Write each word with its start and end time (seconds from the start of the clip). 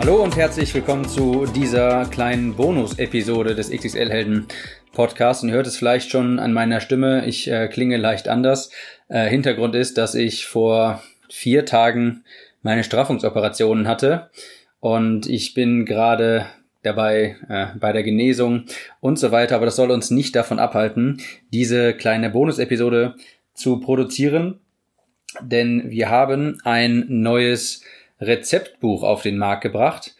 Hallo 0.00 0.22
und 0.22 0.34
herzlich 0.34 0.74
willkommen 0.74 1.06
zu 1.06 1.44
dieser 1.44 2.06
kleinen 2.06 2.54
Bonus-Episode 2.54 3.54
des 3.54 3.70
XXL-Helden 3.70 4.46
Podcasts. 4.94 5.42
Und 5.42 5.50
ihr 5.50 5.56
hört 5.56 5.66
es 5.66 5.76
vielleicht 5.76 6.10
schon 6.10 6.38
an 6.38 6.54
meiner 6.54 6.80
Stimme, 6.80 7.26
ich 7.26 7.50
äh, 7.50 7.68
klinge 7.68 7.98
leicht 7.98 8.26
anders. 8.26 8.70
Äh, 9.08 9.28
Hintergrund 9.28 9.74
ist, 9.74 9.98
dass 9.98 10.14
ich 10.14 10.46
vor 10.46 11.02
vier 11.28 11.66
Tagen 11.66 12.24
meine 12.62 12.82
Straffungsoperationen 12.82 13.86
hatte 13.86 14.30
und 14.80 15.26
ich 15.26 15.52
bin 15.52 15.84
gerade 15.84 16.46
dabei 16.82 17.36
äh, 17.50 17.66
bei 17.78 17.92
der 17.92 18.02
Genesung 18.02 18.64
und 19.00 19.18
so 19.18 19.32
weiter. 19.32 19.56
Aber 19.56 19.66
das 19.66 19.76
soll 19.76 19.90
uns 19.90 20.10
nicht 20.10 20.34
davon 20.34 20.58
abhalten, 20.58 21.20
diese 21.52 21.92
kleine 21.92 22.30
Bonus-Episode 22.30 23.16
zu 23.52 23.80
produzieren, 23.80 24.60
denn 25.42 25.90
wir 25.90 26.08
haben 26.08 26.58
ein 26.64 27.04
neues 27.06 27.82
Rezeptbuch 28.20 29.02
auf 29.02 29.22
den 29.22 29.38
Markt 29.38 29.62
gebracht. 29.62 30.14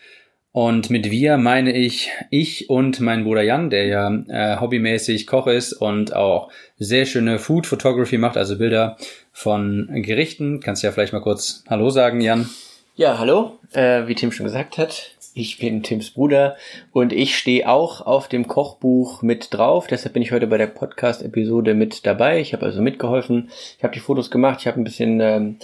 Und 0.52 0.90
mit 0.90 1.12
wir 1.12 1.36
meine 1.36 1.72
ich 1.72 2.10
ich 2.30 2.68
und 2.68 2.98
mein 2.98 3.22
Bruder 3.22 3.42
Jan, 3.42 3.70
der 3.70 3.86
ja 3.86 4.12
äh, 4.28 4.58
hobbymäßig 4.58 5.28
Koch 5.28 5.46
ist 5.46 5.72
und 5.72 6.14
auch 6.14 6.50
sehr 6.76 7.06
schöne 7.06 7.38
Food 7.38 7.68
Photography 7.68 8.18
macht, 8.18 8.36
also 8.36 8.58
Bilder 8.58 8.96
von 9.32 9.88
Gerichten. 10.02 10.58
Kannst 10.58 10.82
du 10.82 10.88
ja 10.88 10.92
vielleicht 10.92 11.12
mal 11.12 11.20
kurz 11.20 11.62
Hallo 11.68 11.90
sagen, 11.90 12.20
Jan? 12.20 12.50
Ja, 12.96 13.18
hallo. 13.18 13.58
Äh, 13.72 14.08
wie 14.08 14.16
Tim 14.16 14.32
schon 14.32 14.44
gesagt 14.44 14.76
hat, 14.76 15.12
ich 15.32 15.58
bin 15.58 15.84
Tims 15.84 16.10
Bruder 16.10 16.56
und 16.92 17.12
ich 17.12 17.38
stehe 17.38 17.68
auch 17.68 18.00
auf 18.00 18.26
dem 18.26 18.48
Kochbuch 18.48 19.22
mit 19.22 19.54
drauf. 19.54 19.86
Deshalb 19.86 20.14
bin 20.14 20.22
ich 20.22 20.32
heute 20.32 20.48
bei 20.48 20.58
der 20.58 20.66
Podcast-Episode 20.66 21.74
mit 21.74 22.04
dabei. 22.04 22.40
Ich 22.40 22.52
habe 22.52 22.66
also 22.66 22.82
mitgeholfen. 22.82 23.50
Ich 23.78 23.84
habe 23.84 23.94
die 23.94 24.00
Fotos 24.00 24.32
gemacht. 24.32 24.58
Ich 24.60 24.66
habe 24.66 24.80
ein 24.80 24.84
bisschen 24.84 25.20
ähm, 25.20 25.56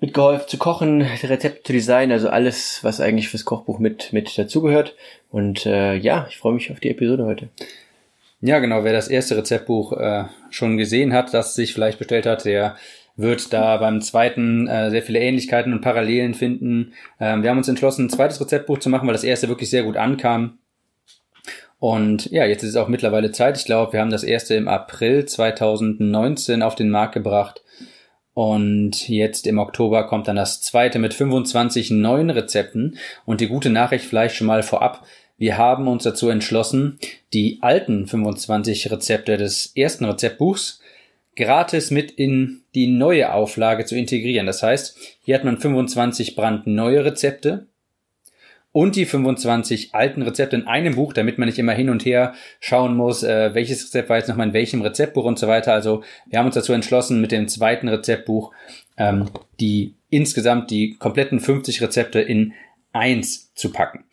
mitgeholfen 0.00 0.48
zu 0.48 0.58
kochen, 0.58 1.02
Rezepte 1.02 1.62
zu 1.62 1.72
designen, 1.72 2.12
also 2.12 2.28
alles, 2.28 2.80
was 2.82 3.00
eigentlich 3.00 3.28
fürs 3.28 3.44
Kochbuch 3.44 3.78
mit, 3.78 4.12
mit 4.12 4.36
dazugehört. 4.38 4.94
Und 5.30 5.66
äh, 5.66 5.94
ja, 5.94 6.26
ich 6.28 6.38
freue 6.38 6.54
mich 6.54 6.70
auf 6.70 6.80
die 6.80 6.90
Episode 6.90 7.24
heute. 7.24 7.48
Ja, 8.40 8.60
genau. 8.60 8.84
Wer 8.84 8.92
das 8.92 9.08
erste 9.08 9.36
Rezeptbuch 9.36 9.92
äh, 9.92 10.24
schon 10.50 10.76
gesehen 10.76 11.12
hat, 11.12 11.34
das 11.34 11.54
sich 11.54 11.74
vielleicht 11.74 11.98
bestellt 11.98 12.26
hat, 12.26 12.44
der 12.44 12.76
wird 13.16 13.52
da 13.52 13.76
beim 13.78 14.00
zweiten 14.00 14.68
äh, 14.68 14.90
sehr 14.90 15.02
viele 15.02 15.18
Ähnlichkeiten 15.18 15.72
und 15.72 15.80
Parallelen 15.80 16.34
finden. 16.34 16.92
Ähm, 17.18 17.42
wir 17.42 17.50
haben 17.50 17.58
uns 17.58 17.66
entschlossen, 17.66 18.06
ein 18.06 18.10
zweites 18.10 18.40
Rezeptbuch 18.40 18.78
zu 18.78 18.90
machen, 18.90 19.08
weil 19.08 19.14
das 19.14 19.24
erste 19.24 19.48
wirklich 19.48 19.70
sehr 19.70 19.82
gut 19.82 19.96
ankam. 19.96 20.58
Und 21.80 22.30
ja, 22.30 22.44
jetzt 22.44 22.62
ist 22.62 22.70
es 22.70 22.76
auch 22.76 22.88
mittlerweile 22.88 23.32
Zeit. 23.32 23.58
Ich 23.58 23.64
glaube, 23.64 23.92
wir 23.92 24.00
haben 24.00 24.10
das 24.10 24.22
erste 24.22 24.54
im 24.54 24.68
April 24.68 25.26
2019 25.26 26.62
auf 26.62 26.76
den 26.76 26.90
Markt 26.90 27.14
gebracht. 27.14 27.62
Und 28.38 29.08
jetzt 29.08 29.48
im 29.48 29.58
Oktober 29.58 30.06
kommt 30.06 30.28
dann 30.28 30.36
das 30.36 30.60
zweite 30.60 31.00
mit 31.00 31.12
25 31.12 31.90
neuen 31.90 32.30
Rezepten. 32.30 32.96
Und 33.26 33.40
die 33.40 33.48
gute 33.48 33.68
Nachricht 33.68 34.04
vielleicht 34.04 34.36
schon 34.36 34.46
mal 34.46 34.62
vorab. 34.62 35.04
Wir 35.38 35.58
haben 35.58 35.88
uns 35.88 36.04
dazu 36.04 36.28
entschlossen, 36.28 37.00
die 37.32 37.58
alten 37.62 38.06
25 38.06 38.92
Rezepte 38.92 39.38
des 39.38 39.72
ersten 39.74 40.04
Rezeptbuchs 40.04 40.80
gratis 41.34 41.90
mit 41.90 42.12
in 42.12 42.62
die 42.76 42.86
neue 42.86 43.34
Auflage 43.34 43.86
zu 43.86 43.96
integrieren. 43.96 44.46
Das 44.46 44.62
heißt, 44.62 44.96
hier 45.24 45.34
hat 45.34 45.42
man 45.42 45.58
25 45.58 46.36
brandneue 46.36 47.04
Rezepte 47.04 47.66
und 48.78 48.94
die 48.94 49.06
25 49.06 49.92
alten 49.92 50.22
Rezepte 50.22 50.54
in 50.54 50.68
einem 50.68 50.94
Buch, 50.94 51.12
damit 51.12 51.36
man 51.36 51.48
nicht 51.48 51.58
immer 51.58 51.72
hin 51.72 51.90
und 51.90 52.04
her 52.04 52.34
schauen 52.60 52.94
muss, 52.94 53.24
äh, 53.24 53.52
welches 53.52 53.84
Rezept 53.86 54.08
war 54.08 54.18
jetzt 54.18 54.28
nochmal 54.28 54.46
in 54.46 54.52
welchem 54.52 54.82
Rezeptbuch 54.82 55.24
und 55.24 55.36
so 55.36 55.48
weiter. 55.48 55.72
Also 55.72 56.04
wir 56.28 56.38
haben 56.38 56.46
uns 56.46 56.54
dazu 56.54 56.72
entschlossen, 56.72 57.20
mit 57.20 57.32
dem 57.32 57.48
zweiten 57.48 57.88
Rezeptbuch 57.88 58.52
ähm, 58.96 59.30
die 59.58 59.96
insgesamt 60.10 60.70
die 60.70 60.94
kompletten 60.94 61.40
50 61.40 61.82
Rezepte 61.82 62.20
in 62.20 62.52
eins 62.92 63.52
zu 63.54 63.72
packen. 63.72 64.04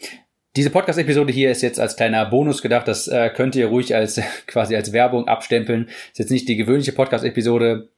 Diese 0.56 0.72
Podcast-Episode 0.72 1.32
hier 1.32 1.52
ist 1.52 1.62
jetzt 1.62 1.80
als 1.80 1.96
kleiner 1.96 2.26
Bonus 2.26 2.64
gedacht. 2.64 2.88
Das 2.88 3.08
äh, 3.08 3.30
könnt 3.30 3.56
ihr 3.56 3.68
ruhig 3.68 3.94
als 3.94 4.20
quasi 4.48 4.76
als 4.76 4.92
Werbung 4.94 5.28
abstempeln. 5.28 5.90
Ist 6.12 6.18
jetzt 6.18 6.32
nicht 6.32 6.50
die 6.50 6.56
gewöhnliche 6.56 6.92
Podcast-Episode. 6.92 7.90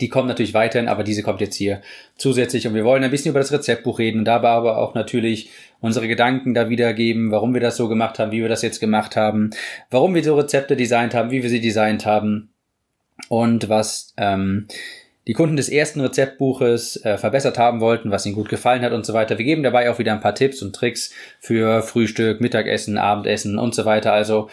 Die 0.00 0.08
kommt 0.08 0.28
natürlich 0.28 0.54
weiterhin, 0.54 0.88
aber 0.88 1.04
diese 1.04 1.22
kommt 1.22 1.40
jetzt 1.40 1.54
hier 1.54 1.80
zusätzlich 2.16 2.66
und 2.66 2.74
wir 2.74 2.84
wollen 2.84 3.04
ein 3.04 3.10
bisschen 3.10 3.30
über 3.30 3.40
das 3.40 3.52
Rezeptbuch 3.52 3.98
reden 3.98 4.24
dabei 4.24 4.48
aber 4.48 4.78
auch 4.78 4.94
natürlich 4.94 5.50
unsere 5.84 6.08
Gedanken 6.08 6.54
da 6.54 6.70
wiedergeben, 6.70 7.30
warum 7.30 7.52
wir 7.52 7.60
das 7.60 7.76
so 7.76 7.88
gemacht 7.88 8.18
haben, 8.18 8.32
wie 8.32 8.40
wir 8.40 8.48
das 8.48 8.62
jetzt 8.62 8.80
gemacht 8.80 9.16
haben, 9.16 9.50
warum 9.90 10.14
wir 10.14 10.24
so 10.24 10.34
Rezepte 10.34 10.76
designt 10.76 11.12
haben, 11.12 11.30
wie 11.30 11.42
wir 11.42 11.50
sie 11.50 11.60
designt 11.60 12.06
haben 12.06 12.48
und 13.28 13.68
was 13.68 14.14
ähm, 14.16 14.66
die 15.26 15.34
Kunden 15.34 15.56
des 15.56 15.68
ersten 15.68 16.00
Rezeptbuches 16.00 17.04
äh, 17.04 17.18
verbessert 17.18 17.58
haben 17.58 17.80
wollten, 17.80 18.10
was 18.10 18.24
ihnen 18.24 18.34
gut 18.34 18.48
gefallen 18.48 18.80
hat 18.80 18.92
und 18.92 19.04
so 19.04 19.12
weiter. 19.12 19.36
Wir 19.36 19.44
geben 19.44 19.62
dabei 19.62 19.90
auch 19.90 19.98
wieder 19.98 20.12
ein 20.12 20.20
paar 20.20 20.34
Tipps 20.34 20.62
und 20.62 20.74
Tricks 20.74 21.12
für 21.38 21.82
Frühstück, 21.82 22.40
Mittagessen, 22.40 22.96
Abendessen 22.96 23.58
und 23.58 23.74
so 23.74 23.84
weiter. 23.84 24.14
Also 24.14 24.48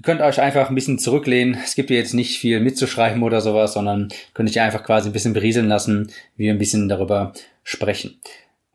Ihr 0.00 0.04
könnt 0.04 0.20
euch 0.20 0.40
einfach 0.40 0.68
ein 0.68 0.76
bisschen 0.76 1.00
zurücklehnen. 1.00 1.58
Es 1.62 1.74
gibt 1.74 1.88
hier 1.88 1.98
jetzt 1.98 2.14
nicht 2.14 2.38
viel 2.38 2.60
mitzuschreiben 2.60 3.22
oder 3.24 3.40
sowas, 3.40 3.72
sondern 3.72 4.08
könnt 4.32 4.48
euch 4.48 4.60
einfach 4.60 4.84
quasi 4.84 5.10
ein 5.10 5.12
bisschen 5.12 5.32
berieseln 5.32 5.66
lassen, 5.66 6.12
wie 6.36 6.44
wir 6.44 6.52
ein 6.52 6.58
bisschen 6.58 6.88
darüber 6.88 7.32
sprechen. 7.64 8.20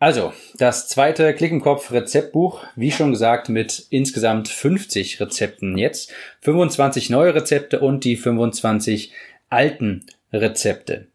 Also, 0.04 0.34
das 0.56 0.90
zweite 0.90 1.34
Klick 1.34 1.54
im 1.54 1.62
Kopf 1.62 1.94
Rezeptbuch, 1.94 2.66
wie 2.76 2.92
schon 2.92 3.12
gesagt, 3.12 3.48
mit 3.48 3.88
insgesamt 3.90 4.50
50 4.50 5.22
Rezepten 5.22 5.78
jetzt. 5.78 6.12
25 6.42 7.10
neue 7.10 7.34
Rezepte 7.34 7.80
und 7.80 8.04
die 8.04 8.18
25 8.18 9.14
alten 9.48 10.06
Rezepte. 10.34 11.08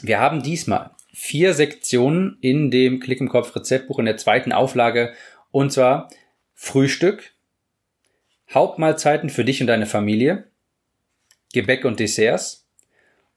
Wir 0.00 0.18
haben 0.18 0.42
diesmal 0.42 0.92
vier 1.12 1.52
Sektionen 1.52 2.38
in 2.40 2.70
dem 2.70 3.00
Klick 3.00 3.20
im 3.20 3.28
Kopf 3.28 3.54
Rezeptbuch 3.54 3.98
in 3.98 4.06
der 4.06 4.16
zweiten 4.16 4.52
Auflage 4.52 5.12
und 5.50 5.70
zwar 5.70 6.08
Frühstück, 6.54 7.34
Hauptmahlzeiten 8.50 9.28
für 9.28 9.44
dich 9.44 9.60
und 9.60 9.66
deine 9.66 9.84
Familie, 9.84 10.44
Gebäck 11.52 11.84
und 11.84 12.00
Desserts 12.00 12.66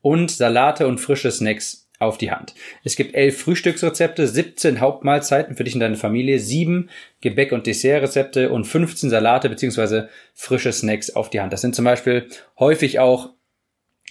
und 0.02 0.32
Salate 0.32 0.88
und 0.88 1.00
frische 1.00 1.32
Snacks 1.32 1.89
auf 2.00 2.18
die 2.18 2.32
Hand. 2.32 2.56
Es 2.84 2.96
gibt 2.96 3.14
elf 3.14 3.42
Frühstücksrezepte, 3.42 4.26
17 4.26 4.80
Hauptmahlzeiten 4.80 5.56
für 5.56 5.66
dich 5.66 5.74
und 5.74 5.82
deine 5.82 5.98
Familie, 5.98 6.40
sieben 6.40 6.90
Gebäck- 7.22 7.52
und 7.52 7.68
Dessertrezepte 7.68 8.50
und 8.50 8.66
15 8.66 9.10
Salate 9.10 9.50
beziehungsweise 9.50 10.10
frische 10.34 10.72
Snacks 10.72 11.10
auf 11.10 11.30
die 11.30 11.42
Hand. 11.42 11.52
Das 11.52 11.62
sind 11.62 11.76
zum 11.76 11.86
Beispiel 11.86 12.28
häufig 12.58 13.00
auch 13.00 13.32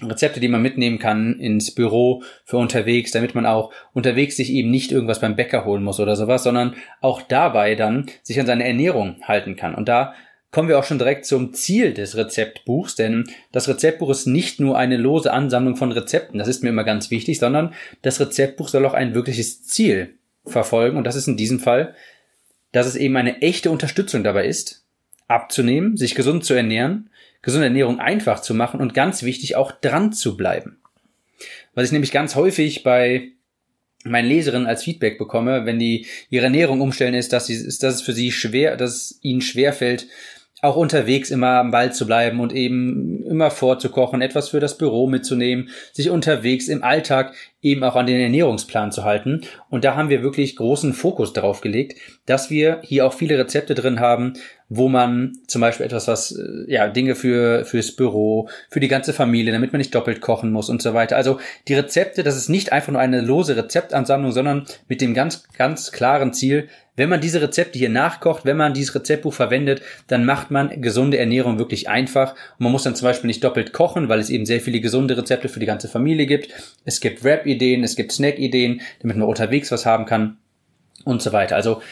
Rezepte, 0.03 0.39
die 0.39 0.49
man 0.49 0.63
mitnehmen 0.63 0.99
kann 0.99 1.41
ins 1.41 1.75
Büro 1.75 2.23
für 2.45 2.59
unterwegs, 2.59 3.11
damit 3.11 3.35
man 3.35 3.47
auch 3.47 3.73
unterwegs 3.93 4.37
sich 4.37 4.53
eben 4.53 4.71
nicht 4.71 4.93
irgendwas 4.93 5.21
beim 5.21 5.35
Bäcker 5.35 5.65
holen 5.65 5.83
muss 5.83 5.99
oder 5.99 6.15
sowas, 6.15 6.45
sondern 6.45 6.77
auch 7.01 7.23
dabei 7.23 7.75
dann 7.75 8.07
sich 8.23 8.39
an 8.39 8.47
seine 8.47 8.67
Ernährung 8.67 9.17
halten 9.25 9.57
kann. 9.57 9.75
Und 9.75 9.89
da 9.89 10.15
kommen 10.51 10.69
wir 10.69 10.79
auch 10.79 10.85
schon 10.85 10.99
direkt 10.99 11.27
zum 11.27 11.53
Ziel 11.53 11.93
des 11.93 12.17
Rezeptbuchs, 12.17 12.95
denn 12.95 13.31
das 13.53 13.69
Rezeptbuch 13.69 14.11
ist 14.11 14.27
nicht 14.27 14.61
nur 14.61 14.79
eine 14.79 14.97
lose 14.97 15.33
Ansammlung 15.33 15.77
von 15.77 15.93
Rezepten, 15.93 16.39
das 16.39 16.49
ist 16.49 16.63
mir 16.63 16.71
immer 16.71 16.85
ganz 16.85 17.11
wichtig, 17.11 17.39
sondern 17.39 17.75
das 18.03 18.21
Rezeptbuch 18.21 18.69
soll 18.69 18.87
auch 18.87 18.95
ein 18.95 19.15
wirkliches 19.15 19.65
Ziel 19.65 20.15
verfolgen 20.47 20.97
und 20.97 21.05
das 21.05 21.17
ist 21.17 21.29
in 21.29 21.37
diesem 21.37 21.61
Fall, 21.61 21.95
dass 22.73 22.87
es 22.87 22.97
eben 22.97 23.17
eine 23.17 23.43
echte 23.43 23.71
Unterstützung 23.71 24.25
dabei 24.25 24.47
ist, 24.47 24.85
abzunehmen, 25.27 25.97
sich 25.97 26.15
gesund 26.15 26.45
zu 26.45 26.55
ernähren, 26.55 27.11
gesunde 27.43 27.67
Ernährung 27.67 28.01
einfach 28.01 28.41
zu 28.41 28.55
machen 28.55 28.81
und 28.81 28.95
ganz 28.95 29.23
wichtig 29.23 29.57
auch 29.57 29.73
dran 29.73 30.13
zu 30.13 30.37
bleiben. 30.37 30.81
Was 31.75 31.87
ich 31.87 31.93
nämlich 31.93 32.13
ganz 32.13 32.35
häufig 32.35 32.83
bei 32.83 33.33
meinen 34.05 34.29
Leserinnen 34.29 34.67
als 34.67 34.85
Feedback 34.85 35.19
bekomme, 35.19 35.67
wenn 35.67 35.79
die 35.79 36.07
ihre 36.31 36.45
Ernährung 36.45 36.81
umstellen, 36.81 37.15
ist, 37.15 37.33
dass, 37.33 37.47
sie, 37.47 37.55
ist, 37.55 37.83
dass 37.83 37.97
es 37.97 38.03
für 38.03 38.13
sie 38.13 38.33
schwer, 38.33 38.77
dass 38.77 38.95
es 38.95 39.19
ihnen 39.23 39.41
schwer 39.41 39.73
fällt, 39.73 40.07
auch 40.63 40.77
unterwegs 40.77 41.31
immer 41.31 41.59
am 41.59 41.71
Ball 41.71 41.93
zu 41.93 42.07
bleiben 42.07 42.41
und 42.41 42.53
eben 42.53 43.25
immer 43.25 43.51
vorzukochen, 43.51 44.21
etwas 44.21 44.49
für 44.49 44.61
das 44.61 44.77
Büro 44.77 45.07
mitzunehmen, 45.07 45.69
sich 45.93 46.11
unterwegs 46.11 46.69
im 46.69 46.83
Alltag 46.83 47.35
eben 47.63 47.85
auch 47.85 47.97
an 47.97 48.07
den 48.07 48.21
Ernährungsplan 48.21 48.93
zu 48.93 49.05
halten. 49.05 49.43
Und 49.71 49.85
da 49.85 49.95
haben 49.95 50.09
wir 50.09 50.23
wirklich 50.23 50.57
großen 50.57 50.93
Fokus 50.93 51.33
darauf 51.33 51.61
gelegt, 51.61 51.99
dass 52.27 52.51
wir 52.51 52.81
hier 52.83 53.07
auch 53.07 53.13
viele 53.13 53.39
Rezepte 53.39 53.75
drin 53.75 54.01
haben, 54.01 54.35
wo 54.69 54.89
man 54.89 55.33
zum 55.47 55.61
Beispiel 55.61 55.87
etwas, 55.87 56.09
was, 56.09 56.33
äh, 56.33 56.71
ja, 56.71 56.89
Dinge 56.89 57.15
für, 57.15 57.65
fürs 57.65 57.93
Büro, 57.93 58.49
für 58.69 58.81
die 58.81 58.89
ganze 58.89 59.13
Familie, 59.13 59.53
damit 59.53 59.73
man 59.73 59.79
nicht 59.79 59.95
doppelt 59.95 60.21
kochen 60.21 60.53
muss 60.53 60.69
und 60.69 60.83
so 60.83 60.95
weiter. 60.95 61.17
Also 61.17 61.39
die 61.69 61.75
Rezepte, 61.75 62.23
das 62.23 62.37
ist 62.37 62.49
nicht 62.49 62.73
einfach 62.73 62.93
nur 62.93 63.01
eine 63.01 63.21
lose 63.21 63.57
Rezeptansammlung, 63.57 64.33
sondern 64.33 64.67
mit 64.89 65.01
dem 65.01 65.15
ganz, 65.15 65.45
ganz 65.57 65.91
klaren 65.93 66.33
Ziel, 66.33 66.69
wenn 66.97 67.09
man 67.09 67.21
diese 67.21 67.41
Rezepte 67.41 67.79
hier 67.79 67.89
nachkocht, 67.91 68.45
wenn 68.45 68.57
man 68.57 68.75
dieses 68.75 68.95
Rezeptbuch 68.95 69.33
verwendet, 69.33 69.83
dann 70.09 70.25
macht 70.25 70.51
man 70.51 70.83
gesunde 70.83 71.17
Ernährung 71.17 71.57
wirklich 71.57 71.89
einfach. 71.89 72.33
Und 72.33 72.65
man 72.65 72.73
muss 72.73 72.83
dann 72.83 72.97
zum 72.97 73.07
Beispiel 73.07 73.29
nicht 73.29 73.45
doppelt 73.45 73.73
kochen, 73.73 74.09
weil 74.09 74.19
es 74.19 74.31
eben 74.31 74.45
sehr 74.45 74.61
viele 74.61 74.81
gesunde 74.81 75.17
Rezepte 75.17 75.49
für 75.49 75.61
die 75.61 75.67
ganze 75.67 75.87
Familie 75.87 76.27
gibt. 76.27 76.49
Es 76.85 77.01
gibt 77.01 77.23
Wrap-Ideen, 77.23 77.85
es 77.85 77.95
gibt 77.95 78.11
Snack-Ideen, 78.11 78.81
damit 79.01 79.17
man 79.17 79.29
unterwegs 79.29 79.71
was 79.71 79.87
haben 79.87 80.07
kann 80.07 80.39
und 81.05 81.23
so 81.23 81.33
weiter. 81.33 81.55
Also 81.55 81.83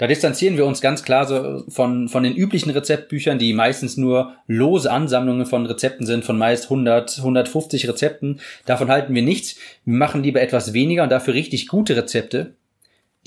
da 0.00 0.06
distanzieren 0.06 0.56
wir 0.56 0.64
uns 0.64 0.80
ganz 0.80 1.02
klar 1.02 1.26
so 1.26 1.62
von, 1.68 2.08
von 2.08 2.22
den 2.22 2.34
üblichen 2.34 2.70
Rezeptbüchern, 2.70 3.38
die 3.38 3.52
meistens 3.52 3.98
nur 3.98 4.32
lose 4.46 4.90
Ansammlungen 4.90 5.44
von 5.44 5.66
Rezepten 5.66 6.06
sind, 6.06 6.24
von 6.24 6.38
meist 6.38 6.64
100, 6.64 7.18
150 7.18 7.86
Rezepten. 7.86 8.40
Davon 8.64 8.88
halten 8.88 9.14
wir 9.14 9.20
nichts. 9.20 9.56
Wir 9.84 9.98
machen 9.98 10.22
lieber 10.22 10.40
etwas 10.40 10.72
weniger 10.72 11.02
und 11.02 11.12
dafür 11.12 11.34
richtig 11.34 11.68
gute 11.68 11.96
Rezepte, 11.96 12.54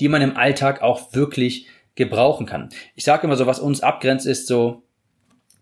die 0.00 0.08
man 0.08 0.20
im 0.20 0.36
Alltag 0.36 0.82
auch 0.82 1.14
wirklich 1.14 1.68
gebrauchen 1.94 2.44
kann. 2.44 2.70
Ich 2.96 3.04
sage 3.04 3.24
immer 3.28 3.36
so, 3.36 3.46
was 3.46 3.60
uns 3.60 3.80
abgrenzt, 3.80 4.26
ist 4.26 4.48
so, 4.48 4.82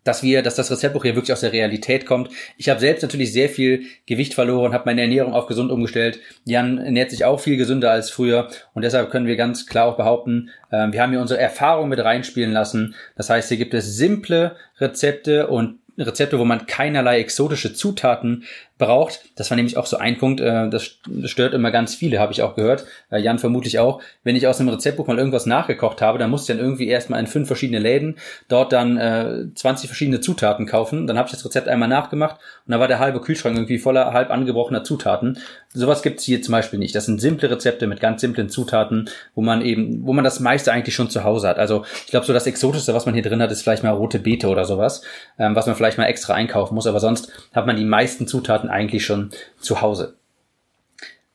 dass 0.04 0.22
wir, 0.22 0.43
dass 0.43 0.56
das 0.56 0.70
Rezeptbuch 0.70 1.02
hier 1.02 1.14
wirklich 1.14 1.32
aus 1.32 1.40
der 1.40 1.52
Realität 1.52 2.06
kommt. 2.06 2.31
Ich 2.56 2.69
habe 2.69 2.81
selbst 2.81 3.02
natürlich 3.02 3.32
sehr 3.32 3.49
viel 3.49 3.84
Gewicht 4.06 4.34
verloren, 4.34 4.72
habe 4.72 4.87
meine 4.87 5.02
Ernährung 5.02 5.32
auf 5.32 5.46
gesund 5.46 5.70
umgestellt. 5.70 6.20
Jan 6.44 6.78
ernährt 6.78 7.10
sich 7.10 7.25
auch 7.25 7.40
viel 7.40 7.56
gesünder 7.56 7.90
als 7.90 8.10
früher 8.10 8.49
und 8.75 8.82
deshalb 8.82 9.10
können 9.10 9.26
wir 9.26 9.37
ganz 9.37 9.66
klar 9.66 9.87
auch 9.87 9.96
behaupten, 9.96 10.50
äh, 10.70 10.88
wir 10.90 11.02
haben 11.02 11.10
hier 11.10 11.20
unsere 11.20 11.40
Erfahrung 11.40 11.88
mit 11.88 12.00
reinspielen 12.00 12.52
lassen. 12.52 12.94
Das 13.16 13.31
heißt, 13.31 13.49
hier 13.49 13.58
gibt 13.58 13.75
es 13.75 13.96
simple 13.96 14.56
Rezepte 14.78 15.46
und 15.46 15.78
Rezepte, 15.99 16.38
wo 16.38 16.44
man 16.44 16.66
keinerlei 16.66 17.19
exotische 17.20 17.75
Zutaten 17.75 18.44
braucht. 18.82 19.20
Das 19.37 19.50
war 19.50 19.56
nämlich 19.56 19.76
auch 19.76 19.87
so 19.87 19.96
ein 19.96 20.19
Punkt, 20.19 20.40
äh, 20.40 20.69
das 20.69 20.99
stört 21.25 21.55
immer 21.55 21.70
ganz 21.70 21.94
viele, 21.94 22.19
habe 22.19 22.32
ich 22.32 22.43
auch 22.43 22.56
gehört. 22.56 22.84
Äh, 23.11 23.20
Jan 23.20 23.38
vermutlich 23.38 23.79
auch. 23.79 24.02
Wenn 24.25 24.34
ich 24.34 24.46
aus 24.46 24.58
einem 24.58 24.70
Rezeptbuch 24.70 25.06
mal 25.06 25.19
irgendwas 25.19 25.46
nachgekocht 25.46 26.02
habe, 26.02 26.19
dann 26.19 26.31
muss 26.31 26.43
ich 26.43 26.46
dann 26.49 26.58
irgendwie 26.58 26.88
erstmal 26.88 27.20
in 27.20 27.29
fünf 27.29 27.46
verschiedene 27.46 27.79
Läden 27.79 28.17
dort 28.49 28.73
dann 28.73 28.96
äh, 28.96 29.46
20 29.55 29.88
verschiedene 29.88 30.20
Zutaten 30.20 30.67
kaufen. 30.67 31.06
Dann 31.06 31.17
habe 31.17 31.29
ich 31.29 31.32
das 31.32 31.44
Rezept 31.44 31.69
einmal 31.69 31.88
nachgemacht 31.88 32.40
und 32.67 32.73
dann 32.73 32.81
war 32.81 32.88
der 32.88 32.99
halbe 32.99 33.20
Kühlschrank 33.20 33.56
irgendwie 33.56 33.79
voller 33.79 34.12
halb 34.12 34.31
angebrochener 34.31 34.82
Zutaten. 34.82 35.38
Sowas 35.73 36.02
gibt's 36.02 36.25
hier 36.25 36.43
zum 36.43 36.52
Beispiel 36.52 36.78
nicht. 36.78 36.94
Das 36.94 37.06
sind 37.06 37.20
simple 37.20 37.50
Rezepte 37.50 37.87
mit 37.87 38.00
ganz 38.00 38.20
simplen 38.20 38.49
Zutaten, 38.49 39.08
wo 39.35 39.43
man 39.43 39.62
eben, 39.62 40.05
wo 40.05 40.12
man 40.12 40.25
das 40.25 40.40
meiste 40.40 40.73
eigentlich 40.73 40.94
schon 40.94 41.08
zu 41.08 41.25
Hause 41.25 41.49
hat. 41.49 41.58
Also 41.58 41.85
ich 42.05 42.11
glaube, 42.11 42.26
so 42.26 42.32
das 42.32 42.46
Exotischste, 42.46 42.94
was 42.94 43.06
man 43.06 43.14
hier 43.14 43.23
drin 43.23 43.40
hat, 43.40 43.50
ist 43.50 43.62
vielleicht 43.62 43.85
mal 43.85 43.90
rote 43.90 44.19
Beete 44.19 44.49
oder 44.49 44.64
sowas, 44.64 45.02
ähm, 45.38 45.55
was 45.55 45.67
man 45.67 45.76
vielleicht 45.76 45.99
mal 45.99 46.05
extra 46.05 46.35
einkaufen 46.35 46.75
muss. 46.75 46.87
Aber 46.87 47.00
sonst 47.00 47.32
hat 47.55 47.67
man 47.67 47.76
die 47.76 47.85
meisten 47.85 48.26
Zutaten 48.26 48.69
eigentlich 48.73 49.05
schon 49.05 49.31
zu 49.59 49.81
Hause. 49.81 50.17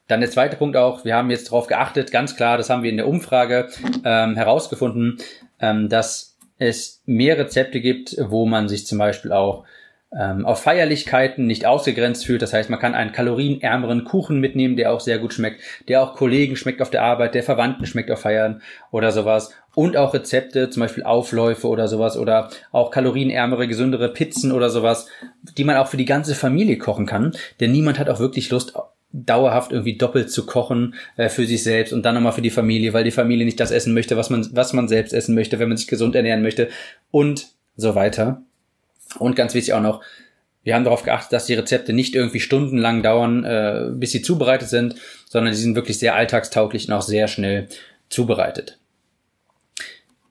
Dann 0.07 0.21
der 0.21 0.31
zweite 0.31 0.55
Punkt 0.55 0.77
auch, 0.77 1.03
wir 1.03 1.15
haben 1.15 1.29
jetzt 1.29 1.47
darauf 1.47 1.67
geachtet, 1.67 2.11
ganz 2.11 2.35
klar, 2.35 2.57
das 2.57 2.69
haben 2.69 2.83
wir 2.83 2.89
in 2.89 2.97
der 2.97 3.07
Umfrage 3.07 3.69
ähm, 4.05 4.35
herausgefunden, 4.35 5.17
ähm, 5.59 5.89
dass 5.89 6.37
es 6.57 7.03
mehr 7.05 7.37
Rezepte 7.37 7.81
gibt, 7.81 8.15
wo 8.19 8.45
man 8.45 8.69
sich 8.69 8.87
zum 8.87 8.97
Beispiel 8.97 9.31
auch 9.31 9.65
ähm, 10.15 10.45
auf 10.45 10.61
Feierlichkeiten 10.61 11.47
nicht 11.47 11.65
ausgegrenzt 11.65 12.25
fühlt. 12.25 12.41
Das 12.41 12.53
heißt, 12.53 12.69
man 12.69 12.79
kann 12.79 12.95
einen 12.95 13.11
kalorienärmeren 13.11 14.05
Kuchen 14.05 14.39
mitnehmen, 14.39 14.77
der 14.77 14.93
auch 14.93 14.99
sehr 14.99 15.19
gut 15.19 15.33
schmeckt, 15.33 15.61
der 15.87 16.01
auch 16.01 16.15
Kollegen 16.15 16.55
schmeckt 16.55 16.81
auf 16.81 16.89
der 16.89 17.03
Arbeit, 17.03 17.35
der 17.35 17.43
Verwandten 17.43 17.85
schmeckt 17.85 18.09
auf 18.11 18.21
Feiern 18.21 18.61
oder 18.91 19.11
sowas. 19.11 19.53
Und 19.75 19.95
auch 19.95 20.13
Rezepte, 20.13 20.69
zum 20.69 20.81
Beispiel 20.81 21.03
Aufläufe 21.03 21.67
oder 21.67 21.87
sowas 21.87 22.17
oder 22.17 22.49
auch 22.71 22.89
kalorienärmere, 22.89 23.67
gesündere 23.67 24.09
Pizzen 24.09 24.51
oder 24.51 24.69
sowas, 24.69 25.07
die 25.57 25.63
man 25.63 25.77
auch 25.77 25.87
für 25.87 25.97
die 25.97 26.05
ganze 26.05 26.35
Familie 26.35 26.77
kochen 26.77 27.05
kann. 27.05 27.33
Denn 27.59 27.71
niemand 27.71 27.99
hat 27.99 28.09
auch 28.09 28.19
wirklich 28.19 28.49
Lust, 28.49 28.73
dauerhaft 29.11 29.71
irgendwie 29.71 29.97
doppelt 29.97 30.31
zu 30.31 30.45
kochen 30.45 30.95
äh, 31.15 31.29
für 31.29 31.45
sich 31.45 31.63
selbst 31.63 31.93
und 31.93 32.03
dann 32.03 32.15
nochmal 32.15 32.33
für 32.33 32.41
die 32.41 32.49
Familie, 32.49 32.93
weil 32.93 33.03
die 33.03 33.11
Familie 33.11 33.45
nicht 33.45 33.59
das 33.59 33.71
essen 33.71 33.93
möchte, 33.93 34.17
was 34.17 34.29
man, 34.29 34.47
was 34.51 34.73
man 34.73 34.87
selbst 34.87 35.13
essen 35.13 35.33
möchte, 35.33 35.59
wenn 35.59 35.69
man 35.69 35.77
sich 35.77 35.87
gesund 35.87 36.15
ernähren 36.15 36.41
möchte 36.41 36.69
und 37.09 37.47
so 37.75 37.95
weiter. 37.95 38.41
Und 39.19 39.35
ganz 39.35 39.53
wichtig 39.53 39.73
auch 39.73 39.81
noch, 39.81 40.01
wir 40.63 40.75
haben 40.75 40.83
darauf 40.83 41.03
geachtet, 41.03 41.31
dass 41.31 41.45
die 41.45 41.53
Rezepte 41.53 41.93
nicht 41.93 42.13
irgendwie 42.13 42.41
stundenlang 42.41 43.01
dauern, 43.01 43.45
äh, 43.45 43.89
bis 43.93 44.11
sie 44.11 44.21
zubereitet 44.21 44.67
sind, 44.67 44.95
sondern 45.25 45.53
die 45.53 45.59
sind 45.59 45.75
wirklich 45.75 45.97
sehr 45.97 46.15
alltagstauglich 46.15 46.87
und 46.87 46.93
auch 46.93 47.01
sehr 47.01 47.27
schnell 47.27 47.69
zubereitet. 48.09 48.77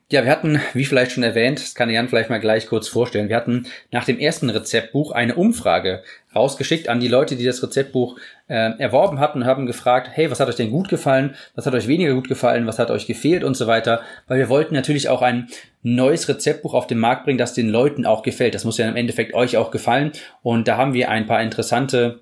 Ja, 0.09 0.23
wir 0.23 0.31
hatten, 0.31 0.61
wie 0.73 0.85
vielleicht 0.85 1.11
schon 1.11 1.23
erwähnt, 1.23 1.59
das 1.59 1.75
kann 1.75 1.89
Jan 1.89 2.07
vielleicht 2.07 2.29
mal 2.29 2.39
gleich 2.39 2.67
kurz 2.67 2.87
vorstellen, 2.87 3.27
wir 3.27 3.35
hatten 3.35 3.67
nach 3.91 4.05
dem 4.05 4.19
ersten 4.19 4.49
Rezeptbuch 4.49 5.11
eine 5.11 5.35
Umfrage 5.35 6.01
rausgeschickt 6.33 6.87
an 6.87 7.01
die 7.01 7.09
Leute, 7.09 7.35
die 7.35 7.43
das 7.43 7.61
Rezeptbuch 7.61 8.17
äh, 8.47 8.71
erworben 8.79 9.19
hatten, 9.19 9.45
haben 9.45 9.65
gefragt, 9.65 10.11
hey, 10.13 10.31
was 10.31 10.39
hat 10.39 10.47
euch 10.47 10.55
denn 10.55 10.71
gut 10.71 10.87
gefallen, 10.87 11.35
was 11.55 11.65
hat 11.65 11.73
euch 11.73 11.89
weniger 11.89 12.13
gut 12.13 12.29
gefallen, 12.29 12.67
was 12.67 12.79
hat 12.79 12.89
euch 12.89 13.05
gefehlt? 13.05 13.43
Und 13.43 13.57
so 13.57 13.67
weiter, 13.67 14.01
weil 14.29 14.39
wir 14.39 14.47
wollten 14.47 14.75
natürlich 14.75 15.09
auch 15.09 15.21
ein 15.21 15.49
neues 15.83 16.29
Rezeptbuch 16.29 16.73
auf 16.73 16.87
den 16.87 16.99
Markt 16.99 17.25
bringen, 17.25 17.37
das 17.37 17.53
den 17.53 17.67
Leuten 17.67 18.05
auch 18.05 18.23
gefällt. 18.23 18.55
Das 18.55 18.63
muss 18.63 18.77
ja 18.77 18.87
im 18.87 18.95
Endeffekt 18.95 19.33
euch 19.33 19.57
auch 19.57 19.71
gefallen. 19.71 20.13
Und 20.41 20.69
da 20.69 20.77
haben 20.77 20.93
wir 20.93 21.09
ein 21.09 21.25
paar 21.25 21.41
interessante 21.41 22.21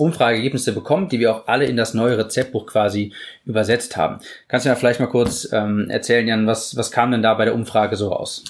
Umfrageergebnisse 0.00 0.72
bekommen, 0.72 1.08
die 1.08 1.20
wir 1.20 1.34
auch 1.34 1.46
alle 1.46 1.66
in 1.66 1.76
das 1.76 1.94
neue 1.94 2.18
Rezeptbuch 2.18 2.66
quasi 2.66 3.12
übersetzt 3.44 3.96
haben. 3.96 4.18
Kannst 4.48 4.66
du 4.66 4.70
mir 4.70 4.76
vielleicht 4.76 5.00
mal 5.00 5.06
kurz 5.06 5.48
ähm, 5.52 5.88
erzählen, 5.90 6.26
Jan, 6.26 6.46
was, 6.46 6.76
was 6.76 6.90
kam 6.90 7.10
denn 7.10 7.22
da 7.22 7.34
bei 7.34 7.44
der 7.44 7.54
Umfrage 7.54 7.96
so 7.96 8.08
raus? 8.08 8.44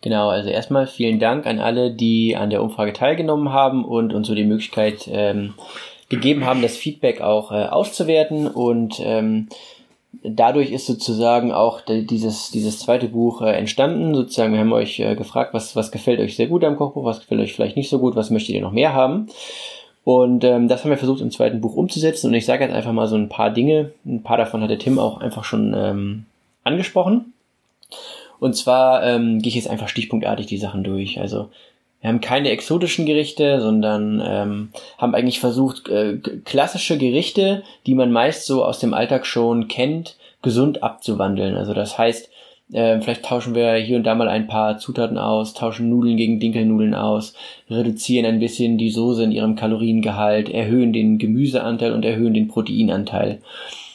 Genau, 0.00 0.30
also 0.30 0.48
erstmal 0.48 0.86
vielen 0.86 1.20
Dank 1.20 1.46
an 1.46 1.60
alle, 1.60 1.92
die 1.92 2.36
an 2.36 2.50
der 2.50 2.62
Umfrage 2.62 2.92
teilgenommen 2.92 3.52
haben 3.52 3.84
und 3.84 4.12
uns 4.12 4.26
so 4.26 4.34
die 4.34 4.44
Möglichkeit 4.44 5.08
ähm, 5.10 5.54
gegeben 6.08 6.44
haben, 6.44 6.60
das 6.60 6.76
Feedback 6.76 7.20
auch 7.20 7.52
äh, 7.52 7.66
auszuwerten 7.66 8.48
und 8.48 9.00
ähm, 9.00 9.48
dadurch 10.22 10.70
ist 10.70 10.86
sozusagen 10.86 11.52
auch 11.52 11.80
dieses, 11.86 12.50
dieses 12.50 12.80
zweite 12.80 13.08
Buch 13.08 13.42
äh, 13.42 13.52
entstanden. 13.52 14.14
Sozusagen, 14.14 14.52
wir 14.52 14.60
haben 14.60 14.72
euch 14.72 15.00
äh, 15.00 15.14
gefragt, 15.14 15.54
was, 15.54 15.74
was 15.74 15.90
gefällt 15.90 16.20
euch 16.20 16.36
sehr 16.36 16.48
gut 16.48 16.64
am 16.64 16.76
Kochbuch, 16.76 17.04
was 17.04 17.20
gefällt 17.20 17.40
euch 17.40 17.54
vielleicht 17.54 17.76
nicht 17.76 17.88
so 17.88 17.98
gut, 17.98 18.16
was 18.16 18.30
möchtet 18.30 18.54
ihr 18.54 18.60
noch 18.60 18.72
mehr 18.72 18.92
haben. 18.94 19.28
Und 20.04 20.42
ähm, 20.42 20.68
das 20.68 20.82
haben 20.82 20.90
wir 20.90 20.98
versucht 20.98 21.20
im 21.20 21.30
zweiten 21.30 21.60
Buch 21.60 21.76
umzusetzen. 21.76 22.28
Und 22.28 22.34
ich 22.34 22.46
sage 22.46 22.64
jetzt 22.64 22.74
einfach 22.74 22.92
mal 22.92 23.06
so 23.06 23.16
ein 23.16 23.28
paar 23.28 23.50
Dinge. 23.50 23.92
Ein 24.04 24.22
paar 24.22 24.36
davon 24.36 24.62
hat 24.62 24.70
der 24.70 24.78
Tim 24.78 24.98
auch 24.98 25.20
einfach 25.20 25.44
schon 25.44 25.74
ähm, 25.76 26.26
angesprochen. 26.64 27.32
Und 28.40 28.56
zwar 28.56 29.04
ähm, 29.04 29.40
gehe 29.40 29.50
ich 29.50 29.54
jetzt 29.54 29.70
einfach 29.70 29.88
stichpunktartig 29.88 30.46
die 30.46 30.58
Sachen 30.58 30.82
durch. 30.82 31.20
Also 31.20 31.50
wir 32.00 32.08
haben 32.08 32.20
keine 32.20 32.50
exotischen 32.50 33.06
Gerichte, 33.06 33.60
sondern 33.60 34.20
ähm, 34.26 34.70
haben 34.98 35.14
eigentlich 35.14 35.38
versucht, 35.38 35.88
äh, 35.88 36.18
klassische 36.44 36.98
Gerichte, 36.98 37.62
die 37.86 37.94
man 37.94 38.10
meist 38.10 38.44
so 38.46 38.64
aus 38.64 38.80
dem 38.80 38.94
Alltag 38.94 39.24
schon 39.24 39.68
kennt, 39.68 40.16
gesund 40.42 40.82
abzuwandeln. 40.82 41.56
Also 41.56 41.74
das 41.74 41.96
heißt, 41.96 42.28
äh, 42.72 43.00
vielleicht 43.00 43.24
tauschen 43.24 43.54
wir 43.54 43.74
hier 43.74 43.96
und 43.96 44.04
da 44.04 44.14
mal 44.14 44.28
ein 44.28 44.46
paar 44.46 44.78
Zutaten 44.78 45.18
aus, 45.18 45.54
tauschen 45.54 45.88
Nudeln 45.88 46.16
gegen 46.16 46.40
Dinkelnudeln 46.40 46.94
aus, 46.94 47.34
reduzieren 47.70 48.26
ein 48.26 48.40
bisschen 48.40 48.78
die 48.78 48.90
Soße 48.90 49.24
in 49.24 49.32
ihrem 49.32 49.56
Kaloriengehalt, 49.56 50.48
erhöhen 50.48 50.92
den 50.92 51.18
Gemüseanteil 51.18 51.92
und 51.92 52.04
erhöhen 52.04 52.34
den 52.34 52.48
Proteinanteil. 52.48 53.40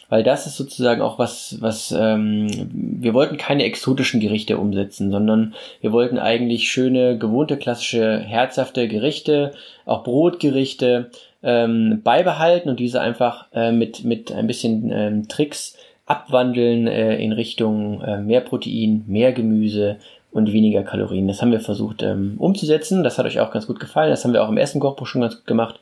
Weil 0.10 0.24
das 0.24 0.48
ist 0.48 0.56
sozusagen 0.56 1.02
auch 1.02 1.20
was, 1.20 1.58
was 1.60 1.94
ähm, 1.98 2.48
wir 2.72 3.14
wollten 3.14 3.36
keine 3.38 3.64
exotischen 3.64 4.22
Gerichte 4.22 4.58
umsetzen, 4.58 5.12
sondern 5.12 5.54
wir 5.82 5.92
wollten 5.92 6.18
eigentlich 6.18 6.72
schöne, 6.72 7.18
gewohnte, 7.18 7.58
klassische, 7.58 8.20
herzhafte 8.20 8.88
Gerichte, 8.88 9.52
auch 9.86 10.04
Brotgerichte 10.04 11.12
ähm, 11.44 12.02
beibehalten 12.04 12.70
und 12.70 12.80
diese 12.80 13.02
einfach 13.02 13.48
äh, 13.54 13.72
mit, 13.74 14.06
mit 14.06 14.32
ein 14.32 14.48
bisschen 14.48 14.92
ähm, 14.92 15.28
Tricks 15.28 15.77
abwandeln 16.08 16.88
äh, 16.88 17.18
in 17.18 17.34
Richtung 17.34 18.02
äh, 18.02 18.18
mehr 18.18 18.42
Protein, 18.42 19.04
mehr 19.08 19.34
Gemüse 19.34 19.98
und 20.32 20.52
weniger 20.54 20.84
Kalorien. 20.84 21.28
Das 21.28 21.42
haben 21.42 21.52
wir 21.52 21.60
versucht 21.60 22.02
ähm, 22.02 22.36
umzusetzen. 22.38 23.04
Das 23.04 23.18
hat 23.18 23.26
euch 23.26 23.40
auch 23.40 23.52
ganz 23.52 23.68
gut 23.68 23.80
gefallen. 23.80 24.10
Das 24.10 24.24
haben 24.24 24.34
wir 24.34 24.44
auch 24.44 24.50
im 24.50 24.58
ersten 24.58 24.80
Kochbuch 24.80 25.06
schon 25.06 25.22
ganz 25.22 25.36
gut 25.36 25.48
gemacht. 25.48 25.80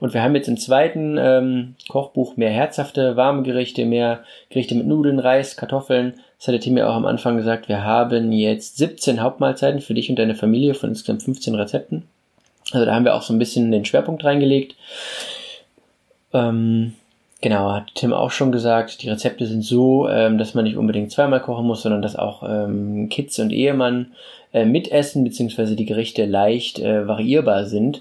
Und 0.00 0.14
wir 0.14 0.22
haben 0.22 0.34
jetzt 0.34 0.48
im 0.48 0.56
zweiten 0.56 1.16
ähm, 1.16 1.74
Kochbuch 1.88 2.36
mehr 2.36 2.50
herzhafte, 2.50 3.16
warme 3.16 3.42
Gerichte, 3.42 3.84
mehr 3.84 4.24
Gerichte 4.48 4.74
mit 4.74 4.86
Nudeln, 4.86 5.20
Reis, 5.20 5.56
Kartoffeln. 5.56 6.14
Das 6.38 6.48
hat 6.48 6.54
der 6.54 6.60
Tim 6.60 6.76
ja 6.76 6.88
auch 6.88 6.96
am 6.96 7.06
Anfang 7.06 7.36
gesagt. 7.36 7.68
Wir 7.68 7.84
haben 7.84 8.32
jetzt 8.32 8.78
17 8.78 9.20
Hauptmahlzeiten 9.20 9.80
für 9.80 9.94
dich 9.94 10.10
und 10.10 10.18
deine 10.18 10.34
Familie 10.34 10.74
von 10.74 10.88
insgesamt 10.88 11.22
15 11.22 11.54
Rezepten. 11.54 12.02
Also 12.72 12.84
da 12.84 12.94
haben 12.94 13.04
wir 13.04 13.14
auch 13.14 13.22
so 13.22 13.32
ein 13.32 13.38
bisschen 13.38 13.70
den 13.70 13.84
Schwerpunkt 13.84 14.24
reingelegt. 14.24 14.74
Ähm, 16.32 16.94
genau, 17.42 17.72
hat 17.72 17.94
Tim 17.94 18.14
auch 18.14 18.30
schon 18.30 18.52
gesagt, 18.52 19.02
die 19.02 19.10
Rezepte 19.10 19.46
sind 19.46 19.62
so, 19.62 20.08
ähm, 20.08 20.38
dass 20.38 20.54
man 20.54 20.64
nicht 20.64 20.78
unbedingt 20.78 21.12
zweimal 21.12 21.40
kochen 21.40 21.66
muss, 21.66 21.82
sondern 21.82 22.00
dass 22.00 22.16
auch 22.16 22.42
ähm, 22.48 23.10
Kids 23.10 23.38
und 23.38 23.52
Ehemann 23.52 24.12
äh, 24.54 24.64
mitessen, 24.64 25.24
beziehungsweise 25.24 25.76
die 25.76 25.84
Gerichte 25.84 26.24
leicht 26.24 26.78
äh, 26.78 27.06
variierbar 27.06 27.66
sind. 27.66 28.00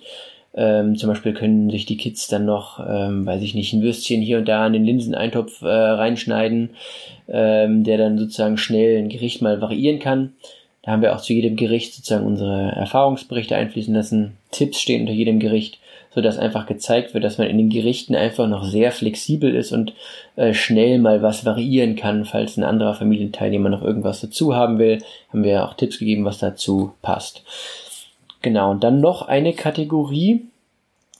Ähm, 0.54 0.98
zum 0.98 1.10
Beispiel 1.10 1.34
können 1.34 1.70
sich 1.70 1.86
die 1.86 1.98
Kids 1.98 2.28
dann 2.28 2.46
noch, 2.46 2.80
ähm, 2.86 3.26
weiß 3.26 3.42
ich 3.42 3.56
nicht, 3.56 3.74
ein 3.74 3.82
Würstchen 3.82 4.22
hier 4.22 4.38
und 4.38 4.48
da 4.48 4.68
in 4.68 4.74
den 4.74 4.86
Linseneintopf 4.86 5.62
äh, 5.62 5.68
reinschneiden, 5.68 6.72
ähm, 7.30 7.84
der 7.84 7.98
dann 7.98 8.18
sozusagen 8.18 8.58
schnell 8.58 8.98
ein 8.98 9.10
Gericht 9.10 9.42
mal 9.42 9.62
variieren 9.62 10.00
kann. 10.00 10.34
Da 10.84 10.92
haben 10.92 11.02
wir 11.02 11.16
auch 11.16 11.22
zu 11.22 11.34
jedem 11.34 11.56
Gericht 11.56 11.94
sozusagen 11.94 12.26
unsere 12.26 12.72
Erfahrungsberichte 12.72 13.56
einfließen 13.56 13.94
lassen. 13.94 14.38
Tipps 14.52 14.82
stehen 14.82 15.02
unter 15.02 15.14
jedem 15.14 15.40
Gericht, 15.40 15.80
so 16.14 16.22
dass 16.22 16.38
einfach 16.38 16.66
gezeigt 16.66 17.14
wird, 17.14 17.24
dass 17.24 17.38
man 17.38 17.48
in 17.48 17.58
den 17.58 17.70
Gerichten 17.70 18.16
einfach 18.16 18.48
noch 18.48 18.64
sehr 18.64 18.92
flexibel 18.92 19.56
ist 19.56 19.72
und 19.72 19.94
äh, 20.36 20.54
schnell 20.54 21.00
mal 21.00 21.22
was 21.22 21.46
variieren 21.46 21.96
kann, 21.96 22.26
falls 22.26 22.58
ein 22.58 22.64
anderer 22.64 22.94
Familienteilnehmer 22.94 23.70
noch 23.70 23.82
irgendwas 23.82 24.22
dazu 24.22 24.56
haben 24.56 24.78
will. 24.78 25.02
Haben 25.30 25.44
wir 25.44 25.66
auch 25.66 25.74
Tipps 25.74 26.00
gegeben, 26.00 26.26
was 26.26 26.40
dazu 26.40 26.94
passt. 27.02 27.44
Genau, 28.42 28.72
und 28.72 28.84
dann 28.84 29.00
noch 29.00 29.28
eine 29.28 29.54
Kategorie 29.54 30.42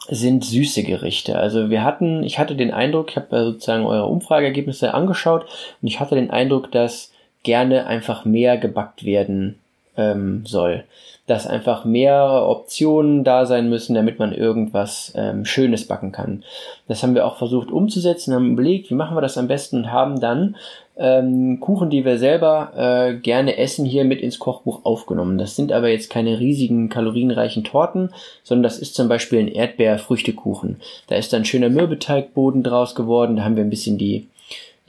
sind 0.10 0.44
süße 0.44 0.84
Gerichte. 0.84 1.38
Also 1.38 1.70
wir 1.70 1.84
hatten, 1.84 2.24
ich 2.24 2.40
hatte 2.40 2.56
den 2.56 2.72
Eindruck, 2.72 3.12
ich 3.12 3.16
habe 3.16 3.46
sozusagen 3.46 3.86
eure 3.86 4.08
Umfrageergebnisse 4.08 4.94
angeschaut 4.94 5.46
und 5.82 5.88
ich 5.88 6.00
hatte 6.00 6.16
den 6.16 6.32
Eindruck, 6.32 6.72
dass 6.72 7.12
gerne 7.44 7.88
einfach 7.88 8.26
mehr 8.26 8.58
gebackt 8.58 9.06
werden 9.06 9.60
ähm, 9.98 10.46
soll. 10.46 10.84
Dass 11.32 11.48
einfach 11.48 11.86
mehr 11.86 12.46
Optionen 12.46 13.24
da 13.24 13.46
sein 13.46 13.70
müssen, 13.70 13.94
damit 13.94 14.20
man 14.20 14.34
irgendwas 14.34 15.14
ähm, 15.16 15.46
Schönes 15.46 15.88
backen 15.88 16.12
kann. 16.12 16.44
Das 16.90 17.04
haben 17.04 17.16
wir 17.16 17.26
auch 17.26 17.38
versucht 17.38 17.72
umzusetzen, 17.72 18.34
haben 18.34 18.52
überlegt, 18.52 18.90
wie 18.90 18.96
machen 18.96 19.16
wir 19.16 19.22
das 19.22 19.38
am 19.38 19.48
besten 19.48 19.78
und 19.78 19.92
haben 19.94 20.20
dann 20.20 20.58
ähm, 20.98 21.62
Kuchen, 21.62 21.90
die 21.90 22.04
wir 22.04 22.18
selber 22.18 22.74
äh, 22.76 23.14
gerne 23.14 23.58
essen, 23.58 23.86
hier 23.86 24.04
mit 24.04 24.20
ins 24.20 24.40
Kochbuch 24.40 24.84
aufgenommen. 24.84 25.38
Das 25.38 25.56
sind 25.56 25.72
aber 25.72 25.88
jetzt 25.88 26.10
keine 26.10 26.38
riesigen 26.38 26.90
kalorienreichen 26.90 27.64
Torten, 27.64 28.10
sondern 28.44 28.64
das 28.64 28.78
ist 28.78 28.96
zum 28.96 29.08
Beispiel 29.08 29.40
ein 29.40 29.48
Erdbeerfrüchtekuchen. 29.48 30.82
Da 31.08 31.16
ist 31.16 31.32
dann 31.32 31.46
schöner 31.46 31.70
Mürbeteigboden 31.70 32.62
draus 32.62 32.94
geworden. 32.94 33.38
Da 33.38 33.46
haben 33.46 33.56
wir 33.56 33.64
ein 33.64 33.70
bisschen 33.70 33.98
die 33.98 34.28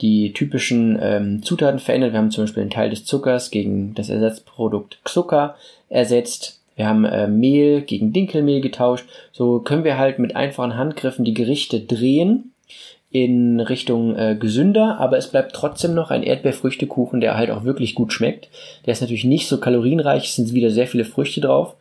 die 0.01 0.33
typischen 0.33 0.99
ähm, 1.01 1.43
Zutaten 1.43 1.79
verändert. 1.79 2.11
Wir 2.11 2.19
haben 2.19 2.31
zum 2.31 2.43
Beispiel 2.43 2.61
einen 2.61 2.69
Teil 2.69 2.89
des 2.89 3.05
Zuckers 3.05 3.51
gegen 3.51 3.95
das 3.95 4.09
Ersatzprodukt 4.09 4.99
Zucker 5.05 5.55
ersetzt. 5.93 6.59
Wir 6.75 6.87
haben 6.87 7.05
äh, 7.05 7.27
Mehl 7.27 7.81
gegen 7.81 8.13
Dinkelmehl 8.13 8.61
getauscht. 8.61 9.05
So 9.31 9.59
können 9.59 9.83
wir 9.83 9.97
halt 9.97 10.19
mit 10.19 10.35
einfachen 10.35 10.75
Handgriffen 10.75 11.23
die 11.23 11.33
Gerichte 11.33 11.79
drehen 11.79 12.51
in 13.11 13.59
Richtung 13.59 14.15
äh, 14.15 14.35
gesünder, 14.35 14.97
aber 14.99 15.17
es 15.17 15.27
bleibt 15.27 15.53
trotzdem 15.53 15.93
noch 15.93 16.09
ein 16.09 16.23
Erdbeerfrüchtekuchen, 16.23 17.21
der 17.21 17.37
halt 17.37 17.51
auch 17.51 17.63
wirklich 17.63 17.93
gut 17.93 18.11
schmeckt. 18.11 18.49
Der 18.87 18.93
ist 18.93 19.01
natürlich 19.01 19.23
nicht 19.23 19.47
so 19.47 19.59
kalorienreich, 19.59 20.25
es 20.25 20.35
sind 20.35 20.53
wieder 20.53 20.71
sehr 20.71 20.87
viele 20.87 21.05
Früchte 21.05 21.39
drauf. 21.39 21.75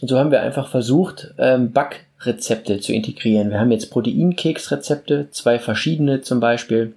Und 0.00 0.08
so 0.08 0.18
haben 0.18 0.32
wir 0.32 0.42
einfach 0.42 0.68
versucht, 0.68 1.32
ähm, 1.38 1.70
Backrezepte 1.70 2.80
zu 2.80 2.92
integrieren. 2.92 3.50
Wir 3.50 3.60
haben 3.60 3.70
jetzt 3.70 3.92
Proteinkeksrezepte, 3.92 5.28
zwei 5.30 5.60
verschiedene 5.60 6.22
zum 6.22 6.40
Beispiel. 6.40 6.94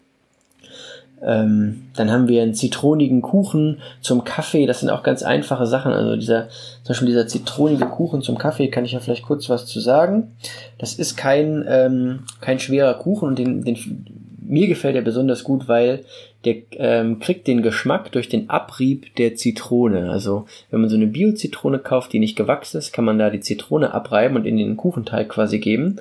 Ähm, 1.25 1.83
dann 1.95 2.11
haben 2.11 2.27
wir 2.27 2.41
einen 2.41 2.53
zitronigen 2.53 3.21
Kuchen 3.21 3.81
zum 4.01 4.23
Kaffee. 4.23 4.65
Das 4.65 4.79
sind 4.79 4.89
auch 4.89 5.03
ganz 5.03 5.23
einfache 5.23 5.65
Sachen. 5.65 5.91
Also 5.91 6.15
dieser, 6.15 6.49
zum 6.83 6.89
Beispiel 6.89 7.07
dieser 7.07 7.27
zitronige 7.27 7.85
Kuchen 7.85 8.21
zum 8.21 8.37
Kaffee, 8.37 8.69
kann 8.69 8.85
ich 8.85 8.93
ja 8.93 8.99
vielleicht 8.99 9.23
kurz 9.23 9.49
was 9.49 9.65
zu 9.65 9.79
sagen. 9.79 10.31
Das 10.77 10.93
ist 10.93 11.17
kein, 11.17 11.65
ähm, 11.67 12.19
kein 12.41 12.59
schwerer 12.59 12.93
Kuchen 12.93 13.27
und 13.29 13.39
den, 13.39 13.63
den, 13.63 14.05
mir 14.41 14.67
gefällt 14.67 14.95
er 14.95 15.01
besonders 15.03 15.43
gut, 15.43 15.67
weil 15.67 16.03
der 16.45 16.55
ähm, 16.71 17.19
kriegt 17.19 17.47
den 17.47 17.61
Geschmack 17.61 18.11
durch 18.13 18.29
den 18.29 18.49
Abrieb 18.49 19.13
der 19.17 19.35
Zitrone. 19.35 20.09
Also 20.09 20.45
wenn 20.71 20.79
man 20.79 20.89
so 20.89 20.95
eine 20.95 21.07
Bio-Zitrone 21.07 21.79
kauft, 21.79 22.13
die 22.13 22.19
nicht 22.19 22.37
gewachsen 22.37 22.77
ist, 22.77 22.93
kann 22.93 23.05
man 23.05 23.19
da 23.19 23.29
die 23.29 23.41
Zitrone 23.41 23.93
abreiben 23.93 24.37
und 24.37 24.45
in 24.45 24.57
den 24.57 24.77
Kuchenteig 24.77 25.29
quasi 25.29 25.59
geben. 25.59 25.99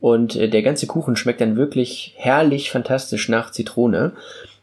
Und 0.00 0.36
äh, 0.36 0.48
der 0.48 0.62
ganze 0.62 0.86
Kuchen 0.86 1.16
schmeckt 1.16 1.40
dann 1.40 1.56
wirklich 1.56 2.14
herrlich, 2.16 2.70
fantastisch 2.70 3.28
nach 3.28 3.50
Zitrone. 3.50 4.12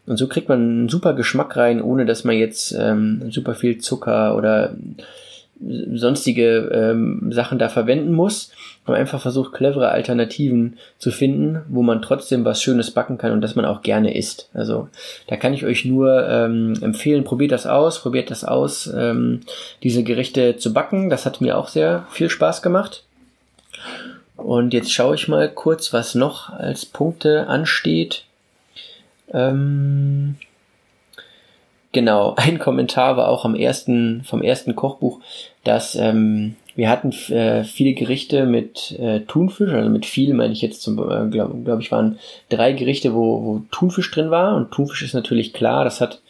Und 0.08 0.16
so 0.16 0.26
kriegt 0.26 0.48
man 0.48 0.60
einen 0.60 0.88
super 0.88 1.12
Geschmack 1.12 1.56
rein, 1.56 1.82
ohne 1.82 2.06
dass 2.06 2.24
man 2.24 2.36
jetzt 2.36 2.72
ähm, 2.72 3.30
super 3.30 3.54
viel 3.54 3.78
Zucker 3.78 4.36
oder 4.36 4.74
sonstige 5.60 6.70
ähm, 6.72 7.30
Sachen 7.32 7.58
da 7.58 7.68
verwenden 7.68 8.12
muss. 8.12 8.50
Aber 8.84 8.96
einfach 8.96 9.20
versucht, 9.20 9.52
clevere 9.52 9.90
Alternativen 9.90 10.78
zu 10.98 11.10
finden, 11.10 11.60
wo 11.68 11.82
man 11.82 12.00
trotzdem 12.00 12.44
was 12.46 12.62
Schönes 12.62 12.90
backen 12.90 13.18
kann 13.18 13.32
und 13.32 13.42
das 13.42 13.54
man 13.54 13.66
auch 13.66 13.82
gerne 13.82 14.16
isst. 14.16 14.48
Also 14.54 14.88
da 15.26 15.36
kann 15.36 15.52
ich 15.52 15.66
euch 15.66 15.84
nur 15.84 16.26
ähm, 16.26 16.74
empfehlen, 16.80 17.24
probiert 17.24 17.52
das 17.52 17.66
aus, 17.66 18.00
probiert 18.00 18.30
das 18.30 18.44
aus, 18.44 18.90
ähm, 18.96 19.40
diese 19.82 20.04
Gerichte 20.04 20.56
zu 20.56 20.72
backen. 20.72 21.10
Das 21.10 21.26
hat 21.26 21.42
mir 21.42 21.58
auch 21.58 21.68
sehr 21.68 22.06
viel 22.10 22.30
Spaß 22.30 22.62
gemacht. 22.62 23.04
Und 24.36 24.72
jetzt 24.72 24.92
schaue 24.92 25.16
ich 25.16 25.28
mal 25.28 25.50
kurz, 25.50 25.92
was 25.92 26.14
noch 26.14 26.48
als 26.48 26.86
Punkte 26.86 27.48
ansteht. 27.48 28.24
Ähm, 29.32 30.36
genau, 31.92 32.34
ein 32.36 32.58
Kommentar 32.58 33.16
war 33.16 33.28
auch 33.28 33.44
am 33.44 33.54
ersten, 33.54 34.22
vom 34.24 34.42
ersten 34.42 34.76
Kochbuch, 34.76 35.20
dass 35.64 35.94
ähm, 35.94 36.56
wir 36.78 36.88
hatten 36.88 37.10
äh, 37.32 37.64
viele 37.64 37.92
Gerichte 37.94 38.46
mit 38.46 38.92
äh, 39.00 39.20
Thunfisch, 39.22 39.72
also 39.72 39.90
mit 39.90 40.06
viel 40.06 40.32
meine 40.32 40.52
ich 40.52 40.62
jetzt 40.62 40.86
äh, 40.86 40.92
glaube 40.92 41.58
glaub 41.64 41.80
ich, 41.80 41.90
waren 41.90 42.20
drei 42.50 42.72
Gerichte, 42.72 43.14
wo, 43.14 43.42
wo 43.42 43.62
Thunfisch 43.72 44.10
drin 44.12 44.30
war. 44.30 44.54
Und 44.54 44.70
Thunfisch 44.70 45.02
ist 45.02 45.14
natürlich 45.14 45.52
klar, 45.52 45.82
das 45.82 46.00
hat 46.00 46.20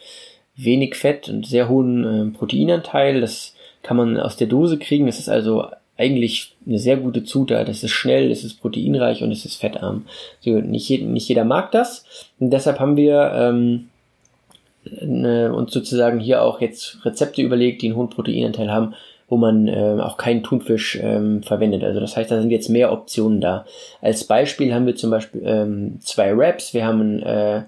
wenig 0.55 0.95
Fett 0.95 1.29
und 1.29 1.45
sehr 1.45 1.69
hohen 1.69 2.03
äh, 2.33 2.35
Proteinanteil. 2.35 3.21
Das 3.21 3.53
kann 3.83 3.95
man 3.97 4.19
aus 4.19 4.37
der 4.37 4.47
Dose 4.47 4.79
kriegen. 4.79 5.05
Das 5.05 5.19
ist 5.19 5.29
also 5.29 5.67
eigentlich 5.99 6.55
eine 6.65 6.79
sehr 6.79 6.97
gute 6.97 7.23
Zutat. 7.23 7.67
Es 7.67 7.83
ist 7.83 7.91
schnell, 7.91 8.31
es 8.31 8.43
ist 8.43 8.61
proteinreich 8.61 9.21
und 9.21 9.31
es 9.31 9.45
ist 9.45 9.55
fettarm. 9.55 10.05
So, 10.39 10.51
nicht, 10.51 10.89
nicht 10.89 11.27
jeder 11.27 11.43
mag 11.43 11.71
das. 11.71 12.05
Und 12.39 12.51
deshalb 12.51 12.79
haben 12.79 12.95
wir 12.95 13.31
ähm, 13.35 13.89
ne, 15.01 15.53
uns 15.53 15.73
sozusagen 15.73 16.19
hier 16.19 16.41
auch 16.41 16.61
jetzt 16.61 17.05
Rezepte 17.05 17.41
überlegt, 17.41 17.81
die 17.81 17.87
einen 17.87 17.97
hohen 17.97 18.09
Proteinanteil 18.09 18.71
haben, 18.71 18.93
wo 19.27 19.35
man 19.35 19.67
äh, 19.67 19.97
auch 20.01 20.15
keinen 20.15 20.41
Thunfisch 20.41 20.97
ähm, 21.01 21.43
verwendet. 21.43 21.83
Also 21.83 21.99
das 21.99 22.15
heißt, 22.15 22.31
da 22.31 22.39
sind 22.39 22.49
jetzt 22.49 22.69
mehr 22.69 22.93
Optionen 22.93 23.41
da. 23.41 23.65
Als 24.01 24.23
Beispiel 24.23 24.73
haben 24.73 24.85
wir 24.85 24.95
zum 24.95 25.11
Beispiel 25.11 25.41
ähm, 25.43 25.99
zwei 25.99 26.35
Wraps. 26.35 26.73
Wir 26.73 26.85
haben 26.85 27.21
äh, 27.21 27.63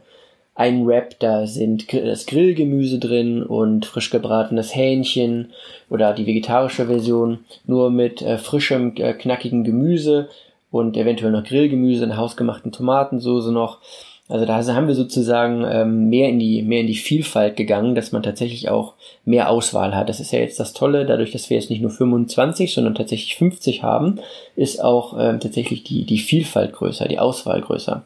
ein 0.56 0.86
Wrap, 0.86 1.18
da 1.20 1.48
sind 1.48 1.92
das 1.94 2.26
Grillgemüse 2.26 3.00
drin 3.00 3.42
und 3.42 3.86
frisch 3.86 4.10
gebratenes 4.10 4.76
Hähnchen 4.76 5.52
oder 5.90 6.14
die 6.14 6.28
vegetarische 6.28 6.88
Version 6.88 7.40
nur 7.66 7.90
mit 7.90 8.22
äh, 8.22 8.38
frischem, 8.38 8.94
äh, 8.98 9.14
knackigem 9.14 9.64
Gemüse 9.64 10.30
und 10.70 10.98
eventuell 10.98 11.32
noch 11.32 11.44
Grillgemüse, 11.44 12.04
eine 12.04 12.18
hausgemachten 12.18 12.72
Tomatensoße 12.72 13.52
noch. 13.52 13.80
Also 14.28 14.46
da 14.46 14.64
haben 14.64 14.88
wir 14.88 14.96
sozusagen 14.96 15.66
ähm, 15.70 16.10
mehr 16.10 16.30
in 16.30 16.40
die 16.40 16.62
mehr 16.62 16.82
in 16.82 16.88
die 16.88 16.96
Vielfalt 16.96 17.58
gegangen, 17.58 17.96
dass 17.96 18.14
man 18.14 18.24
tatsächlich 18.24 18.70
auch 18.70 18.94
mehr 19.26 19.50
Auswahl 19.50 19.94
hat. 19.94 20.08
Das 20.08 20.22
ist 20.22 20.32
ja 20.32 20.40
jetzt 20.40 20.60
das 20.60 20.72
Tolle, 20.72 21.06
dadurch, 21.06 21.32
dass 21.32 21.50
wir 21.50 21.58
jetzt 21.58 21.70
nicht 21.70 21.82
nur 21.82 21.92
25, 21.92 22.74
sondern 22.74 22.96
tatsächlich 22.96 23.36
50 23.36 23.84
haben, 23.84 24.20
ist 24.56 24.82
auch 24.82 25.18
ähm, 25.20 25.42
tatsächlich 25.42 25.84
die 25.84 26.06
die 26.06 26.20
Vielfalt 26.20 26.72
größer, 26.72 27.10
die 27.10 27.20
Auswahl 27.20 27.60
größer. 27.62 28.04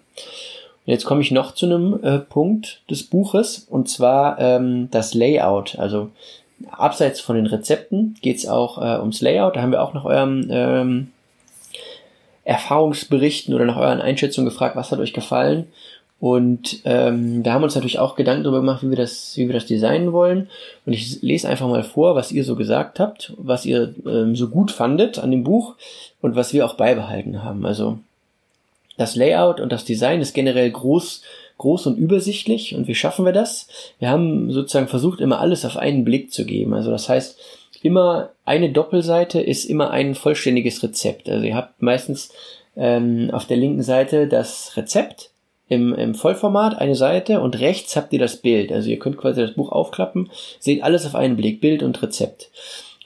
Und 0.85 0.91
jetzt 0.91 1.05
komme 1.05 1.21
ich 1.21 1.31
noch 1.31 1.53
zu 1.53 1.65
einem 1.65 1.99
äh, 2.03 2.19
Punkt 2.19 2.81
des 2.89 3.03
Buches 3.03 3.65
und 3.69 3.89
zwar 3.89 4.39
ähm, 4.39 4.89
das 4.91 5.13
Layout. 5.13 5.79
Also 5.79 6.11
abseits 6.69 7.19
von 7.19 7.35
den 7.35 7.47
Rezepten 7.47 8.17
geht's 8.21 8.47
auch 8.47 8.77
äh, 8.77 8.99
ums 8.99 9.21
Layout. 9.21 9.55
Da 9.55 9.61
haben 9.61 9.71
wir 9.71 9.81
auch 9.81 9.93
nach 9.93 10.05
eurem 10.05 10.47
ähm, 10.51 11.11
Erfahrungsberichten 12.43 13.53
oder 13.53 13.65
nach 13.65 13.77
euren 13.77 14.01
Einschätzungen 14.01 14.47
gefragt, 14.47 14.75
was 14.75 14.91
hat 14.91 14.99
euch 14.99 15.13
gefallen. 15.13 15.67
Und 16.19 16.81
ähm, 16.85 17.43
da 17.43 17.53
haben 17.53 17.61
wir 17.61 17.65
uns 17.65 17.75
natürlich 17.75 17.99
auch 17.99 18.15
Gedanken 18.15 18.43
darüber 18.43 18.61
gemacht, 18.61 18.83
wie 18.83 18.89
wir 18.89 18.97
das, 18.97 19.35
wie 19.35 19.47
wir 19.47 19.53
das 19.53 19.65
designen 19.65 20.13
wollen. 20.13 20.49
Und 20.85 20.93
ich 20.93 21.21
lese 21.21 21.49
einfach 21.49 21.67
mal 21.67 21.83
vor, 21.83 22.15
was 22.15 22.31
ihr 22.31 22.43
so 22.43 22.55
gesagt 22.55 22.99
habt, 22.99 23.33
was 23.37 23.65
ihr 23.65 23.93
ähm, 24.05 24.35
so 24.35 24.49
gut 24.49 24.71
fandet 24.71 25.19
an 25.19 25.31
dem 25.31 25.43
Buch 25.43 25.75
und 26.21 26.35
was 26.35 26.53
wir 26.53 26.65
auch 26.65 26.75
beibehalten 26.75 27.43
haben. 27.43 27.65
Also 27.65 27.99
das 28.97 29.15
Layout 29.15 29.59
und 29.59 29.71
das 29.71 29.85
Design 29.85 30.21
ist 30.21 30.33
generell 30.33 30.69
groß, 30.71 31.21
groß 31.57 31.87
und 31.87 31.97
übersichtlich. 31.97 32.75
Und 32.75 32.87
wie 32.87 32.95
schaffen 32.95 33.25
wir 33.25 33.33
das? 33.33 33.67
Wir 33.99 34.09
haben 34.09 34.51
sozusagen 34.51 34.87
versucht, 34.87 35.19
immer 35.19 35.39
alles 35.39 35.65
auf 35.65 35.77
einen 35.77 36.05
Blick 36.05 36.31
zu 36.31 36.45
geben. 36.45 36.73
Also 36.73 36.91
das 36.91 37.09
heißt, 37.09 37.39
immer 37.81 38.31
eine 38.45 38.71
Doppelseite 38.71 39.39
ist 39.39 39.65
immer 39.65 39.91
ein 39.91 40.15
vollständiges 40.15 40.81
Rezept. 40.83 41.29
Also 41.29 41.45
ihr 41.45 41.55
habt 41.55 41.81
meistens 41.81 42.31
ähm, 42.75 43.29
auf 43.31 43.45
der 43.45 43.57
linken 43.57 43.83
Seite 43.83 44.27
das 44.27 44.75
Rezept 44.75 45.29
im, 45.67 45.93
im 45.93 46.15
Vollformat 46.15 46.77
eine 46.77 46.95
Seite 46.95 47.41
und 47.41 47.59
rechts 47.59 47.95
habt 47.95 48.13
ihr 48.13 48.19
das 48.19 48.37
Bild. 48.37 48.71
Also 48.71 48.89
ihr 48.89 48.99
könnt 48.99 49.17
quasi 49.17 49.41
das 49.41 49.53
Buch 49.53 49.71
aufklappen, 49.71 50.29
seht 50.59 50.83
alles 50.83 51.05
auf 51.05 51.15
einen 51.15 51.35
Blick, 51.35 51.61
Bild 51.61 51.83
und 51.83 52.01
Rezept. 52.01 52.49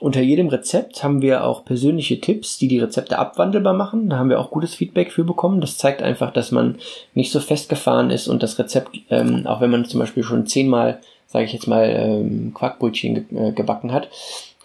Unter 0.00 0.20
jedem 0.22 0.48
Rezept 0.48 1.04
haben 1.04 1.22
wir 1.22 1.44
auch 1.44 1.64
persönliche 1.64 2.20
Tipps, 2.20 2.58
die 2.58 2.68
die 2.68 2.78
Rezepte 2.78 3.18
abwandelbar 3.18 3.74
machen. 3.74 4.08
Da 4.08 4.18
haben 4.18 4.30
wir 4.30 4.40
auch 4.40 4.50
gutes 4.50 4.74
Feedback 4.74 5.12
für 5.12 5.24
bekommen. 5.24 5.60
Das 5.60 5.76
zeigt 5.76 6.02
einfach, 6.02 6.32
dass 6.32 6.50
man 6.50 6.78
nicht 7.14 7.30
so 7.30 7.38
festgefahren 7.38 8.10
ist 8.10 8.26
und 8.26 8.42
das 8.42 8.58
Rezept, 8.58 8.98
ähm, 9.10 9.46
auch 9.46 9.60
wenn 9.60 9.70
man 9.70 9.84
zum 9.84 10.00
Beispiel 10.00 10.22
schon 10.22 10.46
zehnmal, 10.46 11.00
sage 11.26 11.44
ich 11.44 11.52
jetzt 11.52 11.66
mal, 11.68 11.84
ähm, 11.84 12.52
Quarkbrötchen 12.54 13.14
ge 13.14 13.48
äh, 13.48 13.52
gebacken 13.52 13.92
hat, 13.92 14.08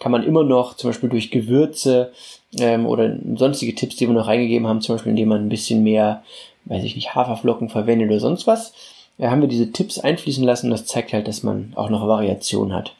kann 0.00 0.12
man 0.12 0.24
immer 0.24 0.42
noch 0.42 0.74
zum 0.74 0.90
Beispiel 0.90 1.08
durch 1.08 1.30
Gewürze 1.30 2.12
ähm, 2.58 2.86
oder 2.86 3.16
sonstige 3.36 3.74
Tipps, 3.74 3.96
die 3.96 4.06
wir 4.06 4.14
noch 4.14 4.26
reingegeben 4.26 4.66
haben, 4.66 4.80
zum 4.80 4.94
Beispiel 4.94 5.10
indem 5.10 5.28
man 5.28 5.42
ein 5.42 5.48
bisschen 5.48 5.82
mehr 5.82 6.22
weiß 6.66 6.84
ich 6.84 6.94
nicht, 6.94 7.14
Haferflocken 7.14 7.68
verwendet 7.68 8.10
oder 8.10 8.20
sonst 8.20 8.46
was, 8.46 8.72
da 9.18 9.30
haben 9.30 9.40
wir 9.40 9.48
diese 9.48 9.72
Tipps 9.72 9.98
einfließen 9.98 10.44
lassen. 10.44 10.70
Das 10.70 10.84
zeigt 10.84 11.12
halt, 11.12 11.26
dass 11.26 11.42
man 11.42 11.72
auch 11.74 11.88
noch 11.88 12.06
Variation 12.06 12.74
hat. 12.74 12.94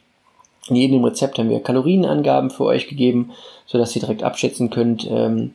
In 0.69 0.75
jedem 0.75 1.03
Rezept 1.03 1.37
haben 1.37 1.49
wir 1.49 1.61
Kalorienangaben 1.61 2.49
für 2.49 2.65
euch 2.65 2.87
gegeben, 2.87 3.31
sodass 3.65 3.95
ihr 3.95 4.01
direkt 4.01 4.23
abschätzen 4.23 4.69
könnt, 4.69 5.07
ähm, 5.09 5.53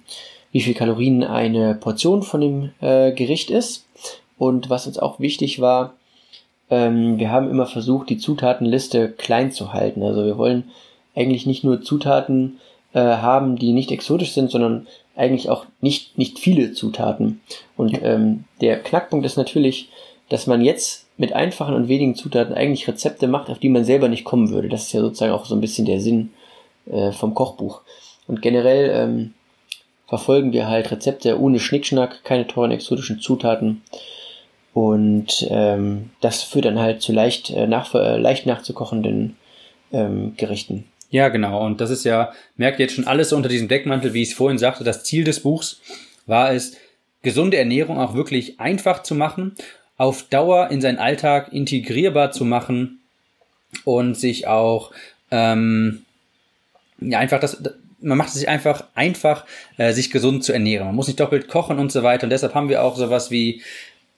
wie 0.52 0.60
viel 0.60 0.74
Kalorien 0.74 1.24
eine 1.24 1.74
Portion 1.74 2.22
von 2.22 2.40
dem 2.40 2.70
äh, 2.80 3.12
Gericht 3.12 3.50
ist. 3.50 3.86
Und 4.38 4.70
was 4.70 4.86
uns 4.86 4.98
auch 4.98 5.20
wichtig 5.20 5.60
war, 5.60 5.94
ähm, 6.70 7.18
wir 7.18 7.30
haben 7.30 7.50
immer 7.50 7.66
versucht, 7.66 8.10
die 8.10 8.18
Zutatenliste 8.18 9.10
klein 9.10 9.52
zu 9.52 9.72
halten. 9.72 10.02
Also 10.02 10.24
wir 10.24 10.38
wollen 10.38 10.64
eigentlich 11.14 11.46
nicht 11.46 11.64
nur 11.64 11.82
Zutaten 11.82 12.58
äh, 12.94 13.00
haben, 13.00 13.56
die 13.56 13.72
nicht 13.72 13.90
exotisch 13.90 14.32
sind, 14.32 14.50
sondern 14.50 14.86
eigentlich 15.14 15.50
auch 15.50 15.66
nicht, 15.80 16.16
nicht 16.16 16.38
viele 16.38 16.72
Zutaten. 16.72 17.40
Und 17.76 17.98
ähm, 18.02 18.44
der 18.60 18.78
Knackpunkt 18.80 19.26
ist 19.26 19.36
natürlich, 19.36 19.90
dass 20.28 20.46
man 20.46 20.62
jetzt 20.62 21.06
mit 21.22 21.34
einfachen 21.34 21.76
und 21.76 21.86
wenigen 21.86 22.16
Zutaten 22.16 22.52
eigentlich 22.52 22.88
Rezepte 22.88 23.28
macht, 23.28 23.48
auf 23.48 23.60
die 23.60 23.68
man 23.68 23.84
selber 23.84 24.08
nicht 24.08 24.24
kommen 24.24 24.50
würde. 24.50 24.68
Das 24.68 24.82
ist 24.82 24.92
ja 24.92 25.00
sozusagen 25.00 25.30
auch 25.30 25.44
so 25.44 25.54
ein 25.54 25.60
bisschen 25.60 25.86
der 25.86 26.00
Sinn 26.00 26.30
äh, 26.90 27.12
vom 27.12 27.32
Kochbuch. 27.32 27.82
Und 28.26 28.42
generell 28.42 28.90
ähm, 28.92 29.34
verfolgen 30.08 30.52
wir 30.52 30.66
halt 30.66 30.90
Rezepte 30.90 31.40
ohne 31.40 31.60
Schnickschnack, 31.60 32.24
keine 32.24 32.48
teuren 32.48 32.72
exotischen 32.72 33.20
Zutaten. 33.20 33.82
Und 34.74 35.46
ähm, 35.48 36.10
das 36.20 36.42
führt 36.42 36.64
dann 36.64 36.80
halt 36.80 37.02
zu 37.02 37.12
leicht, 37.12 37.50
äh, 37.50 37.68
nach, 37.68 37.94
äh, 37.94 38.18
leicht 38.18 38.46
nachzukochenden 38.46 39.36
ähm, 39.92 40.34
Gerichten. 40.36 40.86
Ja, 41.10 41.28
genau. 41.28 41.64
Und 41.64 41.80
das 41.80 41.90
ist 41.90 42.02
ja, 42.02 42.32
merkt 42.56 42.80
jetzt 42.80 42.94
schon 42.94 43.06
alles 43.06 43.32
unter 43.32 43.48
diesem 43.48 43.68
Deckmantel, 43.68 44.12
wie 44.12 44.22
ich 44.22 44.30
es 44.30 44.34
vorhin 44.34 44.58
sagte, 44.58 44.82
das 44.82 45.04
Ziel 45.04 45.22
des 45.22 45.38
Buchs 45.38 45.80
war 46.26 46.52
es, 46.52 46.76
gesunde 47.22 47.58
Ernährung 47.58 48.00
auch 48.00 48.14
wirklich 48.14 48.58
einfach 48.58 49.04
zu 49.04 49.14
machen, 49.14 49.54
auf 50.02 50.24
Dauer 50.24 50.72
in 50.72 50.80
seinen 50.80 50.98
Alltag 50.98 51.52
integrierbar 51.52 52.32
zu 52.32 52.44
machen 52.44 52.98
und 53.84 54.16
sich 54.16 54.48
auch 54.48 54.90
ähm, 55.30 56.02
ja 56.98 57.20
einfach 57.20 57.38
das 57.38 57.62
man 58.00 58.18
macht 58.18 58.30
es 58.30 58.34
sich 58.34 58.48
einfach 58.48 58.82
einfach 58.96 59.46
äh, 59.76 59.92
sich 59.92 60.10
gesund 60.10 60.42
zu 60.42 60.52
ernähren. 60.52 60.88
Man 60.88 60.96
muss 60.96 61.06
nicht 61.06 61.20
doppelt 61.20 61.46
kochen 61.46 61.78
und 61.78 61.92
so 61.92 62.02
weiter 62.02 62.24
und 62.24 62.30
deshalb 62.30 62.52
haben 62.52 62.68
wir 62.68 62.82
auch 62.82 62.96
sowas 62.96 63.30
wie 63.30 63.62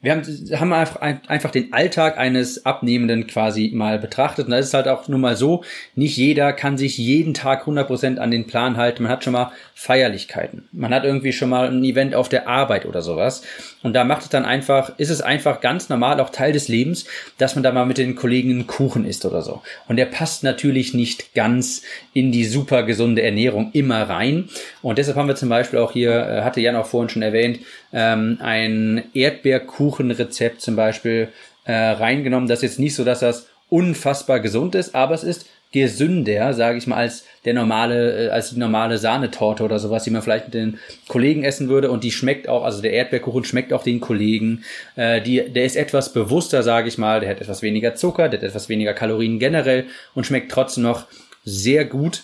wir 0.00 0.12
haben, 0.12 0.22
haben 0.22 0.72
einfach, 0.72 1.00
einfach 1.00 1.50
den 1.50 1.72
Alltag 1.72 2.18
eines 2.18 2.66
Abnehmenden 2.66 3.26
quasi 3.26 3.70
mal 3.74 3.98
betrachtet. 3.98 4.44
Und 4.44 4.50
da 4.50 4.58
ist 4.58 4.66
es 4.66 4.74
halt 4.74 4.86
auch 4.86 5.08
nun 5.08 5.22
mal 5.22 5.34
so, 5.34 5.64
nicht 5.94 6.18
jeder 6.18 6.52
kann 6.52 6.76
sich 6.76 6.98
jeden 6.98 7.32
Tag 7.32 7.66
100% 7.66 8.18
an 8.18 8.30
den 8.30 8.46
Plan 8.46 8.76
halten. 8.76 9.04
Man 9.04 9.12
hat 9.12 9.24
schon 9.24 9.32
mal 9.32 9.50
Feierlichkeiten. 9.74 10.68
Man 10.72 10.92
hat 10.92 11.04
irgendwie 11.04 11.32
schon 11.32 11.48
mal 11.48 11.68
ein 11.68 11.82
Event 11.84 12.14
auf 12.14 12.28
der 12.28 12.48
Arbeit 12.48 12.84
oder 12.84 13.00
sowas. 13.00 13.44
Und 13.84 13.92
da 13.92 14.02
macht 14.02 14.22
es 14.22 14.28
dann 14.30 14.46
einfach, 14.46 14.98
ist 14.98 15.10
es 15.10 15.20
einfach 15.20 15.60
ganz 15.60 15.90
normal, 15.90 16.18
auch 16.18 16.30
Teil 16.30 16.54
des 16.54 16.68
Lebens, 16.68 17.04
dass 17.36 17.54
man 17.54 17.62
da 17.62 17.70
mal 17.70 17.84
mit 17.84 17.98
den 17.98 18.16
Kollegen 18.16 18.50
einen 18.50 18.66
Kuchen 18.66 19.04
isst 19.04 19.26
oder 19.26 19.42
so. 19.42 19.60
Und 19.88 19.96
der 19.96 20.06
passt 20.06 20.42
natürlich 20.42 20.94
nicht 20.94 21.34
ganz 21.34 21.82
in 22.14 22.32
die 22.32 22.46
super 22.46 22.84
gesunde 22.84 23.20
Ernährung 23.20 23.70
immer 23.74 24.08
rein. 24.08 24.48
Und 24.80 24.96
deshalb 24.96 25.18
haben 25.18 25.28
wir 25.28 25.36
zum 25.36 25.50
Beispiel 25.50 25.78
auch 25.80 25.92
hier, 25.92 26.12
äh, 26.12 26.40
hatte 26.40 26.62
Jan 26.62 26.76
auch 26.76 26.86
vorhin 26.86 27.10
schon 27.10 27.20
erwähnt, 27.20 27.58
ähm, 27.92 28.38
ein 28.40 29.04
Erdbeerkuchenrezept 29.12 30.62
zum 30.62 30.76
Beispiel 30.76 31.28
äh, 31.64 31.74
reingenommen. 31.74 32.48
Das 32.48 32.60
ist 32.60 32.70
jetzt 32.70 32.78
nicht 32.78 32.94
so, 32.94 33.04
dass 33.04 33.20
das 33.20 33.48
unfassbar 33.68 34.40
gesund 34.40 34.74
ist, 34.76 34.94
aber 34.94 35.14
es 35.14 35.24
ist 35.24 35.46
gesünder, 35.74 36.54
sage 36.54 36.78
ich 36.78 36.86
mal, 36.86 36.98
als 36.98 37.24
der 37.44 37.52
normale, 37.52 38.28
äh, 38.28 38.30
als 38.30 38.50
die 38.50 38.60
normale 38.60 38.96
Sahnetorte 38.96 39.64
oder 39.64 39.80
sowas, 39.80 40.04
die 40.04 40.10
man 40.10 40.22
vielleicht 40.22 40.46
mit 40.46 40.54
den 40.54 40.78
Kollegen 41.08 41.42
essen 41.42 41.68
würde. 41.68 41.90
Und 41.90 42.04
die 42.04 42.12
schmeckt 42.12 42.48
auch, 42.48 42.64
also 42.64 42.80
der 42.80 42.92
Erdbeerkuchen 42.92 43.44
schmeckt 43.44 43.72
auch 43.72 43.82
den 43.82 44.00
Kollegen. 44.00 44.64
Äh, 44.94 45.20
die, 45.20 45.42
der 45.52 45.64
ist 45.64 45.74
etwas 45.74 46.12
bewusster, 46.12 46.62
sage 46.62 46.86
ich 46.86 46.96
mal. 46.96 47.18
Der 47.18 47.28
hat 47.28 47.40
etwas 47.40 47.60
weniger 47.60 47.96
Zucker, 47.96 48.28
der 48.28 48.38
hat 48.38 48.46
etwas 48.46 48.68
weniger 48.68 48.94
Kalorien 48.94 49.40
generell 49.40 49.86
und 50.14 50.26
schmeckt 50.26 50.52
trotzdem 50.52 50.84
noch 50.84 51.06
sehr 51.44 51.84
gut. 51.84 52.22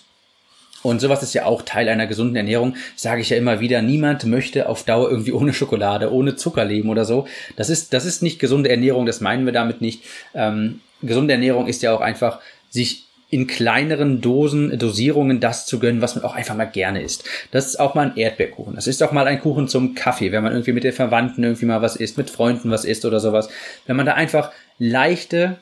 Und 0.84 1.00
sowas 1.00 1.24
ist 1.24 1.34
ja 1.34 1.44
auch 1.44 1.62
Teil 1.62 1.88
einer 1.88 2.06
gesunden 2.06 2.36
Ernährung, 2.36 2.76
sage 2.94 3.20
ich 3.20 3.30
ja 3.30 3.36
immer 3.36 3.58
wieder. 3.58 3.82
Niemand 3.82 4.24
möchte 4.26 4.68
auf 4.68 4.84
Dauer 4.84 5.10
irgendwie 5.10 5.32
ohne 5.32 5.52
Schokolade, 5.52 6.12
ohne 6.12 6.36
Zucker 6.36 6.64
leben 6.64 6.88
oder 6.88 7.04
so. 7.04 7.26
Das 7.56 7.68
ist, 7.68 7.92
das 7.92 8.04
ist 8.04 8.22
nicht 8.22 8.38
gesunde 8.38 8.70
Ernährung, 8.70 9.06
das 9.06 9.20
meinen 9.20 9.44
wir 9.44 9.52
damit 9.52 9.80
nicht. 9.80 10.04
Ähm, 10.34 10.80
gesunde 11.02 11.34
Ernährung 11.34 11.66
ist 11.66 11.82
ja 11.82 11.92
auch 11.92 12.00
einfach, 12.00 12.38
sich 12.70 13.09
in 13.30 13.46
kleineren 13.46 14.20
Dosen, 14.20 14.76
Dosierungen 14.76 15.40
das 15.40 15.64
zu 15.64 15.78
gönnen, 15.78 16.02
was 16.02 16.16
man 16.16 16.24
auch 16.24 16.34
einfach 16.34 16.56
mal 16.56 16.64
gerne 16.64 17.00
isst. 17.00 17.24
Das 17.52 17.66
ist 17.66 17.78
auch 17.78 17.94
mal 17.94 18.10
ein 18.10 18.16
Erdbeerkuchen. 18.16 18.74
Das 18.74 18.88
ist 18.88 19.02
auch 19.02 19.12
mal 19.12 19.26
ein 19.26 19.40
Kuchen 19.40 19.68
zum 19.68 19.94
Kaffee, 19.94 20.32
wenn 20.32 20.42
man 20.42 20.52
irgendwie 20.52 20.72
mit 20.72 20.84
den 20.84 20.92
Verwandten 20.92 21.44
irgendwie 21.44 21.66
mal 21.66 21.80
was 21.80 21.96
isst, 21.96 22.18
mit 22.18 22.28
Freunden 22.28 22.70
was 22.70 22.84
isst 22.84 23.04
oder 23.04 23.20
sowas. 23.20 23.48
Wenn 23.86 23.96
man 23.96 24.06
da 24.06 24.14
einfach 24.14 24.50
leichte 24.78 25.58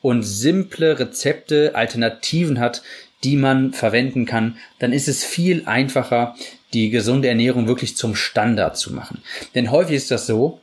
und 0.00 0.22
simple 0.22 0.98
Rezepte, 0.98 1.72
Alternativen 1.74 2.58
hat, 2.58 2.82
die 3.24 3.36
man 3.36 3.72
verwenden 3.72 4.24
kann, 4.24 4.56
dann 4.78 4.92
ist 4.92 5.08
es 5.08 5.24
viel 5.24 5.64
einfacher, 5.66 6.36
die 6.72 6.90
gesunde 6.90 7.28
Ernährung 7.28 7.66
wirklich 7.66 7.96
zum 7.96 8.14
Standard 8.14 8.78
zu 8.78 8.92
machen. 8.92 9.22
Denn 9.54 9.70
häufig 9.70 9.96
ist 9.96 10.10
das 10.10 10.26
so, 10.26 10.60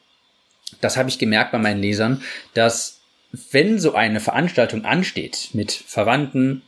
das 0.81 0.97
habe 0.97 1.09
ich 1.09 1.19
gemerkt 1.19 1.51
bei 1.51 1.57
meinen 1.57 1.81
Lesern, 1.81 2.21
dass 2.53 2.94
wenn 3.51 3.79
so 3.79 3.93
eine 3.93 4.19
Veranstaltung 4.19 4.85
ansteht 4.85 5.49
mit 5.53 5.71
Verwandten, 5.71 6.61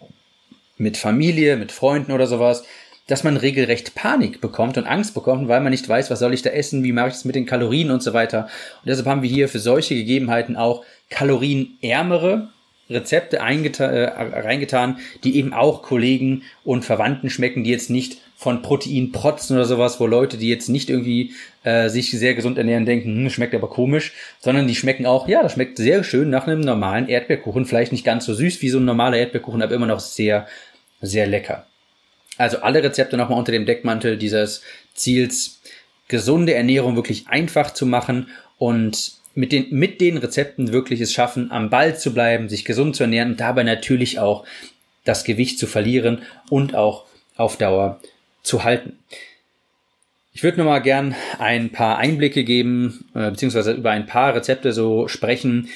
mit 0.78 0.98
Familie, 0.98 1.58
mit 1.58 1.72
Freunden 1.72 2.12
oder 2.12 2.28
sowas, 2.28 2.64
dass 3.08 3.24
man 3.24 3.38
regelrecht 3.38 3.96
Panik 3.96 4.42
bekommt 4.42 4.78
und 4.78 4.86
Angst 4.86 5.14
bekommt, 5.14 5.48
weil 5.48 5.62
man 5.62 5.72
nicht 5.72 5.88
weiß, 5.88 6.12
was 6.12 6.20
soll 6.20 6.34
ich 6.34 6.42
da 6.42 6.50
essen, 6.50 6.84
wie 6.84 6.92
mache 6.92 7.10
ich 7.10 7.16
es 7.16 7.26
mit 7.26 7.36
den 7.36 7.46
Kalorien 7.46 7.90
und 7.90 8.04
so 8.04 8.14
weiter. 8.14 8.44
Und 8.82 8.88
deshalb 8.88 9.08
haben 9.08 9.22
wir 9.22 9.30
hier 9.30 9.48
für 9.48 9.60
solche 9.60 9.96
Gegebenheiten 9.96 10.58
auch 10.58 10.84
kalorienärmere 11.10 12.50
Rezepte 12.90 13.38
äh, 13.38 14.04
reingetan, 14.40 15.00
die 15.24 15.38
eben 15.38 15.54
auch 15.54 15.82
Kollegen 15.82 16.44
und 16.64 16.86
Verwandten 16.86 17.30
schmecken, 17.30 17.64
die 17.64 17.72
jetzt 17.72 17.90
nicht 17.90 18.22
von 18.40 18.62
Protein 18.62 19.12
protzen 19.12 19.58
oder 19.58 19.66
sowas, 19.66 20.00
wo 20.00 20.06
Leute, 20.06 20.38
die 20.38 20.48
jetzt 20.48 20.70
nicht 20.70 20.92
irgendwie 20.92 21.34
äh, 21.64 21.90
sich 21.90 22.12
sehr 22.12 22.36
gesund 22.36 22.60
ernähren, 22.60 22.86
denken, 22.86 23.16
hm, 23.16 23.30
schmeckt 23.32 23.56
aber 23.56 23.68
komisch, 23.68 24.14
sondern 24.40 24.68
die 24.68 24.76
schmecken 24.76 25.08
auch, 25.08 25.28
ja, 25.28 25.42
das 25.42 25.54
schmeckt 25.54 25.78
sehr 25.78 26.04
schön 26.04 26.30
nach 26.30 26.46
einem 26.46 26.62
normalen 26.62 27.08
Erdbeerkuchen, 27.08 27.66
vielleicht 27.66 27.92
nicht 27.92 28.06
ganz 28.06 28.26
so 28.26 28.36
süß 28.36 28.62
wie 28.62 28.70
so 28.70 28.78
ein 28.78 28.86
normaler 28.86 29.18
Erdbeerkuchen, 29.18 29.64
aber 29.64 29.74
immer 29.74 29.88
noch 29.88 30.00
sehr, 30.00 30.48
sehr 31.02 31.26
lecker. 31.26 31.66
Also 32.38 32.60
alle 32.60 32.84
Rezepte 32.84 33.18
nochmal 33.18 33.40
unter 33.40 33.52
dem 33.52 33.66
Deckmantel 33.66 34.18
dieses 34.18 34.62
Ziels 34.94 35.60
gesunde 36.08 36.54
Ernährung 36.54 36.96
wirklich 36.96 37.28
einfach 37.30 37.72
zu 37.72 37.88
machen 37.88 38.28
und 38.60 39.14
mit 39.34 39.52
den, 39.52 39.66
mit 39.72 40.00
den 40.00 40.18
Rezepten 40.18 40.72
wirklich 40.72 41.02
es 41.02 41.12
schaffen, 41.12 41.52
am 41.52 41.72
Ball 41.72 41.98
zu 41.98 42.14
bleiben, 42.14 42.50
sich 42.50 42.66
gesund 42.66 42.96
zu 42.96 43.04
ernähren 43.04 43.32
und 43.32 43.40
dabei 43.40 43.64
natürlich 43.64 44.20
auch 44.20 44.46
das 45.06 45.24
Gewicht 45.24 45.58
zu 45.58 45.66
verlieren 45.66 46.22
und 46.52 46.76
auch 46.76 47.06
auf 47.36 47.58
Dauer 47.58 48.00
zu 48.48 48.64
halten. 48.64 49.00
Ich 50.34 50.44
würde 50.44 50.60
nochmal 50.60 50.82
gern 50.82 51.16
ein 51.40 51.72
paar 51.72 51.98
Einblicke 51.98 52.44
geben, 52.44 53.06
äh, 53.16 53.32
beziehungsweise 53.32 53.74
über 53.74 53.92
ein 53.92 54.06
paar 54.06 54.36
Rezepte 54.36 54.72
so 54.72 55.08
sprechen, 55.08 55.70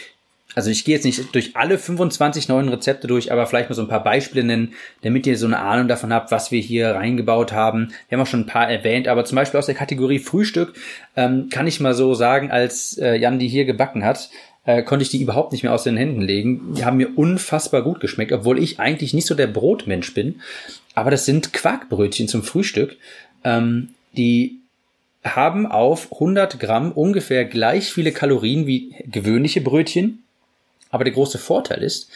also 0.55 0.69
ich 0.69 0.83
gehe 0.83 0.95
jetzt 0.95 1.05
nicht 1.05 1.33
durch 1.33 1.55
alle 1.55 1.77
25 1.77 2.49
neuen 2.49 2.69
Rezepte 2.69 3.07
durch, 3.07 3.31
aber 3.31 3.45
vielleicht 3.45 3.69
mal 3.69 3.75
so 3.75 3.81
ein 3.81 3.87
paar 3.87 4.03
Beispiele 4.03 4.43
nennen, 4.43 4.73
damit 5.01 5.25
ihr 5.25 5.37
so 5.37 5.45
eine 5.45 5.59
Ahnung 5.59 5.87
davon 5.87 6.13
habt, 6.13 6.31
was 6.31 6.51
wir 6.51 6.59
hier 6.59 6.91
reingebaut 6.91 7.53
haben. 7.53 7.93
Wir 8.09 8.17
haben 8.17 8.23
auch 8.23 8.29
schon 8.29 8.41
ein 8.41 8.47
paar 8.47 8.69
erwähnt, 8.69 9.07
aber 9.07 9.23
zum 9.23 9.37
Beispiel 9.37 9.59
aus 9.59 9.65
der 9.65 9.75
Kategorie 9.75 10.19
Frühstück 10.19 10.73
ähm, 11.15 11.47
kann 11.49 11.67
ich 11.67 11.79
mal 11.79 11.93
so 11.93 12.13
sagen, 12.13 12.51
als 12.51 12.97
äh, 12.97 13.15
Jan 13.15 13.39
die 13.39 13.47
hier 13.47 13.65
gebacken 13.65 14.03
hat, 14.03 14.29
äh, 14.65 14.83
konnte 14.83 15.03
ich 15.03 15.09
die 15.09 15.21
überhaupt 15.21 15.53
nicht 15.53 15.63
mehr 15.63 15.73
aus 15.73 15.83
den 15.83 15.97
Händen 15.97 16.21
legen. 16.21 16.73
Die 16.75 16.85
haben 16.85 16.97
mir 16.97 17.17
unfassbar 17.17 17.81
gut 17.81 17.99
geschmeckt, 17.99 18.33
obwohl 18.33 18.61
ich 18.61 18.79
eigentlich 18.79 19.13
nicht 19.13 19.27
so 19.27 19.35
der 19.35 19.47
Brotmensch 19.47 20.13
bin. 20.13 20.41
Aber 20.95 21.11
das 21.11 21.25
sind 21.25 21.53
Quarkbrötchen 21.53 22.27
zum 22.27 22.43
Frühstück. 22.43 22.97
Ähm, 23.43 23.89
die 24.13 24.59
haben 25.23 25.67
auf 25.67 26.11
100 26.13 26.59
Gramm 26.59 26.91
ungefähr 26.91 27.45
gleich 27.45 27.91
viele 27.91 28.11
Kalorien 28.11 28.67
wie 28.67 28.95
gewöhnliche 29.05 29.61
Brötchen 29.61 30.23
aber 30.91 31.05
der 31.05 31.13
große 31.13 31.39
Vorteil 31.39 31.81
ist, 31.81 32.09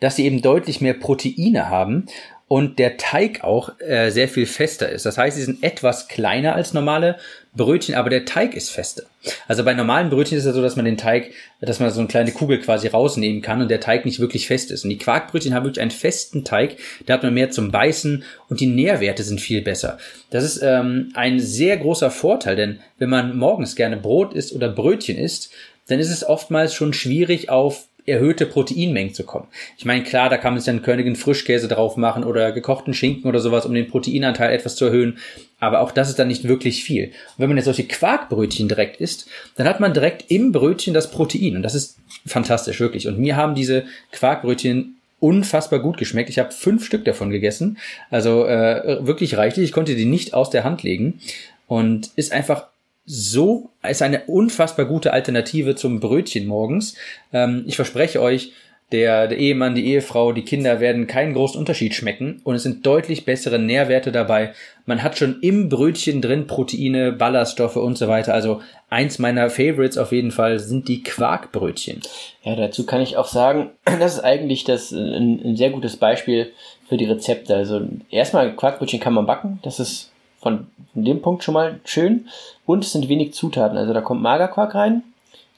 dass 0.00 0.16
sie 0.16 0.26
eben 0.26 0.42
deutlich 0.42 0.80
mehr 0.80 0.94
Proteine 0.94 1.68
haben 1.70 2.06
und 2.48 2.78
der 2.78 2.96
Teig 2.96 3.44
auch 3.44 3.78
äh, 3.78 4.10
sehr 4.10 4.26
viel 4.26 4.46
fester 4.46 4.88
ist. 4.88 5.04
Das 5.04 5.18
heißt, 5.18 5.36
sie 5.36 5.42
sind 5.42 5.62
etwas 5.62 6.08
kleiner 6.08 6.54
als 6.54 6.72
normale 6.72 7.18
Brötchen, 7.54 7.94
aber 7.94 8.08
der 8.08 8.24
Teig 8.24 8.54
ist 8.54 8.70
fester. 8.70 9.02
Also 9.46 9.64
bei 9.64 9.74
normalen 9.74 10.08
Brötchen 10.08 10.38
ist 10.38 10.46
es 10.46 10.54
so, 10.54 10.62
dass 10.62 10.76
man 10.76 10.86
den 10.86 10.96
Teig, 10.96 11.32
dass 11.60 11.78
man 11.78 11.90
so 11.90 12.00
eine 12.00 12.08
kleine 12.08 12.32
Kugel 12.32 12.58
quasi 12.58 12.88
rausnehmen 12.88 13.42
kann 13.42 13.60
und 13.60 13.70
der 13.70 13.80
Teig 13.80 14.06
nicht 14.06 14.18
wirklich 14.18 14.46
fest 14.46 14.70
ist. 14.70 14.84
Und 14.84 14.90
die 14.90 14.98
Quarkbrötchen 14.98 15.54
haben 15.54 15.64
wirklich 15.64 15.82
einen 15.82 15.90
festen 15.90 16.44
Teig, 16.44 16.76
da 17.04 17.14
hat 17.14 17.22
man 17.22 17.34
mehr 17.34 17.50
zum 17.50 17.70
Beißen 17.70 18.24
und 18.48 18.60
die 18.60 18.66
Nährwerte 18.66 19.24
sind 19.24 19.40
viel 19.40 19.60
besser. 19.60 19.98
Das 20.30 20.42
ist 20.42 20.62
ähm, 20.62 21.10
ein 21.14 21.40
sehr 21.40 21.76
großer 21.76 22.10
Vorteil, 22.10 22.56
denn 22.56 22.80
wenn 22.98 23.10
man 23.10 23.36
morgens 23.36 23.76
gerne 23.76 23.98
Brot 23.98 24.32
isst 24.32 24.54
oder 24.54 24.70
Brötchen 24.70 25.18
isst, 25.18 25.50
dann 25.88 26.00
ist 26.00 26.10
es 26.10 26.24
oftmals 26.24 26.74
schon 26.74 26.92
schwierig 26.94 27.50
auf 27.50 27.87
erhöhte 28.08 28.46
Proteinmengen 28.46 29.14
zu 29.14 29.24
kommen. 29.24 29.46
Ich 29.76 29.84
meine, 29.84 30.02
klar, 30.02 30.28
da 30.28 30.36
kann 30.36 30.52
man 30.52 30.60
sich 30.60 30.66
dann 30.66 30.82
Königin 30.82 31.16
Frischkäse 31.16 31.68
drauf 31.68 31.96
machen 31.96 32.24
oder 32.24 32.52
gekochten 32.52 32.94
Schinken 32.94 33.28
oder 33.28 33.40
sowas, 33.40 33.66
um 33.66 33.74
den 33.74 33.88
Proteinanteil 33.88 34.52
etwas 34.52 34.76
zu 34.76 34.86
erhöhen. 34.86 35.18
Aber 35.60 35.80
auch 35.80 35.92
das 35.92 36.08
ist 36.08 36.18
dann 36.18 36.28
nicht 36.28 36.46
wirklich 36.46 36.84
viel. 36.84 37.06
Und 37.06 37.12
wenn 37.38 37.48
man 37.48 37.56
jetzt 37.56 37.66
solche 37.66 37.84
Quarkbrötchen 37.84 38.68
direkt 38.68 39.00
isst, 39.00 39.28
dann 39.56 39.66
hat 39.66 39.80
man 39.80 39.92
direkt 39.92 40.30
im 40.30 40.52
Brötchen 40.52 40.94
das 40.94 41.10
Protein. 41.10 41.56
Und 41.56 41.62
das 41.62 41.74
ist 41.74 41.98
fantastisch, 42.26 42.80
wirklich. 42.80 43.08
Und 43.08 43.18
mir 43.18 43.36
haben 43.36 43.54
diese 43.54 43.84
Quarkbrötchen 44.12 44.96
unfassbar 45.20 45.80
gut 45.80 45.96
geschmeckt. 45.96 46.30
Ich 46.30 46.38
habe 46.38 46.52
fünf 46.52 46.84
Stück 46.86 47.04
davon 47.04 47.30
gegessen. 47.30 47.78
Also 48.10 48.46
äh, 48.46 49.04
wirklich 49.06 49.36
reichlich. 49.36 49.64
Ich 49.64 49.72
konnte 49.72 49.96
die 49.96 50.04
nicht 50.04 50.34
aus 50.34 50.50
der 50.50 50.64
Hand 50.64 50.82
legen. 50.82 51.20
Und 51.66 52.10
ist 52.16 52.32
einfach 52.32 52.68
so, 53.10 53.70
ist 53.82 54.02
eine 54.02 54.24
unfassbar 54.26 54.84
gute 54.84 55.14
Alternative 55.14 55.74
zum 55.74 55.98
Brötchen 55.98 56.46
morgens. 56.46 56.94
Ähm, 57.32 57.64
ich 57.66 57.76
verspreche 57.76 58.20
euch, 58.20 58.52
der, 58.92 59.28
der 59.28 59.36
Ehemann, 59.38 59.74
die 59.74 59.86
Ehefrau, 59.86 60.32
die 60.32 60.44
Kinder 60.44 60.80
werden 60.80 61.06
keinen 61.06 61.34
großen 61.34 61.58
Unterschied 61.58 61.94
schmecken 61.94 62.40
und 62.44 62.54
es 62.54 62.62
sind 62.62 62.86
deutlich 62.86 63.26
bessere 63.26 63.58
Nährwerte 63.58 64.12
dabei. 64.12 64.54
Man 64.86 65.02
hat 65.02 65.18
schon 65.18 65.40
im 65.42 65.68
Brötchen 65.68 66.22
drin 66.22 66.46
Proteine, 66.46 67.12
Ballaststoffe 67.12 67.76
und 67.76 67.98
so 67.98 68.08
weiter. 68.08 68.32
Also 68.32 68.62
eins 68.88 69.18
meiner 69.18 69.50
Favorites 69.50 69.98
auf 69.98 70.12
jeden 70.12 70.30
Fall 70.30 70.58
sind 70.58 70.88
die 70.88 71.02
Quarkbrötchen. 71.02 72.00
Ja, 72.42 72.56
dazu 72.56 72.86
kann 72.86 73.02
ich 73.02 73.18
auch 73.18 73.28
sagen, 73.28 73.70
das 73.84 74.14
ist 74.14 74.20
eigentlich 74.20 74.64
das 74.64 74.90
ein, 74.92 75.40
ein 75.44 75.56
sehr 75.56 75.70
gutes 75.70 75.96
Beispiel 75.98 76.52
für 76.88 76.96
die 76.96 77.04
Rezepte. 77.04 77.54
Also 77.54 77.82
erstmal 78.10 78.56
Quarkbrötchen 78.56 79.00
kann 79.00 79.12
man 79.12 79.26
backen, 79.26 79.58
das 79.62 79.80
ist 79.80 80.12
von, 80.40 80.66
von 80.92 81.04
dem 81.04 81.22
Punkt 81.22 81.44
schon 81.44 81.54
mal 81.54 81.80
schön. 81.84 82.28
Und 82.66 82.84
es 82.84 82.92
sind 82.92 83.08
wenig 83.08 83.34
Zutaten. 83.34 83.78
Also 83.78 83.92
da 83.92 84.00
kommt 84.00 84.22
Magerquark 84.22 84.74
rein, 84.74 85.02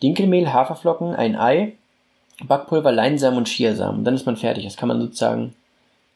Dinkelmehl, 0.03 0.53
Haferflocken, 0.53 1.15
ein 1.15 1.37
Ei, 1.37 1.75
Backpulver, 2.45 2.93
Leinsamen 2.93 3.39
und 3.39 3.49
Chiasamen. 3.49 4.05
Dann 4.05 4.15
ist 4.15 4.27
man 4.27 4.37
fertig. 4.37 4.65
Das 4.65 4.77
kann 4.77 4.89
man 4.89 5.01
sozusagen 5.01 5.55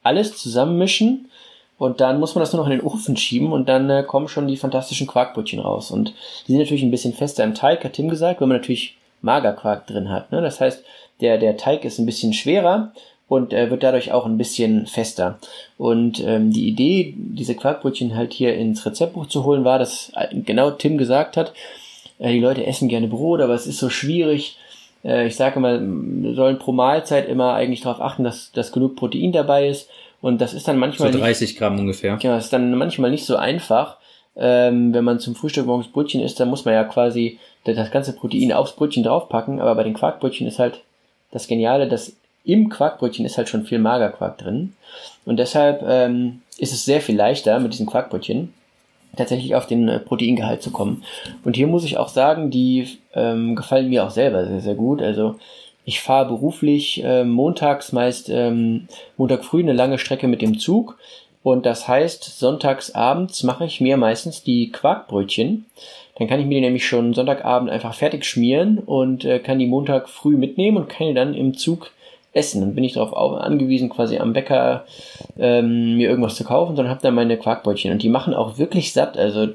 alles 0.02 0.36
zusammenmischen 0.36 1.30
und 1.78 2.00
dann 2.00 2.20
muss 2.20 2.34
man 2.34 2.40
das 2.40 2.52
nur 2.52 2.62
noch 2.62 2.70
in 2.70 2.78
den 2.78 2.86
Ofen 2.86 3.16
schieben 3.16 3.52
und 3.52 3.68
dann 3.68 3.90
äh, 3.90 4.04
kommen 4.04 4.28
schon 4.28 4.46
die 4.46 4.56
fantastischen 4.56 5.06
Quarkbrötchen 5.06 5.60
raus. 5.60 5.90
Und 5.90 6.14
die 6.46 6.52
sind 6.52 6.60
natürlich 6.60 6.82
ein 6.82 6.90
bisschen 6.90 7.14
fester 7.14 7.42
im 7.42 7.54
Teig, 7.54 7.84
hat 7.84 7.94
Tim 7.94 8.08
gesagt, 8.08 8.40
wenn 8.40 8.48
man 8.48 8.58
natürlich 8.58 8.96
Magerquark 9.22 9.86
drin 9.86 10.08
hat. 10.10 10.30
Ne? 10.30 10.40
Das 10.40 10.60
heißt, 10.60 10.84
der, 11.20 11.38
der 11.38 11.56
Teig 11.56 11.84
ist 11.84 11.98
ein 11.98 12.06
bisschen 12.06 12.32
schwerer 12.32 12.92
und 13.28 13.52
äh, 13.52 13.70
wird 13.70 13.82
dadurch 13.82 14.12
auch 14.12 14.26
ein 14.26 14.38
bisschen 14.38 14.86
fester. 14.86 15.38
Und 15.78 16.22
ähm, 16.24 16.52
die 16.52 16.68
Idee, 16.68 17.14
diese 17.16 17.54
Quarkbrötchen 17.54 18.16
halt 18.16 18.32
hier 18.32 18.54
ins 18.54 18.84
Rezeptbuch 18.84 19.26
zu 19.26 19.44
holen, 19.44 19.64
war, 19.64 19.78
dass 19.78 20.12
äh, 20.14 20.28
genau 20.32 20.70
Tim 20.70 20.98
gesagt 20.98 21.36
hat, 21.36 21.52
äh, 22.18 22.32
die 22.32 22.40
Leute 22.40 22.66
essen 22.66 22.88
gerne 22.88 23.08
Brot, 23.08 23.40
aber 23.40 23.54
es 23.54 23.66
ist 23.66 23.78
so 23.78 23.88
schwierig. 23.88 24.58
Äh, 25.04 25.26
ich 25.26 25.36
sage 25.36 25.58
mal, 25.58 25.80
wir 25.80 26.34
sollen 26.34 26.58
pro 26.58 26.72
Mahlzeit 26.72 27.28
immer 27.28 27.54
eigentlich 27.54 27.80
darauf 27.80 28.00
achten, 28.00 28.24
dass, 28.24 28.52
dass 28.52 28.72
genug 28.72 28.96
Protein 28.96 29.32
dabei 29.32 29.68
ist. 29.68 29.88
Und 30.20 30.40
das 30.40 30.54
ist 30.54 30.68
dann 30.68 30.78
manchmal. 30.78 31.12
So 31.12 31.18
30 31.18 31.48
nicht, 31.48 31.58
Gramm 31.58 31.78
ungefähr. 31.78 32.16
Genau, 32.16 32.34
das 32.34 32.44
ist 32.44 32.52
dann 32.52 32.74
manchmal 32.76 33.10
nicht 33.10 33.26
so 33.26 33.36
einfach. 33.36 33.98
Ähm, 34.36 34.92
wenn 34.92 35.04
man 35.04 35.20
zum 35.20 35.34
Frühstück 35.34 35.66
morgens 35.66 35.88
Brötchen 35.88 36.20
isst, 36.20 36.40
dann 36.40 36.48
muss 36.48 36.64
man 36.64 36.74
ja 36.74 36.84
quasi 36.84 37.38
das 37.64 37.90
ganze 37.90 38.14
Protein 38.14 38.52
aufs 38.52 38.72
Brötchen 38.72 39.04
draufpacken, 39.04 39.60
aber 39.60 39.74
bei 39.74 39.84
den 39.84 39.94
Quarkbrötchen 39.94 40.46
ist 40.46 40.58
halt 40.58 40.80
das 41.30 41.46
Geniale, 41.46 41.88
dass 41.88 42.16
im 42.44 42.68
Quarkbrötchen 42.68 43.24
ist 43.24 43.38
halt 43.38 43.48
schon 43.48 43.64
viel 43.64 43.78
Magerquark 43.78 44.38
drin. 44.38 44.74
Und 45.24 45.38
deshalb 45.38 45.82
ähm, 45.86 46.42
ist 46.58 46.72
es 46.72 46.84
sehr 46.84 47.00
viel 47.00 47.16
leichter 47.16 47.58
mit 47.58 47.72
diesen 47.72 47.86
Quarkbrötchen 47.86 48.52
tatsächlich 49.16 49.54
auf 49.54 49.66
den 49.66 49.88
äh, 49.88 50.00
Proteingehalt 50.00 50.62
zu 50.62 50.70
kommen. 50.70 51.04
Und 51.44 51.56
hier 51.56 51.66
muss 51.66 51.84
ich 51.84 51.98
auch 51.98 52.08
sagen, 52.08 52.50
die 52.50 52.98
ähm, 53.14 53.56
gefallen 53.56 53.88
mir 53.88 54.04
auch 54.04 54.10
selber 54.10 54.46
sehr, 54.46 54.60
sehr 54.60 54.74
gut. 54.74 55.02
Also 55.02 55.36
ich 55.84 56.00
fahre 56.00 56.28
beruflich 56.28 57.02
äh, 57.04 57.24
montags 57.24 57.92
meist 57.92 58.28
ähm, 58.28 58.88
Montag 59.16 59.44
früh 59.44 59.60
eine 59.60 59.72
lange 59.72 59.98
Strecke 59.98 60.28
mit 60.28 60.42
dem 60.42 60.58
Zug. 60.58 60.98
Und 61.42 61.66
das 61.66 61.86
heißt, 61.86 62.38
sonntags 62.38 62.94
abends 62.94 63.42
mache 63.42 63.66
ich 63.66 63.80
mir 63.80 63.98
meistens 63.98 64.42
die 64.42 64.70
Quarkbrötchen. 64.70 65.66
Dann 66.16 66.28
kann 66.28 66.40
ich 66.40 66.46
mir 66.46 66.54
die 66.54 66.60
nämlich 66.62 66.86
schon 66.86 67.12
Sonntagabend 67.12 67.70
einfach 67.70 67.92
fertig 67.92 68.24
schmieren 68.24 68.78
und 68.78 69.24
äh, 69.24 69.40
kann 69.40 69.58
die 69.58 69.66
Montag 69.66 70.08
früh 70.08 70.36
mitnehmen 70.36 70.78
und 70.78 70.88
kann 70.88 71.08
die 71.08 71.14
dann 71.14 71.34
im 71.34 71.54
Zug 71.54 71.90
essen. 72.34 72.60
Dann 72.60 72.74
bin 72.74 72.84
ich 72.84 72.94
darauf 72.94 73.16
angewiesen, 73.16 73.88
quasi 73.88 74.18
am 74.18 74.32
Bäcker 74.32 74.84
ähm, 75.38 75.96
mir 75.96 76.08
irgendwas 76.08 76.34
zu 76.34 76.44
kaufen, 76.44 76.76
sondern 76.76 76.90
habe 76.90 77.02
dann 77.02 77.14
meine 77.14 77.38
Quarkbrötchen. 77.38 77.92
Und 77.92 78.02
die 78.02 78.08
machen 78.08 78.34
auch 78.34 78.58
wirklich 78.58 78.92
satt. 78.92 79.16
Also 79.16 79.48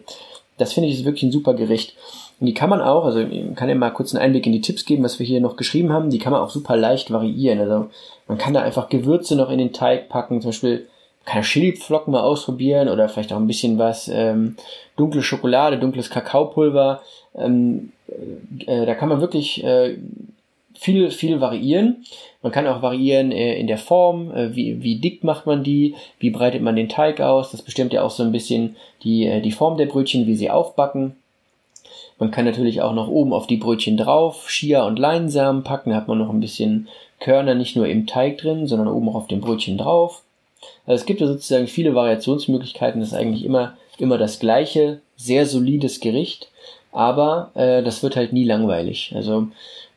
das 0.57 0.73
finde 0.73 0.89
ich 0.89 0.95
ist 0.95 1.05
wirklich 1.05 1.23
ein 1.23 1.31
super 1.31 1.53
Gericht. 1.53 1.95
Und 2.39 2.47
die 2.47 2.53
kann 2.53 2.69
man 2.69 2.81
auch, 2.81 3.05
also 3.05 3.19
ich 3.19 3.55
kann 3.55 3.69
ja 3.69 3.75
mal 3.75 3.91
kurz 3.91 4.13
einen 4.13 4.23
Einblick 4.23 4.45
in 4.45 4.53
die 4.53 4.61
Tipps 4.61 4.85
geben, 4.85 5.03
was 5.03 5.19
wir 5.19 5.25
hier 5.25 5.41
noch 5.41 5.57
geschrieben 5.57 5.91
haben. 5.91 6.09
Die 6.09 6.19
kann 6.19 6.31
man 6.31 6.41
auch 6.41 6.49
super 6.49 6.77
leicht 6.77 7.11
variieren. 7.11 7.59
Also 7.59 7.87
man 8.27 8.37
kann 8.37 8.53
da 8.53 8.61
einfach 8.61 8.89
Gewürze 8.89 9.35
noch 9.35 9.49
in 9.49 9.57
den 9.57 9.73
Teig 9.73 10.09
packen, 10.09 10.41
zum 10.41 10.49
Beispiel 10.49 10.87
kann 11.25 11.43
Chiliflocken 11.43 12.11
mal 12.11 12.21
ausprobieren 12.21 12.89
oder 12.89 13.07
vielleicht 13.07 13.33
auch 13.33 13.37
ein 13.37 13.47
bisschen 13.47 13.77
was 13.77 14.07
ähm, 14.07 14.55
dunkle 14.95 15.21
Schokolade, 15.21 15.77
dunkles 15.77 16.09
Kakaopulver. 16.09 17.01
Ähm, 17.35 17.91
äh, 18.65 18.85
da 18.85 18.95
kann 18.95 19.09
man 19.09 19.21
wirklich 19.21 19.63
äh, 19.63 19.97
viel, 20.75 21.11
viel 21.11 21.41
variieren. 21.41 22.05
Man 22.41 22.51
kann 22.51 22.67
auch 22.67 22.81
variieren 22.81 23.31
äh, 23.31 23.59
in 23.59 23.67
der 23.67 23.77
Form, 23.77 24.31
äh, 24.31 24.55
wie, 24.55 24.81
wie 24.81 24.95
dick 24.95 25.23
macht 25.23 25.45
man 25.45 25.63
die, 25.63 25.95
wie 26.19 26.29
breitet 26.29 26.61
man 26.61 26.75
den 26.75 26.89
Teig 26.89 27.19
aus. 27.21 27.51
Das 27.51 27.61
bestimmt 27.61 27.93
ja 27.93 28.03
auch 28.03 28.11
so 28.11 28.23
ein 28.23 28.31
bisschen 28.31 28.75
die, 29.03 29.25
äh, 29.25 29.41
die 29.41 29.51
Form 29.51 29.77
der 29.77 29.87
Brötchen, 29.87 30.27
wie 30.27 30.35
sie 30.35 30.49
aufbacken. 30.49 31.15
Man 32.17 32.31
kann 32.31 32.45
natürlich 32.45 32.81
auch 32.81 32.93
noch 32.93 33.07
oben 33.07 33.33
auf 33.33 33.47
die 33.47 33.57
Brötchen 33.57 33.97
drauf 33.97 34.47
Chia 34.49 34.85
und 34.85 34.99
Leinsamen 34.99 35.63
packen. 35.63 35.91
Da 35.91 35.95
hat 35.95 36.07
man 36.07 36.17
noch 36.17 36.29
ein 36.29 36.41
bisschen 36.41 36.87
Körner 37.19 37.55
nicht 37.55 37.75
nur 37.75 37.87
im 37.87 38.07
Teig 38.07 38.37
drin, 38.37 38.67
sondern 38.67 38.89
oben 38.89 39.09
auch 39.09 39.15
auf 39.15 39.27
dem 39.27 39.41
Brötchen 39.41 39.77
drauf. 39.77 40.23
Also 40.85 41.01
es 41.01 41.05
gibt 41.05 41.21
ja 41.21 41.27
sozusagen 41.27 41.67
viele 41.67 41.95
Variationsmöglichkeiten. 41.95 42.99
Das 42.99 43.09
ist 43.09 43.15
eigentlich 43.15 43.45
immer, 43.45 43.77
immer 43.97 44.17
das 44.17 44.39
gleiche, 44.39 44.99
sehr 45.15 45.45
solides 45.45 46.01
Gericht. 46.01 46.49
Aber 46.91 47.51
äh, 47.53 47.83
das 47.83 48.03
wird 48.03 48.15
halt 48.15 48.33
nie 48.33 48.45
langweilig. 48.45 49.13
Also 49.15 49.47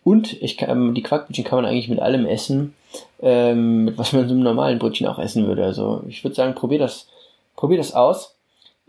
und 0.05 0.41
ich 0.43 0.57
kann, 0.57 0.71
ähm, 0.71 0.95
die 0.95 1.03
Quarkbrötchen 1.03 1.45
kann 1.45 1.62
man 1.62 1.67
eigentlich 1.67 1.88
mit 1.88 2.01
allem 2.01 2.27
essen, 2.27 2.75
ähm, 3.21 3.85
mit 3.85 3.99
was 3.99 4.12
man 4.12 4.29
so 4.29 4.35
einem 4.35 4.43
normalen 4.43 4.79
Brötchen 4.79 5.07
auch 5.07 5.19
essen 5.19 5.47
würde. 5.47 5.65
Also 5.65 6.03
ich 6.09 6.25
würde 6.25 6.35
sagen, 6.35 6.55
probier 6.55 6.79
das, 6.79 7.09
probier 7.57 7.79
das 7.79 7.95
aus. 7.95 8.35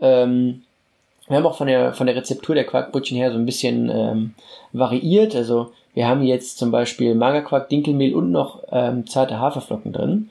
Ähm, 0.00 0.62
wir 1.28 1.36
haben 1.36 1.46
auch 1.46 1.56
von 1.56 1.68
der, 1.68 1.94
von 1.94 2.06
der 2.06 2.16
Rezeptur 2.16 2.54
der 2.54 2.64
Quarkbrötchen 2.64 3.16
her 3.16 3.32
so 3.32 3.38
ein 3.38 3.46
bisschen 3.46 3.90
ähm, 3.90 4.34
variiert. 4.72 5.34
Also 5.34 5.72
wir 5.94 6.06
haben 6.06 6.22
jetzt 6.22 6.58
zum 6.58 6.70
Beispiel 6.70 7.14
Magerquark, 7.14 7.68
Dinkelmehl 7.68 8.14
und 8.14 8.30
noch 8.30 8.62
ähm, 8.70 9.06
zarte 9.06 9.38
Haferflocken 9.38 9.92
drin. 9.92 10.30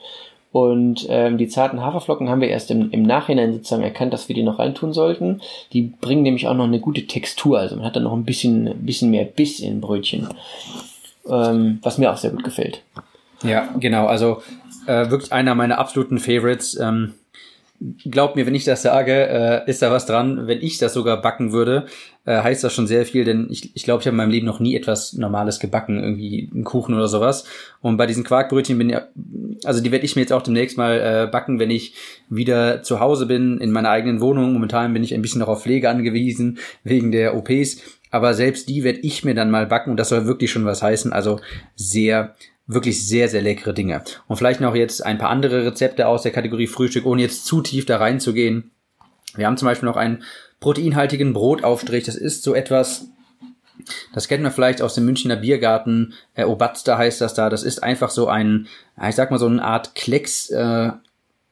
Und 0.54 1.06
ähm, 1.08 1.36
die 1.36 1.48
zarten 1.48 1.80
Haferflocken 1.80 2.28
haben 2.28 2.40
wir 2.40 2.46
erst 2.46 2.70
im, 2.70 2.92
im 2.92 3.02
Nachhinein 3.02 3.52
sozusagen 3.52 3.82
erkannt, 3.82 4.12
dass 4.12 4.28
wir 4.28 4.36
die 4.36 4.44
noch 4.44 4.60
reintun 4.60 4.92
sollten. 4.92 5.40
Die 5.72 5.82
bringen 5.82 6.22
nämlich 6.22 6.46
auch 6.46 6.54
noch 6.54 6.68
eine 6.68 6.78
gute 6.78 7.08
Textur. 7.08 7.58
Also 7.58 7.74
man 7.74 7.84
hat 7.84 7.96
dann 7.96 8.04
noch 8.04 8.12
ein 8.12 8.22
bisschen, 8.22 8.72
bisschen 8.86 9.10
mehr 9.10 9.24
Biss 9.24 9.58
in 9.58 9.80
Brötchen. 9.80 10.28
Ähm, 11.28 11.80
was 11.82 11.98
mir 11.98 12.12
auch 12.12 12.18
sehr 12.18 12.30
gut 12.30 12.44
gefällt. 12.44 12.82
Ja, 13.42 13.68
genau. 13.80 14.06
Also 14.06 14.42
äh, 14.86 15.10
wirklich 15.10 15.32
einer 15.32 15.56
meiner 15.56 15.78
absoluten 15.78 16.20
Favorites. 16.20 16.78
Ähm, 16.78 17.14
glaub 18.04 18.36
mir, 18.36 18.46
wenn 18.46 18.54
ich 18.54 18.64
das 18.64 18.82
sage, 18.82 19.12
äh, 19.12 19.70
ist 19.70 19.82
da 19.82 19.90
was 19.90 20.06
dran. 20.06 20.46
Wenn 20.46 20.62
ich 20.62 20.78
das 20.78 20.94
sogar 20.94 21.20
backen 21.20 21.52
würde, 21.52 21.86
äh, 22.24 22.40
heißt 22.42 22.64
das 22.64 22.72
schon 22.72 22.86
sehr 22.86 23.04
viel, 23.04 23.24
denn 23.24 23.48
ich, 23.50 23.74
ich 23.76 23.84
glaube, 23.84 24.00
ich 24.00 24.06
habe 24.06 24.14
in 24.14 24.18
meinem 24.18 24.30
Leben 24.30 24.46
noch 24.46 24.60
nie 24.60 24.74
etwas 24.74 25.12
Normales 25.12 25.60
gebacken, 25.60 26.02
irgendwie 26.02 26.50
einen 26.52 26.64
Kuchen 26.64 26.94
oder 26.94 27.08
sowas. 27.08 27.44
Und 27.80 27.96
bei 27.96 28.06
diesen 28.06 28.24
Quarkbrötchen 28.24 28.78
bin 28.78 28.90
ja, 28.90 29.08
also 29.64 29.82
die 29.82 29.92
werde 29.92 30.04
ich 30.04 30.16
mir 30.16 30.22
jetzt 30.22 30.32
auch 30.32 30.42
demnächst 30.42 30.78
mal 30.78 31.00
äh, 31.00 31.30
backen, 31.30 31.58
wenn 31.58 31.70
ich 31.70 31.94
wieder 32.28 32.82
zu 32.82 33.00
Hause 33.00 33.26
bin, 33.26 33.58
in 33.58 33.70
meiner 33.70 33.90
eigenen 33.90 34.20
Wohnung. 34.20 34.52
Momentan 34.54 34.92
bin 34.92 35.04
ich 35.04 35.14
ein 35.14 35.22
bisschen 35.22 35.40
noch 35.40 35.48
auf 35.48 35.62
Pflege 35.62 35.90
angewiesen, 35.90 36.58
wegen 36.84 37.12
der 37.12 37.36
OPs. 37.36 37.78
Aber 38.10 38.32
selbst 38.32 38.68
die 38.68 38.84
werde 38.84 39.00
ich 39.00 39.24
mir 39.24 39.34
dann 39.34 39.50
mal 39.50 39.66
backen 39.66 39.90
und 39.90 39.96
das 39.96 40.08
soll 40.08 40.26
wirklich 40.26 40.50
schon 40.50 40.64
was 40.64 40.82
heißen. 40.82 41.12
Also 41.12 41.40
sehr, 41.74 42.34
wirklich 42.66 43.06
sehr, 43.06 43.28
sehr 43.28 43.42
leckere 43.42 43.74
Dinge. 43.74 44.02
Und 44.26 44.36
vielleicht 44.36 44.60
noch 44.60 44.74
jetzt 44.74 45.04
ein 45.04 45.18
paar 45.18 45.30
andere 45.30 45.66
Rezepte 45.66 46.08
aus 46.08 46.22
der 46.22 46.32
Kategorie 46.32 46.66
Frühstück, 46.66 47.06
ohne 47.06 47.22
jetzt 47.22 47.44
zu 47.44 47.60
tief 47.60 47.86
da 47.86 47.98
reinzugehen. 47.98 48.70
Wir 49.34 49.46
haben 49.46 49.56
zum 49.56 49.66
Beispiel 49.66 49.88
noch 49.88 49.96
einen 49.96 50.22
proteinhaltigen 50.60 51.32
Brotaufstrich. 51.32 52.04
Das 52.04 52.16
ist 52.16 52.42
so 52.42 52.54
etwas, 52.54 53.08
das 54.12 54.28
kennt 54.28 54.42
man 54.42 54.52
vielleicht 54.52 54.80
aus 54.80 54.94
dem 54.94 55.04
Münchner 55.04 55.36
Biergarten. 55.36 56.14
Äh, 56.34 56.44
Obatster 56.44 56.96
heißt 56.96 57.20
das 57.20 57.34
da. 57.34 57.50
Das 57.50 57.64
ist 57.64 57.82
einfach 57.82 58.10
so 58.10 58.28
ein, 58.28 58.68
ich 59.06 59.14
sag 59.14 59.30
mal 59.30 59.38
so 59.38 59.46
eine 59.46 59.62
Art 59.62 59.94
Klecks, 59.94 60.50
äh, 60.50 60.92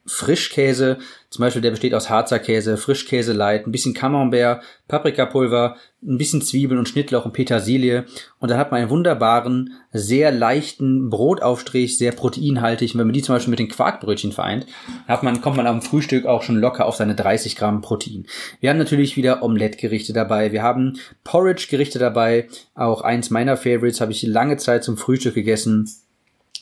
Frischkäse, 0.04 0.98
zum 1.30 1.42
Beispiel 1.42 1.62
der 1.62 1.70
besteht 1.70 1.94
aus 1.94 2.10
Harzer 2.10 2.38
Käse, 2.38 2.76
Frischkäse 2.76 3.32
light, 3.32 3.66
ein 3.66 3.72
bisschen 3.72 3.94
Camembert, 3.94 4.62
Paprikapulver, 4.88 5.76
ein 6.02 6.18
bisschen 6.18 6.42
Zwiebeln 6.42 6.78
und 6.78 6.88
Schnittlauch 6.88 7.24
und 7.24 7.32
Petersilie. 7.32 8.04
Und 8.40 8.50
dann 8.50 8.58
hat 8.58 8.72
man 8.72 8.80
einen 8.80 8.90
wunderbaren, 8.90 9.74
sehr 9.92 10.32
leichten 10.32 11.08
Brotaufstrich, 11.08 11.96
sehr 11.96 12.12
proteinhaltig. 12.12 12.94
Und 12.94 13.00
wenn 13.00 13.06
man 13.06 13.14
die 13.14 13.22
zum 13.22 13.36
Beispiel 13.36 13.50
mit 13.50 13.60
den 13.60 13.68
Quarkbrötchen 13.68 14.32
vereint, 14.32 14.66
hat 15.06 15.22
man, 15.22 15.40
kommt 15.40 15.56
man 15.56 15.68
am 15.68 15.80
Frühstück 15.80 16.26
auch 16.26 16.42
schon 16.42 16.60
locker 16.60 16.86
auf 16.86 16.96
seine 16.96 17.14
30 17.14 17.54
Gramm 17.54 17.80
Protein. 17.80 18.26
Wir 18.60 18.70
haben 18.70 18.78
natürlich 18.78 19.16
wieder 19.16 19.42
Omelette-Gerichte 19.42 20.12
dabei. 20.12 20.50
Wir 20.50 20.62
haben 20.62 20.98
Porridge-Gerichte 21.22 22.00
dabei. 22.00 22.48
Auch 22.74 23.02
eins 23.02 23.30
meiner 23.30 23.56
Favorites 23.56 24.00
habe 24.00 24.12
ich 24.12 24.22
lange 24.24 24.56
Zeit 24.56 24.82
zum 24.82 24.96
Frühstück 24.96 25.34
gegessen 25.34 25.88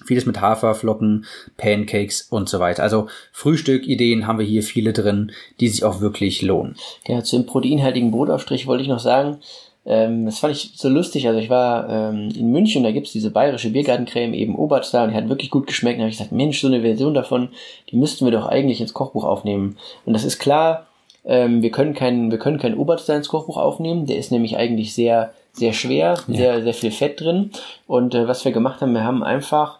Vieles 0.04 0.26
mit 0.26 0.40
Haferflocken, 0.40 1.26
Pancakes 1.56 2.22
und 2.22 2.48
so 2.48 2.58
weiter. 2.58 2.82
Also 2.82 3.08
Frühstückideen 3.32 4.26
haben 4.26 4.38
wir 4.38 4.46
hier 4.46 4.62
viele 4.62 4.92
drin, 4.92 5.32
die 5.60 5.68
sich 5.68 5.84
auch 5.84 6.00
wirklich 6.00 6.42
lohnen. 6.42 6.76
Ja, 7.06 7.22
zu 7.22 7.36
dem 7.36 7.46
proteinhaltigen 7.46 8.10
Brotaufstrich 8.10 8.66
wollte 8.66 8.82
ich 8.82 8.88
noch 8.88 9.00
sagen, 9.00 9.38
ähm, 9.86 10.26
das 10.26 10.38
fand 10.38 10.54
ich 10.54 10.72
so 10.74 10.88
lustig. 10.88 11.26
Also 11.26 11.40
ich 11.40 11.50
war 11.50 11.88
ähm, 11.88 12.28
in 12.36 12.50
München, 12.50 12.82
da 12.82 12.92
gibt's 12.92 13.12
diese 13.12 13.30
bayerische 13.30 13.70
Biergartencreme, 13.70 14.34
eben 14.34 14.54
Oberst 14.54 14.92
da, 14.92 15.04
und 15.04 15.10
die 15.10 15.16
hat 15.16 15.28
wirklich 15.28 15.50
gut 15.50 15.66
geschmeckt. 15.66 15.98
Da 15.98 16.02
habe 16.02 16.10
ich 16.10 16.18
gesagt, 16.18 16.32
Mensch, 16.32 16.60
so 16.60 16.66
eine 16.66 16.82
Version 16.82 17.14
davon, 17.14 17.48
die 17.90 17.96
müssten 17.96 18.24
wir 18.24 18.32
doch 18.32 18.46
eigentlich 18.46 18.80
ins 18.80 18.94
Kochbuch 18.94 19.24
aufnehmen. 19.24 19.76
Und 20.04 20.12
das 20.12 20.24
ist 20.24 20.38
klar, 20.38 20.86
ähm, 21.24 21.62
wir 21.62 21.70
können 21.70 21.94
keinen, 21.94 22.30
wir 22.30 22.38
können 22.38 22.58
keinen 22.58 22.78
Oberster 22.78 23.16
ins 23.16 23.28
Kochbuch 23.28 23.56
aufnehmen. 23.56 24.06
Der 24.06 24.16
ist 24.16 24.32
nämlich 24.32 24.56
eigentlich 24.56 24.94
sehr, 24.94 25.32
sehr 25.52 25.72
schwer, 25.72 26.18
ja. 26.28 26.36
sehr, 26.36 26.62
sehr 26.62 26.74
viel 26.74 26.90
Fett 26.90 27.20
drin. 27.20 27.50
Und 27.86 28.14
äh, 28.14 28.28
was 28.28 28.44
wir 28.44 28.52
gemacht 28.52 28.80
haben, 28.80 28.92
wir 28.92 29.04
haben 29.04 29.22
einfach 29.22 29.79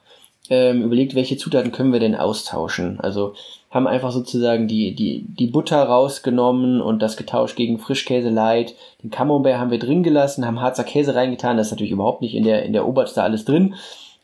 ähm, 0.51 0.83
überlegt, 0.83 1.15
welche 1.15 1.37
Zutaten 1.37 1.73
können 1.73 1.93
wir 1.93 2.01
denn 2.01 2.17
austauschen. 2.17 3.01
Also 3.01 3.35
haben 3.71 3.87
einfach 3.87 4.11
sozusagen 4.11 4.67
die, 4.67 4.95
die, 4.95 5.25
die 5.29 5.47
Butter 5.47 5.83
rausgenommen 5.83 6.81
und 6.81 7.01
das 7.01 7.17
getauscht 7.17 7.57
gegen 7.57 7.79
Frischkäse 7.79 8.29
light. 8.29 8.75
Den 9.03 9.11
Camembert 9.11 9.59
haben 9.59 9.71
wir 9.71 9.79
drin 9.79 10.03
gelassen, 10.03 10.45
haben 10.45 10.61
Harzer 10.61 10.83
Käse 10.83 11.15
reingetan. 11.15 11.57
Das 11.57 11.69
ist 11.69 11.71
natürlich 11.71 11.93
überhaupt 11.93 12.21
nicht 12.21 12.35
in 12.35 12.43
der, 12.43 12.65
in 12.65 12.73
der 12.73 12.87
Oberst 12.87 13.17
da 13.17 13.23
alles 13.23 13.45
drin. 13.45 13.77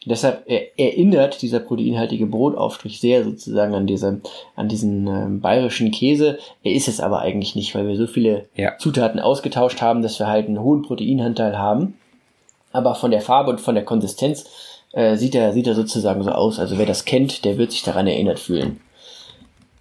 Deshalb 0.05 0.49
erinnert 0.77 1.43
dieser 1.43 1.59
proteinhaltige 1.59 2.27
Brotaufstrich 2.27 3.01
sehr 3.01 3.25
sozusagen 3.25 3.75
an 3.75 3.89
diese, 3.89 4.21
an 4.55 4.69
diesen 4.69 5.09
ähm, 5.09 5.41
bayerischen 5.41 5.91
Käse. 5.91 6.39
Er 6.63 6.73
ist 6.73 6.87
es 6.87 7.01
aber 7.01 7.21
eigentlich 7.21 7.57
nicht, 7.57 7.75
weil 7.75 7.89
wir 7.89 7.97
so 7.97 8.07
viele 8.07 8.49
ja. 8.55 8.79
Zutaten 8.79 9.19
ausgetauscht 9.19 9.83
haben, 9.83 10.03
dass 10.03 10.21
wir 10.21 10.29
halt 10.29 10.47
einen 10.47 10.61
hohen 10.61 10.83
Proteinanteil 10.83 11.59
haben. 11.59 11.95
Aber 12.73 12.95
von 12.95 13.11
der 13.11 13.21
Farbe 13.21 13.51
und 13.51 13.61
von 13.61 13.75
der 13.75 13.85
Konsistenz 13.85 14.45
äh, 14.97 15.17
sieht 15.17 15.35
er 15.35 15.53
sieht 15.53 15.67
er 15.67 15.75
sozusagen 15.75 16.23
so 16.23 16.31
aus. 16.31 16.59
Also 16.59 16.79
wer 16.79 16.87
das 16.87 17.05
kennt, 17.05 17.45
der 17.45 17.59
wird 17.59 17.71
sich 17.71 17.83
daran 17.83 18.07
erinnert 18.07 18.41
fühlen. 18.41 18.81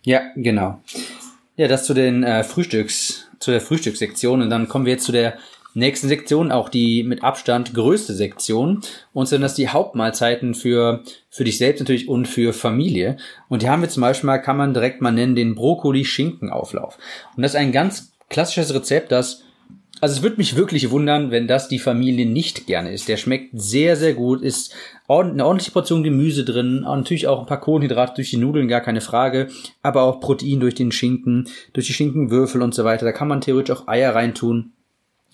Ja, 0.03 0.21
genau. 0.35 0.79
Ja, 1.55 1.67
das 1.67 1.85
zu 1.85 1.93
den 1.93 2.23
äh, 2.23 2.43
Frühstücks, 2.43 3.27
zu 3.39 3.51
der 3.51 3.61
Frühstückssektion 3.61 4.41
und 4.41 4.49
dann 4.49 4.67
kommen 4.67 4.85
wir 4.85 4.93
jetzt 4.93 5.05
zu 5.05 5.13
der 5.13 5.37
nächsten 5.73 6.09
Sektion, 6.09 6.51
auch 6.51 6.69
die 6.69 7.03
mit 7.03 7.23
Abstand 7.23 7.73
größte 7.73 8.13
Sektion. 8.13 8.81
Und 9.13 9.27
sind 9.27 9.41
das 9.41 9.55
die 9.55 9.69
Hauptmahlzeiten 9.69 10.53
für, 10.53 11.03
für 11.29 11.43
dich 11.43 11.57
selbst 11.57 11.79
natürlich 11.79 12.09
und 12.09 12.27
für 12.27 12.53
Familie. 12.53 13.17
Und 13.49 13.61
die 13.61 13.69
haben 13.69 13.81
wir 13.81 13.89
zum 13.89 14.01
Beispiel 14.01 14.27
mal, 14.27 14.39
kann 14.39 14.57
man 14.57 14.73
direkt 14.73 15.01
mal 15.01 15.11
nennen, 15.11 15.35
den 15.35 15.55
Brokkoli-Schinken-Auflauf. 15.55 16.97
Und 17.35 17.43
das 17.43 17.51
ist 17.51 17.57
ein 17.57 17.71
ganz 17.71 18.13
klassisches 18.29 18.73
Rezept, 18.73 19.11
das 19.11 19.43
also 20.01 20.15
es 20.15 20.23
würde 20.23 20.37
mich 20.37 20.55
wirklich 20.55 20.89
wundern, 20.91 21.31
wenn 21.31 21.47
das 21.47 21.67
die 21.67 21.79
Familie 21.79 22.25
nicht 22.25 22.67
gerne 22.67 22.91
isst. 22.91 23.07
Der 23.07 23.17
schmeckt 23.17 23.49
sehr, 23.53 23.95
sehr 23.95 24.13
gut, 24.13 24.41
ist 24.41 24.73
eine 25.07 25.45
ordentliche 25.45 25.71
Portion 25.71 26.03
Gemüse 26.03 26.43
drin, 26.43 26.81
natürlich 26.81 27.27
auch 27.27 27.39
ein 27.39 27.45
paar 27.45 27.61
Kohlenhydrate 27.61 28.15
durch 28.15 28.29
die 28.29 28.37
Nudeln, 28.37 28.67
gar 28.67 28.81
keine 28.81 29.01
Frage, 29.01 29.47
aber 29.81 30.03
auch 30.03 30.19
Protein 30.19 30.59
durch 30.59 30.75
den 30.75 30.91
Schinken, 30.91 31.47
durch 31.73 31.87
die 31.87 31.93
Schinkenwürfel 31.93 32.61
und 32.61 32.73
so 32.73 32.83
weiter. 32.83 33.05
Da 33.05 33.11
kann 33.13 33.27
man 33.27 33.41
theoretisch 33.41 33.75
auch 33.75 33.87
Eier 33.87 34.13
reintun. 34.13 34.73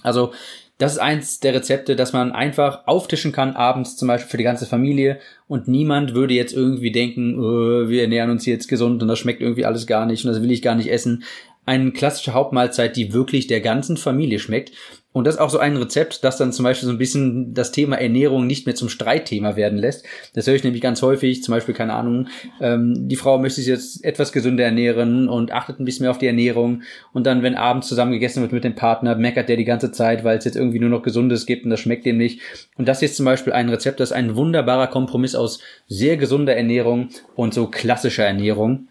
Also 0.03 0.31
das 0.77 0.93
ist 0.93 0.97
eins 0.99 1.39
der 1.39 1.53
Rezepte, 1.53 1.95
dass 1.95 2.11
man 2.11 2.31
einfach 2.31 2.87
auftischen 2.87 3.31
kann, 3.31 3.55
abends 3.55 3.97
zum 3.97 4.07
Beispiel 4.07 4.31
für 4.31 4.37
die 4.37 4.43
ganze 4.43 4.65
Familie 4.65 5.19
und 5.47 5.67
niemand 5.67 6.15
würde 6.15 6.33
jetzt 6.33 6.53
irgendwie 6.53 6.91
denken, 6.91 7.39
oh, 7.39 7.87
wir 7.87 8.01
ernähren 8.01 8.31
uns 8.31 8.47
jetzt 8.47 8.67
gesund 8.67 9.01
und 9.03 9.07
das 9.07 9.19
schmeckt 9.19 9.41
irgendwie 9.41 9.65
alles 9.65 9.85
gar 9.85 10.07
nicht 10.07 10.25
und 10.25 10.31
das 10.31 10.41
will 10.41 10.49
ich 10.49 10.63
gar 10.63 10.73
nicht 10.73 10.89
essen 10.89 11.23
eine 11.65 11.91
klassische 11.91 12.33
Hauptmahlzeit, 12.33 12.95
die 12.95 13.13
wirklich 13.13 13.47
der 13.47 13.61
ganzen 13.61 13.97
Familie 13.97 14.39
schmeckt. 14.39 14.71
Und 15.13 15.27
das 15.27 15.35
ist 15.35 15.41
auch 15.41 15.49
so 15.49 15.59
ein 15.59 15.75
Rezept, 15.75 16.23
das 16.23 16.37
dann 16.37 16.53
zum 16.53 16.63
Beispiel 16.63 16.87
so 16.87 16.93
ein 16.93 16.97
bisschen 16.97 17.53
das 17.53 17.73
Thema 17.73 17.97
Ernährung 17.97 18.47
nicht 18.47 18.65
mehr 18.65 18.75
zum 18.75 18.87
Streitthema 18.87 19.57
werden 19.57 19.77
lässt. 19.77 20.05
Das 20.33 20.47
höre 20.47 20.55
ich 20.55 20.63
nämlich 20.63 20.81
ganz 20.81 21.01
häufig, 21.01 21.43
zum 21.43 21.53
Beispiel, 21.53 21.75
keine 21.75 21.93
Ahnung, 21.93 22.29
ähm, 22.61 23.09
die 23.09 23.17
Frau 23.17 23.37
möchte 23.37 23.59
sich 23.59 23.67
jetzt 23.67 24.05
etwas 24.05 24.31
gesünder 24.31 24.63
ernähren 24.63 25.27
und 25.27 25.51
achtet 25.51 25.79
ein 25.79 25.85
bisschen 25.85 26.05
mehr 26.05 26.11
auf 26.11 26.17
die 26.17 26.27
Ernährung. 26.27 26.83
Und 27.11 27.27
dann, 27.27 27.43
wenn 27.43 27.55
abends 27.55 27.89
zusammen 27.89 28.13
gegessen 28.13 28.41
wird 28.41 28.53
mit 28.53 28.63
dem 28.63 28.75
Partner, 28.75 29.15
meckert 29.15 29.49
der 29.49 29.57
die 29.57 29.65
ganze 29.65 29.91
Zeit, 29.91 30.23
weil 30.23 30.37
es 30.37 30.45
jetzt 30.45 30.55
irgendwie 30.55 30.79
nur 30.79 30.89
noch 30.89 31.03
Gesundes 31.03 31.45
gibt 31.45 31.65
und 31.65 31.71
das 31.71 31.81
schmeckt 31.81 32.05
dem 32.05 32.17
nicht. 32.17 32.39
Und 32.77 32.87
das 32.87 33.01
ist 33.01 33.17
zum 33.17 33.25
Beispiel 33.25 33.51
ein 33.51 33.67
Rezept, 33.67 33.99
das 33.99 34.11
ist 34.11 34.15
ein 34.15 34.37
wunderbarer 34.37 34.87
Kompromiss 34.87 35.35
aus 35.35 35.59
sehr 35.87 36.15
gesunder 36.15 36.55
Ernährung 36.55 37.09
und 37.35 37.53
so 37.53 37.67
klassischer 37.67 38.23
Ernährung 38.23 38.87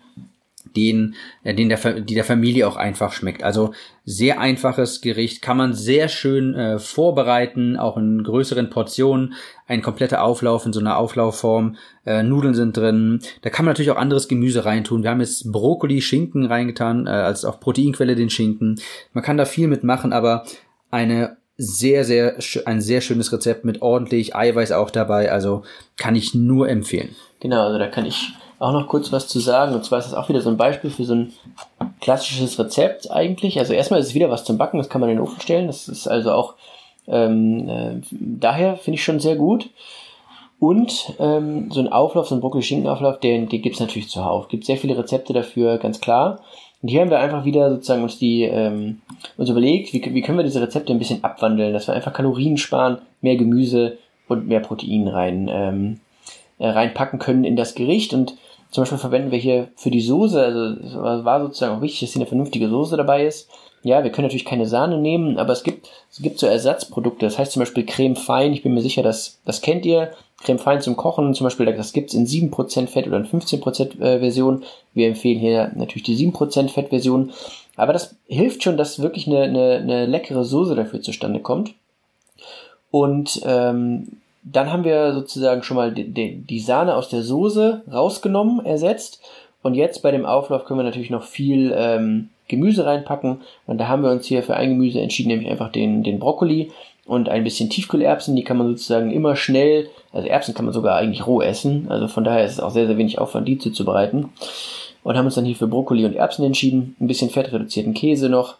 den, 0.76 1.14
äh, 1.42 1.54
den 1.54 1.68
der, 1.68 2.00
die 2.00 2.14
der 2.14 2.24
Familie 2.24 2.66
auch 2.66 2.76
einfach 2.76 3.12
schmeckt. 3.12 3.42
Also 3.42 3.72
sehr 4.04 4.40
einfaches 4.40 5.00
Gericht, 5.00 5.42
kann 5.42 5.56
man 5.56 5.72
sehr 5.72 6.08
schön 6.08 6.54
äh, 6.54 6.78
vorbereiten, 6.78 7.76
auch 7.76 7.96
in 7.96 8.22
größeren 8.22 8.70
Portionen. 8.70 9.34
Ein 9.66 9.82
kompletter 9.82 10.22
Auflauf 10.22 10.66
in 10.66 10.72
so 10.72 10.80
einer 10.80 10.96
Auflaufform. 10.96 11.76
Äh, 12.04 12.22
Nudeln 12.22 12.54
sind 12.54 12.76
drin. 12.76 13.20
Da 13.42 13.50
kann 13.50 13.64
man 13.64 13.72
natürlich 13.72 13.90
auch 13.90 13.96
anderes 13.96 14.28
Gemüse 14.28 14.64
reintun. 14.64 15.02
Wir 15.02 15.10
haben 15.10 15.20
jetzt 15.20 15.50
Brokkoli, 15.52 16.00
Schinken 16.02 16.46
reingetan, 16.46 17.06
äh, 17.06 17.10
als 17.10 17.44
auch 17.44 17.60
Proteinquelle 17.60 18.16
den 18.16 18.30
Schinken. 18.30 18.80
Man 19.12 19.22
kann 19.22 19.36
da 19.36 19.44
viel 19.44 19.68
mitmachen, 19.68 20.12
aber 20.12 20.44
eine 20.90 21.36
sehr, 21.62 22.04
sehr, 22.04 22.38
ein 22.64 22.80
sehr 22.80 23.02
schönes 23.02 23.32
Rezept 23.32 23.66
mit 23.66 23.82
ordentlich 23.82 24.34
Eiweiß 24.34 24.72
auch 24.72 24.90
dabei. 24.90 25.30
Also 25.30 25.62
kann 25.98 26.16
ich 26.16 26.34
nur 26.34 26.68
empfehlen. 26.68 27.14
Genau, 27.40 27.66
also 27.66 27.78
da 27.78 27.86
kann 27.86 28.06
ich 28.06 28.32
auch 28.60 28.72
noch 28.72 28.86
kurz 28.86 29.10
was 29.10 29.26
zu 29.26 29.40
sagen. 29.40 29.74
Und 29.74 29.84
zwar 29.84 29.98
ist 29.98 30.04
das 30.04 30.14
auch 30.14 30.28
wieder 30.28 30.40
so 30.40 30.50
ein 30.50 30.56
Beispiel 30.56 30.90
für 30.90 31.04
so 31.04 31.14
ein 31.14 31.32
klassisches 32.00 32.58
Rezept 32.58 33.10
eigentlich. 33.10 33.58
Also 33.58 33.72
erstmal 33.72 33.98
ist 33.98 34.08
es 34.08 34.14
wieder 34.14 34.30
was 34.30 34.44
zum 34.44 34.58
Backen, 34.58 34.78
das 34.78 34.88
kann 34.88 35.00
man 35.00 35.10
in 35.10 35.16
den 35.16 35.22
Ofen 35.22 35.40
stellen. 35.40 35.66
Das 35.66 35.88
ist 35.88 36.06
also 36.06 36.30
auch 36.32 36.54
ähm, 37.08 37.68
äh, 37.68 38.00
daher 38.10 38.76
finde 38.76 38.96
ich 38.96 39.04
schon 39.04 39.18
sehr 39.18 39.36
gut. 39.36 39.70
Und 40.58 41.14
ähm, 41.18 41.70
so 41.70 41.80
ein 41.80 41.90
Auflauf, 41.90 42.28
so 42.28 42.34
ein 42.34 42.42
Brokkoli-Schinkenauflauf, 42.42 43.18
den, 43.18 43.48
den 43.48 43.62
gibt 43.62 43.76
es 43.76 43.80
natürlich 43.80 44.10
zuhauf. 44.10 44.48
Gibt 44.48 44.66
sehr 44.66 44.76
viele 44.76 44.96
Rezepte 44.96 45.32
dafür, 45.32 45.78
ganz 45.78 46.00
klar. 46.00 46.40
Und 46.82 46.88
hier 46.88 47.00
haben 47.00 47.10
wir 47.10 47.18
einfach 47.18 47.46
wieder 47.46 47.70
sozusagen 47.70 48.02
uns 48.02 48.18
die 48.18 48.44
ähm, 48.44 49.00
uns 49.38 49.48
überlegt, 49.48 49.92
wie, 49.94 50.02
wie 50.14 50.20
können 50.20 50.38
wir 50.38 50.44
diese 50.44 50.60
Rezepte 50.60 50.92
ein 50.92 50.98
bisschen 50.98 51.24
abwandeln, 51.24 51.72
dass 51.72 51.88
wir 51.88 51.94
einfach 51.94 52.12
Kalorien 52.12 52.58
sparen, 52.58 52.98
mehr 53.22 53.36
Gemüse 53.36 53.96
und 54.28 54.48
mehr 54.48 54.60
Protein 54.60 55.08
rein 55.08 55.48
ähm, 55.50 56.00
äh, 56.58 56.68
reinpacken 56.68 57.18
können 57.18 57.44
in 57.44 57.56
das 57.56 57.74
Gericht. 57.74 58.12
Und 58.12 58.36
zum 58.70 58.82
Beispiel 58.82 58.98
verwenden 58.98 59.32
wir 59.32 59.38
hier 59.38 59.68
für 59.76 59.90
die 59.90 60.00
Soße, 60.00 60.40
also 60.40 61.24
war 61.24 61.40
sozusagen 61.40 61.76
auch 61.76 61.82
wichtig, 61.82 62.00
dass 62.00 62.12
hier 62.12 62.20
eine 62.20 62.28
vernünftige 62.28 62.68
Soße 62.68 62.96
dabei 62.96 63.26
ist. 63.26 63.48
Ja, 63.82 64.04
wir 64.04 64.12
können 64.12 64.26
natürlich 64.26 64.44
keine 64.44 64.66
Sahne 64.66 64.98
nehmen, 64.98 65.38
aber 65.38 65.52
es 65.52 65.62
gibt 65.62 65.88
Es 66.10 66.20
gibt 66.20 66.38
so 66.38 66.46
Ersatzprodukte, 66.46 67.24
das 67.24 67.38
heißt 67.38 67.52
zum 67.52 67.60
Beispiel 67.60 67.86
Creme 67.86 68.16
Fein, 68.16 68.52
ich 68.52 68.62
bin 68.62 68.74
mir 68.74 68.82
sicher, 68.82 69.02
dass 69.02 69.40
das 69.44 69.62
kennt 69.62 69.86
ihr. 69.86 70.12
Creme 70.42 70.58
Fein 70.58 70.80
zum 70.80 70.96
Kochen, 70.96 71.34
zum 71.34 71.44
Beispiel, 71.44 71.66
das 71.66 71.92
gibt's 71.92 72.14
in 72.14 72.26
7% 72.26 72.86
Fett 72.86 73.06
oder 73.06 73.18
in 73.18 73.26
15% 73.26 74.00
äh, 74.00 74.18
Version. 74.20 74.64
Wir 74.94 75.08
empfehlen 75.08 75.38
hier 75.38 75.72
natürlich 75.74 76.02
die 76.02 76.16
7% 76.16 76.68
Fettversion. 76.68 77.32
Aber 77.76 77.92
das 77.92 78.16
hilft 78.26 78.62
schon, 78.62 78.76
dass 78.76 79.00
wirklich 79.00 79.26
eine, 79.26 79.42
eine, 79.42 79.76
eine 79.76 80.06
leckere 80.06 80.44
Soße 80.44 80.74
dafür 80.74 81.02
zustande 81.02 81.40
kommt. 81.40 81.74
Und 82.90 83.40
ähm, 83.44 84.20
dann 84.42 84.72
haben 84.72 84.84
wir 84.84 85.12
sozusagen 85.12 85.62
schon 85.62 85.76
mal 85.76 85.92
die, 85.92 86.36
die, 86.36 86.60
Sahne 86.60 86.96
aus 86.96 87.08
der 87.08 87.22
Soße 87.22 87.82
rausgenommen, 87.92 88.64
ersetzt. 88.64 89.20
Und 89.62 89.74
jetzt 89.74 90.02
bei 90.02 90.10
dem 90.10 90.24
Auflauf 90.24 90.64
können 90.64 90.80
wir 90.80 90.84
natürlich 90.84 91.10
noch 91.10 91.24
viel 91.24 91.74
ähm, 91.76 92.30
Gemüse 92.48 92.86
reinpacken. 92.86 93.42
Und 93.66 93.78
da 93.78 93.88
haben 93.88 94.02
wir 94.02 94.10
uns 94.10 94.26
hier 94.26 94.42
für 94.42 94.56
ein 94.56 94.70
Gemüse 94.70 95.00
entschieden, 95.00 95.28
nämlich 95.28 95.50
einfach 95.50 95.70
den, 95.70 96.02
den 96.02 96.18
Brokkoli 96.18 96.70
und 97.06 97.28
ein 97.28 97.44
bisschen 97.44 97.68
Tiefkühlerbsen. 97.68 98.36
Die 98.36 98.44
kann 98.44 98.56
man 98.56 98.68
sozusagen 98.68 99.10
immer 99.10 99.36
schnell, 99.36 99.90
also 100.12 100.26
Erbsen 100.26 100.54
kann 100.54 100.64
man 100.64 100.72
sogar 100.72 100.96
eigentlich 100.96 101.26
roh 101.26 101.42
essen. 101.42 101.86
Also 101.90 102.08
von 102.08 102.24
daher 102.24 102.44
ist 102.44 102.52
es 102.52 102.60
auch 102.60 102.70
sehr, 102.70 102.86
sehr 102.86 102.96
wenig 102.96 103.18
Aufwand, 103.18 103.46
die 103.46 103.58
zuzubereiten. 103.58 104.30
Und 105.02 105.16
haben 105.16 105.26
uns 105.26 105.34
dann 105.34 105.44
hier 105.44 105.56
für 105.56 105.66
Brokkoli 105.66 106.04
und 106.04 106.14
Erbsen 106.14 106.44
entschieden. 106.44 106.96
Ein 107.00 107.06
bisschen 107.06 107.30
fettreduzierten 107.30 107.94
Käse 107.94 108.28
noch. 108.28 108.56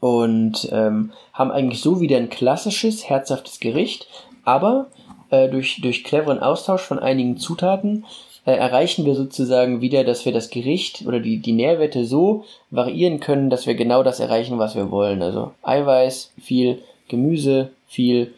Und 0.00 0.68
ähm, 0.70 1.10
haben 1.32 1.50
eigentlich 1.50 1.80
so 1.80 2.00
wieder 2.00 2.16
ein 2.16 2.30
klassisches, 2.30 3.08
herzhaftes 3.08 3.58
Gericht. 3.58 4.06
Aber 4.48 4.86
äh, 5.28 5.50
durch, 5.50 5.82
durch 5.82 6.04
cleveren 6.04 6.38
Austausch 6.38 6.80
von 6.80 6.98
einigen 6.98 7.36
Zutaten 7.36 8.06
äh, 8.46 8.52
erreichen 8.52 9.04
wir 9.04 9.14
sozusagen 9.14 9.82
wieder, 9.82 10.04
dass 10.04 10.24
wir 10.24 10.32
das 10.32 10.48
Gericht 10.48 11.04
oder 11.06 11.20
die, 11.20 11.36
die 11.36 11.52
Nährwerte 11.52 12.06
so 12.06 12.46
variieren 12.70 13.20
können, 13.20 13.50
dass 13.50 13.66
wir 13.66 13.74
genau 13.74 14.02
das 14.02 14.20
erreichen, 14.20 14.58
was 14.58 14.74
wir 14.74 14.90
wollen. 14.90 15.20
Also 15.20 15.52
Eiweiß, 15.62 16.32
viel 16.40 16.80
Gemüse, 17.08 17.72
viel 17.86 18.32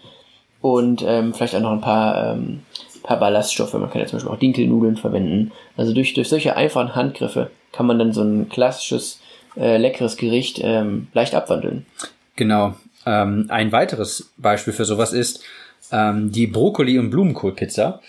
und 0.61 1.05
ähm, 1.07 1.33
vielleicht 1.33 1.55
auch 1.55 1.61
noch 1.61 1.71
ein 1.71 1.81
paar, 1.81 2.33
ähm, 2.33 2.63
paar 3.05 3.21
Ballaststoffe. 3.21 3.75
Man 3.75 3.89
kann 3.89 4.01
ja 4.01 4.09
zum 4.09 4.17
Beispiel 4.17 4.35
auch 4.35 4.41
Dinkelnudeln 4.41 4.97
verwenden. 4.97 5.53
Also 5.77 5.95
durch, 5.95 6.15
durch 6.15 6.29
solche 6.29 6.57
einfachen 6.57 6.97
Handgriffe 6.97 7.53
kann 7.71 7.87
man 7.87 8.01
dann 8.01 8.13
so 8.13 8.23
ein 8.23 8.49
klassisches, 8.49 9.21
äh, 9.57 9.77
leckeres 9.77 10.17
Gericht 10.17 10.59
ähm, 10.61 11.07
leicht 11.15 11.37
abwandeln. 11.37 11.87
Genau. 12.35 12.75
Ähm, 13.07 13.47
ein 13.49 13.71
weiteres 13.71 14.33
Beispiel 14.39 14.73
für 14.73 14.85
sowas 14.85 15.13
ist 15.13 15.45
ähm, 15.93 16.33
die 16.33 16.47
Brokkoli- 16.47 16.99
und 16.99 17.11
Blumenkohlpizza 17.11 18.01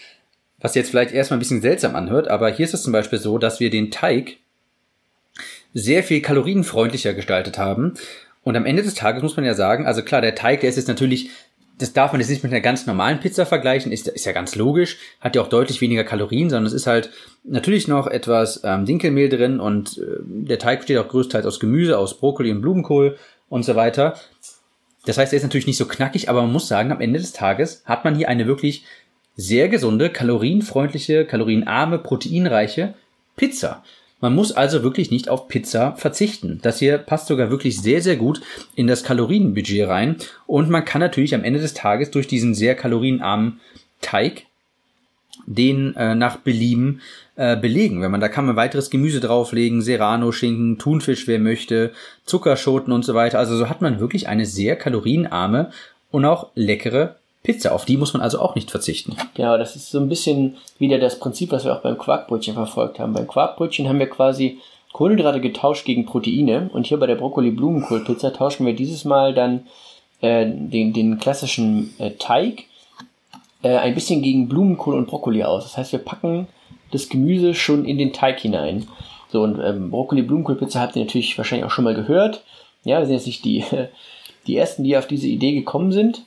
was 0.61 0.75
jetzt 0.75 0.91
vielleicht 0.91 1.13
erstmal 1.13 1.37
ein 1.37 1.39
bisschen 1.39 1.61
seltsam 1.61 1.95
anhört, 1.95 2.27
aber 2.27 2.49
hier 2.49 2.65
ist 2.65 2.73
es 2.73 2.83
zum 2.83 2.93
Beispiel 2.93 3.19
so, 3.19 3.37
dass 3.37 3.59
wir 3.59 3.69
den 3.69 3.91
Teig 3.91 4.37
sehr 5.73 6.03
viel 6.03 6.21
kalorienfreundlicher 6.21 7.13
gestaltet 7.13 7.57
haben. 7.57 7.95
Und 8.43 8.55
am 8.55 8.65
Ende 8.65 8.83
des 8.83 8.93
Tages 8.93 9.23
muss 9.23 9.35
man 9.35 9.45
ja 9.45 9.53
sagen, 9.53 9.85
also 9.85 10.03
klar, 10.03 10.21
der 10.21 10.35
Teig, 10.35 10.61
der 10.61 10.69
ist 10.69 10.75
jetzt 10.75 10.87
natürlich, 10.87 11.29
das 11.77 11.93
darf 11.93 12.11
man 12.11 12.21
jetzt 12.21 12.29
nicht 12.29 12.43
mit 12.43 12.51
einer 12.51 12.61
ganz 12.61 12.85
normalen 12.85 13.19
Pizza 13.19 13.45
vergleichen, 13.45 13.91
ist, 13.91 14.07
ist 14.07 14.25
ja 14.25 14.33
ganz 14.33 14.55
logisch, 14.55 14.97
hat 15.19 15.35
ja 15.35 15.41
auch 15.41 15.47
deutlich 15.47 15.81
weniger 15.81 16.03
Kalorien, 16.03 16.49
sondern 16.49 16.67
es 16.67 16.73
ist 16.73 16.87
halt 16.87 17.09
natürlich 17.43 17.87
noch 17.87 18.07
etwas 18.07 18.61
ähm, 18.63 18.85
Dinkelmehl 18.85 19.29
drin 19.29 19.59
und 19.59 19.97
äh, 19.97 20.03
der 20.19 20.59
Teig 20.59 20.79
besteht 20.79 20.97
auch 20.97 21.07
größtenteils 21.07 21.45
aus 21.45 21.59
Gemüse, 21.59 21.97
aus 21.97 22.19
Brokkoli 22.19 22.51
und 22.51 22.61
Blumenkohl 22.61 23.17
und 23.49 23.63
so 23.63 23.75
weiter. 23.75 24.15
Das 25.05 25.17
heißt, 25.17 25.33
er 25.33 25.37
ist 25.37 25.43
natürlich 25.43 25.67
nicht 25.67 25.77
so 25.77 25.87
knackig, 25.87 26.29
aber 26.29 26.41
man 26.41 26.51
muss 26.51 26.67
sagen, 26.67 26.91
am 26.91 27.01
Ende 27.01 27.19
des 27.19 27.33
Tages 27.33 27.83
hat 27.85 28.05
man 28.05 28.15
hier 28.15 28.29
eine 28.29 28.47
wirklich 28.47 28.85
sehr 29.35 29.69
gesunde, 29.69 30.09
kalorienfreundliche, 30.09 31.25
kalorienarme, 31.25 31.97
proteinreiche 31.97 32.93
Pizza. 33.35 33.83
Man 34.19 34.35
muss 34.35 34.51
also 34.51 34.83
wirklich 34.83 35.09
nicht 35.09 35.29
auf 35.29 35.47
Pizza 35.47 35.95
verzichten. 35.95 36.59
Das 36.61 36.77
hier 36.77 36.99
passt 36.99 37.27
sogar 37.27 37.49
wirklich 37.49 37.81
sehr, 37.81 38.01
sehr 38.01 38.17
gut 38.17 38.41
in 38.75 38.85
das 38.85 39.03
Kalorienbudget 39.03 39.87
rein. 39.87 40.17
Und 40.45 40.69
man 40.69 40.85
kann 40.85 41.01
natürlich 41.01 41.33
am 41.33 41.43
Ende 41.43 41.59
des 41.59 41.73
Tages 41.73 42.11
durch 42.11 42.27
diesen 42.27 42.53
sehr 42.53 42.75
kalorienarmen 42.75 43.59
Teig 44.01 44.45
den 45.45 45.95
äh, 45.95 46.15
nach 46.15 46.37
Belieben 46.37 47.01
äh, 47.35 47.57
belegen. 47.57 48.01
Wenn 48.01 48.11
man 48.11 48.21
da 48.21 48.27
kann 48.27 48.45
man 48.45 48.55
weiteres 48.55 48.89
Gemüse 48.89 49.19
drauflegen, 49.19 49.81
Serrano 49.81 50.31
Schinken, 50.31 50.77
Thunfisch, 50.77 51.27
wer 51.27 51.39
möchte, 51.39 51.91
Zuckerschoten 52.25 52.93
und 52.93 53.03
so 53.03 53.13
weiter. 53.13 53.39
Also 53.39 53.57
so 53.57 53.69
hat 53.69 53.81
man 53.81 53.99
wirklich 53.99 54.27
eine 54.27 54.45
sehr 54.45 54.75
kalorienarme 54.75 55.71
und 56.11 56.25
auch 56.25 56.49
leckere 56.55 57.15
Pizza, 57.43 57.73
auf 57.73 57.85
die 57.85 57.97
muss 57.97 58.13
man 58.13 58.21
also 58.21 58.39
auch 58.39 58.53
nicht 58.53 58.69
verzichten. 58.69 59.15
Genau, 59.33 59.57
das 59.57 59.75
ist 59.75 59.89
so 59.89 59.99
ein 59.99 60.09
bisschen 60.09 60.57
wieder 60.77 60.99
das 60.99 61.17
Prinzip, 61.17 61.51
was 61.51 61.65
wir 61.65 61.73
auch 61.75 61.81
beim 61.81 61.97
Quarkbrötchen 61.97 62.53
verfolgt 62.53 62.99
haben. 62.99 63.13
Beim 63.13 63.27
Quarkbrötchen 63.27 63.89
haben 63.89 63.97
wir 63.97 64.09
quasi 64.09 64.59
Kohlenhydrate 64.93 65.41
getauscht 65.41 65.85
gegen 65.85 66.05
Proteine 66.05 66.69
und 66.73 66.85
hier 66.85 66.99
bei 66.99 67.07
der 67.07 67.15
Brokkoli-Blumenkohl-Pizza 67.15 68.33
tauschen 68.33 68.65
wir 68.65 68.75
dieses 68.75 69.05
Mal 69.05 69.33
dann 69.33 69.65
äh, 70.21 70.45
den, 70.45 70.93
den 70.93 71.17
klassischen 71.17 71.95
äh, 71.97 72.11
Teig 72.11 72.65
äh, 73.63 73.77
ein 73.77 73.93
bisschen 73.93 74.21
gegen 74.21 74.47
Blumenkohl 74.47 74.95
und 74.95 75.07
Brokkoli 75.07 75.43
aus. 75.43 75.63
Das 75.63 75.77
heißt, 75.77 75.91
wir 75.91 75.99
packen 75.99 76.47
das 76.91 77.09
Gemüse 77.09 77.53
schon 77.53 77.85
in 77.85 77.97
den 77.97 78.13
Teig 78.13 78.39
hinein. 78.39 78.87
So, 79.31 79.43
und 79.43 79.59
ähm, 79.59 79.91
Brokkoli-Blumenkohl-Pizza 79.91 80.81
habt 80.81 80.95
ihr 80.95 81.03
natürlich 81.03 81.37
wahrscheinlich 81.37 81.65
auch 81.65 81.71
schon 81.71 81.85
mal 81.85 81.95
gehört. 81.95 82.43
Ja, 82.83 82.99
wir 82.99 83.05
sind 83.05 83.15
jetzt 83.15 83.27
nicht 83.27 83.45
die, 83.45 83.63
die 84.47 84.57
ersten, 84.57 84.83
die 84.83 84.97
auf 84.97 85.07
diese 85.07 85.27
Idee 85.27 85.53
gekommen 85.53 85.91
sind. 85.91 86.23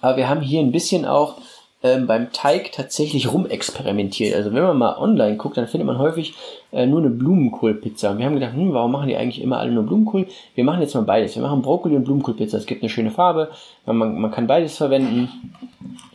Aber 0.00 0.16
wir 0.16 0.28
haben 0.28 0.40
hier 0.40 0.60
ein 0.60 0.72
bisschen 0.72 1.04
auch 1.04 1.36
ähm, 1.82 2.06
beim 2.06 2.32
Teig 2.32 2.72
tatsächlich 2.72 3.32
rumexperimentiert. 3.32 4.34
Also 4.34 4.52
wenn 4.52 4.62
man 4.62 4.78
mal 4.78 4.96
online 4.96 5.36
guckt, 5.36 5.56
dann 5.56 5.68
findet 5.68 5.86
man 5.86 5.98
häufig 5.98 6.34
äh, 6.72 6.86
nur 6.86 7.00
eine 7.00 7.10
Blumenkohlpizza. 7.10 8.10
Und 8.10 8.18
wir 8.18 8.26
haben 8.26 8.34
gedacht, 8.34 8.54
hm, 8.54 8.72
warum 8.72 8.92
machen 8.92 9.08
die 9.08 9.16
eigentlich 9.16 9.42
immer 9.42 9.58
alle 9.58 9.72
nur 9.72 9.84
Blumenkohl? 9.84 10.26
Wir 10.54 10.64
machen 10.64 10.80
jetzt 10.80 10.94
mal 10.94 11.02
beides. 11.02 11.34
Wir 11.34 11.42
machen 11.42 11.62
Brokkoli 11.62 11.96
und 11.96 12.04
Blumenkohlpizza. 12.04 12.56
Es 12.56 12.66
gibt 12.66 12.82
eine 12.82 12.90
schöne 12.90 13.10
Farbe. 13.10 13.50
Man, 13.86 14.20
man 14.20 14.30
kann 14.30 14.46
beides 14.46 14.76
verwenden. 14.76 15.28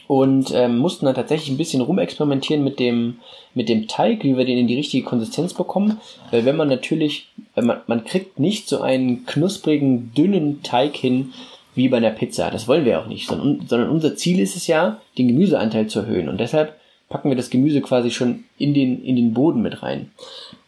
Und 0.08 0.52
ähm, 0.54 0.78
mussten 0.78 1.06
dann 1.06 1.16
tatsächlich 1.16 1.50
ein 1.50 1.58
bisschen 1.58 1.82
rumexperimentieren 1.82 2.63
mit 2.63 2.80
dem, 2.80 3.20
mit 3.54 3.70
dem 3.70 3.88
Teig, 3.88 4.24
wie 4.24 4.38
wir 4.38 4.46
den 4.46 4.58
in 4.58 4.68
die 4.68 4.76
richtige 4.76 5.06
Konsistenz 5.06 5.54
bekommen. 5.54 6.00
Weil 6.32 6.46
wenn 6.46 6.58
man 6.58 6.68
natürlich, 6.68 7.28
man, 7.56 7.82
man 7.88 8.04
kriegt 8.04 8.39
nicht 8.39 8.68
so 8.68 8.82
einen 8.82 9.26
knusprigen, 9.26 10.12
dünnen 10.13 10.62
Teig 10.62 10.96
hin, 10.98 11.34
wie 11.76 11.89
bei 11.89 11.98
einer 11.98 12.12
Pizza. 12.12 12.52
Das 12.52 12.68
wollen 12.68 12.86
wir 12.86 13.00
auch 13.00 13.08
nicht, 13.08 13.28
sondern, 13.28 13.66
sondern 13.68 13.89
unser 13.89 14.16
Ziel 14.16 14.39
ist 14.39 14.56
es 14.56 14.68
ja, 14.68 15.02
den 15.18 15.28
Gemüseanteil 15.28 15.88
zu 15.88 16.00
erhöhen. 16.00 16.30
Und 16.30 16.39
deshalb 16.39 16.76
packen 17.10 17.30
wir 17.30 17.38
das 17.38 17.50
Gemüse 17.50 17.82
quasi 17.82 18.12
schon 18.12 18.44
in 18.58 18.74
den, 18.74 19.04
in 19.04 19.16
den 19.16 19.34
Boden 19.34 19.62
mit 19.62 19.84
rein. 19.84 20.12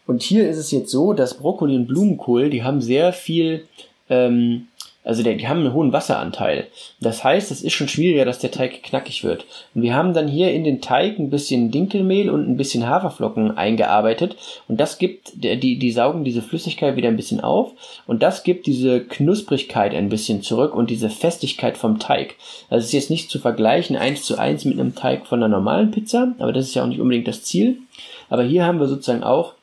Und 0.06 0.22
hier 0.22 0.48
ist 0.48 0.58
es 0.58 0.70
jetzt 0.70 0.90
so, 0.90 1.12
dass 1.12 1.38
Brokkoli 1.38 1.76
und 1.76 1.86
Blumenkohl, 1.86 2.50
die 2.50 2.62
haben 2.62 2.80
sehr 2.80 3.12
viel 3.12 3.66
ähm, 4.08 4.68
also 5.06 5.22
die, 5.22 5.36
die 5.36 5.46
haben 5.46 5.60
einen 5.60 5.72
hohen 5.72 5.92
Wasseranteil. 5.92 6.66
Das 7.00 7.22
heißt, 7.22 7.52
es 7.52 7.62
ist 7.62 7.74
schon 7.74 7.86
schwieriger, 7.86 8.24
dass 8.24 8.40
der 8.40 8.50
Teig 8.50 8.82
knackig 8.82 9.22
wird. 9.22 9.46
Und 9.74 9.82
wir 9.82 9.94
haben 9.94 10.14
dann 10.14 10.26
hier 10.26 10.52
in 10.52 10.64
den 10.64 10.80
Teig 10.80 11.18
ein 11.18 11.30
bisschen 11.30 11.70
Dinkelmehl 11.70 12.28
und 12.28 12.48
ein 12.48 12.56
bisschen 12.56 12.88
Haferflocken 12.88 13.56
eingearbeitet. 13.56 14.36
Und 14.66 14.80
das 14.80 14.98
gibt, 14.98 15.32
die, 15.36 15.78
die 15.78 15.92
saugen 15.92 16.24
diese 16.24 16.42
Flüssigkeit 16.42 16.96
wieder 16.96 17.08
ein 17.08 17.16
bisschen 17.16 17.40
auf. 17.40 17.72
Und 18.08 18.24
das 18.24 18.42
gibt 18.42 18.66
diese 18.66 19.00
Knusprigkeit 19.00 19.94
ein 19.94 20.08
bisschen 20.08 20.42
zurück 20.42 20.74
und 20.74 20.90
diese 20.90 21.08
Festigkeit 21.08 21.78
vom 21.78 22.00
Teig. 22.00 22.34
Also 22.68 22.80
es 22.80 22.86
ist 22.86 22.92
jetzt 22.92 23.10
nicht 23.10 23.30
zu 23.30 23.38
vergleichen 23.38 23.96
eins 23.96 24.24
zu 24.24 24.36
eins 24.36 24.64
mit 24.64 24.78
einem 24.78 24.96
Teig 24.96 25.28
von 25.28 25.40
einer 25.40 25.48
normalen 25.48 25.92
Pizza, 25.92 26.34
aber 26.40 26.52
das 26.52 26.66
ist 26.66 26.74
ja 26.74 26.82
auch 26.82 26.88
nicht 26.88 27.00
unbedingt 27.00 27.28
das 27.28 27.44
Ziel. 27.44 27.78
Aber 28.28 28.42
hier 28.42 28.66
haben 28.66 28.80
wir 28.80 28.88
sozusagen 28.88 29.22
auch 29.22 29.54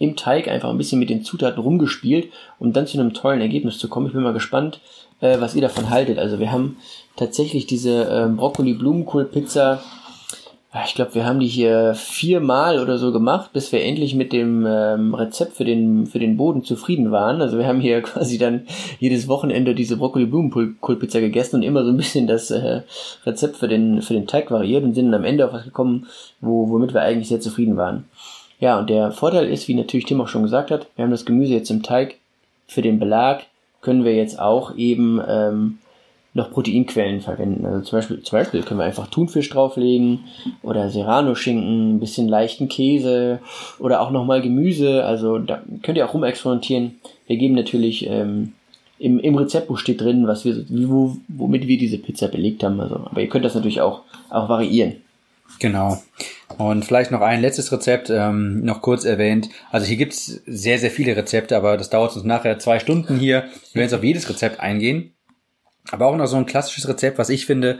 im 0.00 0.16
Teig 0.16 0.48
einfach 0.48 0.70
ein 0.70 0.78
bisschen 0.78 0.98
mit 0.98 1.10
den 1.10 1.22
Zutaten 1.22 1.62
rumgespielt, 1.62 2.32
um 2.58 2.72
dann 2.72 2.86
zu 2.86 2.98
einem 2.98 3.12
tollen 3.12 3.42
Ergebnis 3.42 3.78
zu 3.78 3.88
kommen. 3.88 4.06
Ich 4.06 4.14
bin 4.14 4.22
mal 4.22 4.32
gespannt, 4.32 4.80
äh, 5.20 5.38
was 5.40 5.54
ihr 5.54 5.60
davon 5.60 5.90
haltet. 5.90 6.18
Also 6.18 6.40
wir 6.40 6.50
haben 6.50 6.78
tatsächlich 7.16 7.66
diese 7.66 8.04
äh, 8.04 8.26
Brokkoli-Blumenkohl-Pizza. 8.34 9.82
Ich 10.86 10.94
glaube, 10.94 11.16
wir 11.16 11.26
haben 11.26 11.40
die 11.40 11.48
hier 11.48 11.94
viermal 11.94 12.78
oder 12.78 12.96
so 12.96 13.12
gemacht, 13.12 13.52
bis 13.52 13.72
wir 13.72 13.84
endlich 13.84 14.14
mit 14.14 14.32
dem 14.32 14.64
ähm, 14.66 15.14
Rezept 15.14 15.52
für 15.52 15.64
den, 15.66 16.06
für 16.06 16.18
den 16.18 16.38
Boden 16.38 16.64
zufrieden 16.64 17.10
waren. 17.10 17.42
Also 17.42 17.58
wir 17.58 17.66
haben 17.66 17.80
hier 17.80 18.00
quasi 18.02 18.38
dann 18.38 18.62
jedes 19.00 19.28
Wochenende 19.28 19.74
diese 19.74 19.98
Brokkoli-Blumenkohl-Pizza 19.98 21.20
gegessen 21.20 21.56
und 21.56 21.62
immer 21.62 21.84
so 21.84 21.90
ein 21.90 21.98
bisschen 21.98 22.26
das 22.26 22.50
äh, 22.50 22.82
Rezept 23.26 23.56
für 23.56 23.68
den, 23.68 24.00
für 24.00 24.14
den 24.14 24.26
Teig 24.26 24.50
variiert 24.50 24.82
und 24.82 24.94
sind 24.94 25.12
dann 25.12 25.20
am 25.20 25.24
Ende 25.26 25.44
auf 25.44 25.52
was 25.52 25.64
gekommen, 25.64 26.06
wo, 26.40 26.70
womit 26.70 26.94
wir 26.94 27.02
eigentlich 27.02 27.28
sehr 27.28 27.40
zufrieden 27.40 27.76
waren. 27.76 28.04
Ja, 28.60 28.78
und 28.78 28.90
der 28.90 29.10
Vorteil 29.10 29.48
ist, 29.48 29.68
wie 29.68 29.74
natürlich 29.74 30.06
Tim 30.06 30.20
auch 30.20 30.28
schon 30.28 30.42
gesagt 30.42 30.70
hat, 30.70 30.86
wir 30.94 31.04
haben 31.04 31.10
das 31.10 31.24
Gemüse 31.24 31.54
jetzt 31.54 31.70
im 31.70 31.82
Teig. 31.82 32.16
Für 32.68 32.82
den 32.82 32.98
Belag 32.98 33.46
können 33.80 34.04
wir 34.04 34.14
jetzt 34.14 34.38
auch 34.38 34.76
eben 34.76 35.20
ähm, 35.26 35.78
noch 36.34 36.50
Proteinquellen 36.50 37.22
verwenden. 37.22 37.64
Also 37.66 37.80
zum 37.80 37.98
Beispiel, 37.98 38.22
zum 38.22 38.38
Beispiel 38.38 38.62
können 38.62 38.78
wir 38.78 38.84
einfach 38.84 39.08
Thunfisch 39.08 39.48
drauflegen 39.48 40.20
oder 40.62 40.90
Serrano-Schinken, 40.90 41.96
ein 41.96 42.00
bisschen 42.00 42.28
leichten 42.28 42.68
Käse 42.68 43.40
oder 43.78 44.00
auch 44.00 44.10
nochmal 44.10 44.42
Gemüse. 44.42 45.04
Also 45.04 45.38
da 45.38 45.62
könnt 45.82 45.98
ihr 45.98 46.06
auch 46.06 46.14
rumexperimentieren. 46.14 47.00
Wir 47.26 47.36
geben 47.36 47.54
natürlich 47.54 48.06
ähm, 48.06 48.52
im, 48.98 49.18
im 49.18 49.34
Rezeptbuch 49.36 49.78
steht 49.78 50.02
drin, 50.02 50.26
was 50.26 50.44
wir, 50.44 50.64
wo, 50.68 51.16
womit 51.28 51.66
wir 51.66 51.78
diese 51.78 51.98
Pizza 51.98 52.28
belegt 52.28 52.62
haben. 52.62 52.78
Also, 52.78 52.96
aber 52.96 53.22
ihr 53.22 53.28
könnt 53.28 53.46
das 53.46 53.54
natürlich 53.54 53.80
auch, 53.80 54.02
auch 54.28 54.48
variieren. 54.48 54.96
Genau. 55.58 55.98
Und 56.60 56.84
vielleicht 56.84 57.10
noch 57.10 57.22
ein 57.22 57.40
letztes 57.40 57.72
Rezept, 57.72 58.10
ähm, 58.10 58.62
noch 58.62 58.82
kurz 58.82 59.06
erwähnt. 59.06 59.48
Also 59.70 59.86
hier 59.86 59.96
gibt's 59.96 60.42
sehr, 60.44 60.78
sehr 60.78 60.90
viele 60.90 61.16
Rezepte, 61.16 61.56
aber 61.56 61.78
das 61.78 61.88
dauert 61.88 62.14
uns 62.14 62.24
nachher 62.24 62.58
zwei 62.58 62.78
Stunden 62.78 63.18
hier. 63.18 63.44
Wir 63.72 63.80
werden 63.80 63.88
jetzt 63.88 63.94
auf 63.94 64.04
jedes 64.04 64.28
Rezept 64.28 64.60
eingehen. 64.60 65.14
Aber 65.90 66.06
auch 66.06 66.16
noch 66.16 66.26
so 66.26 66.36
ein 66.36 66.44
klassisches 66.44 66.86
Rezept, 66.86 67.16
was 67.16 67.30
ich 67.30 67.46
finde, 67.46 67.78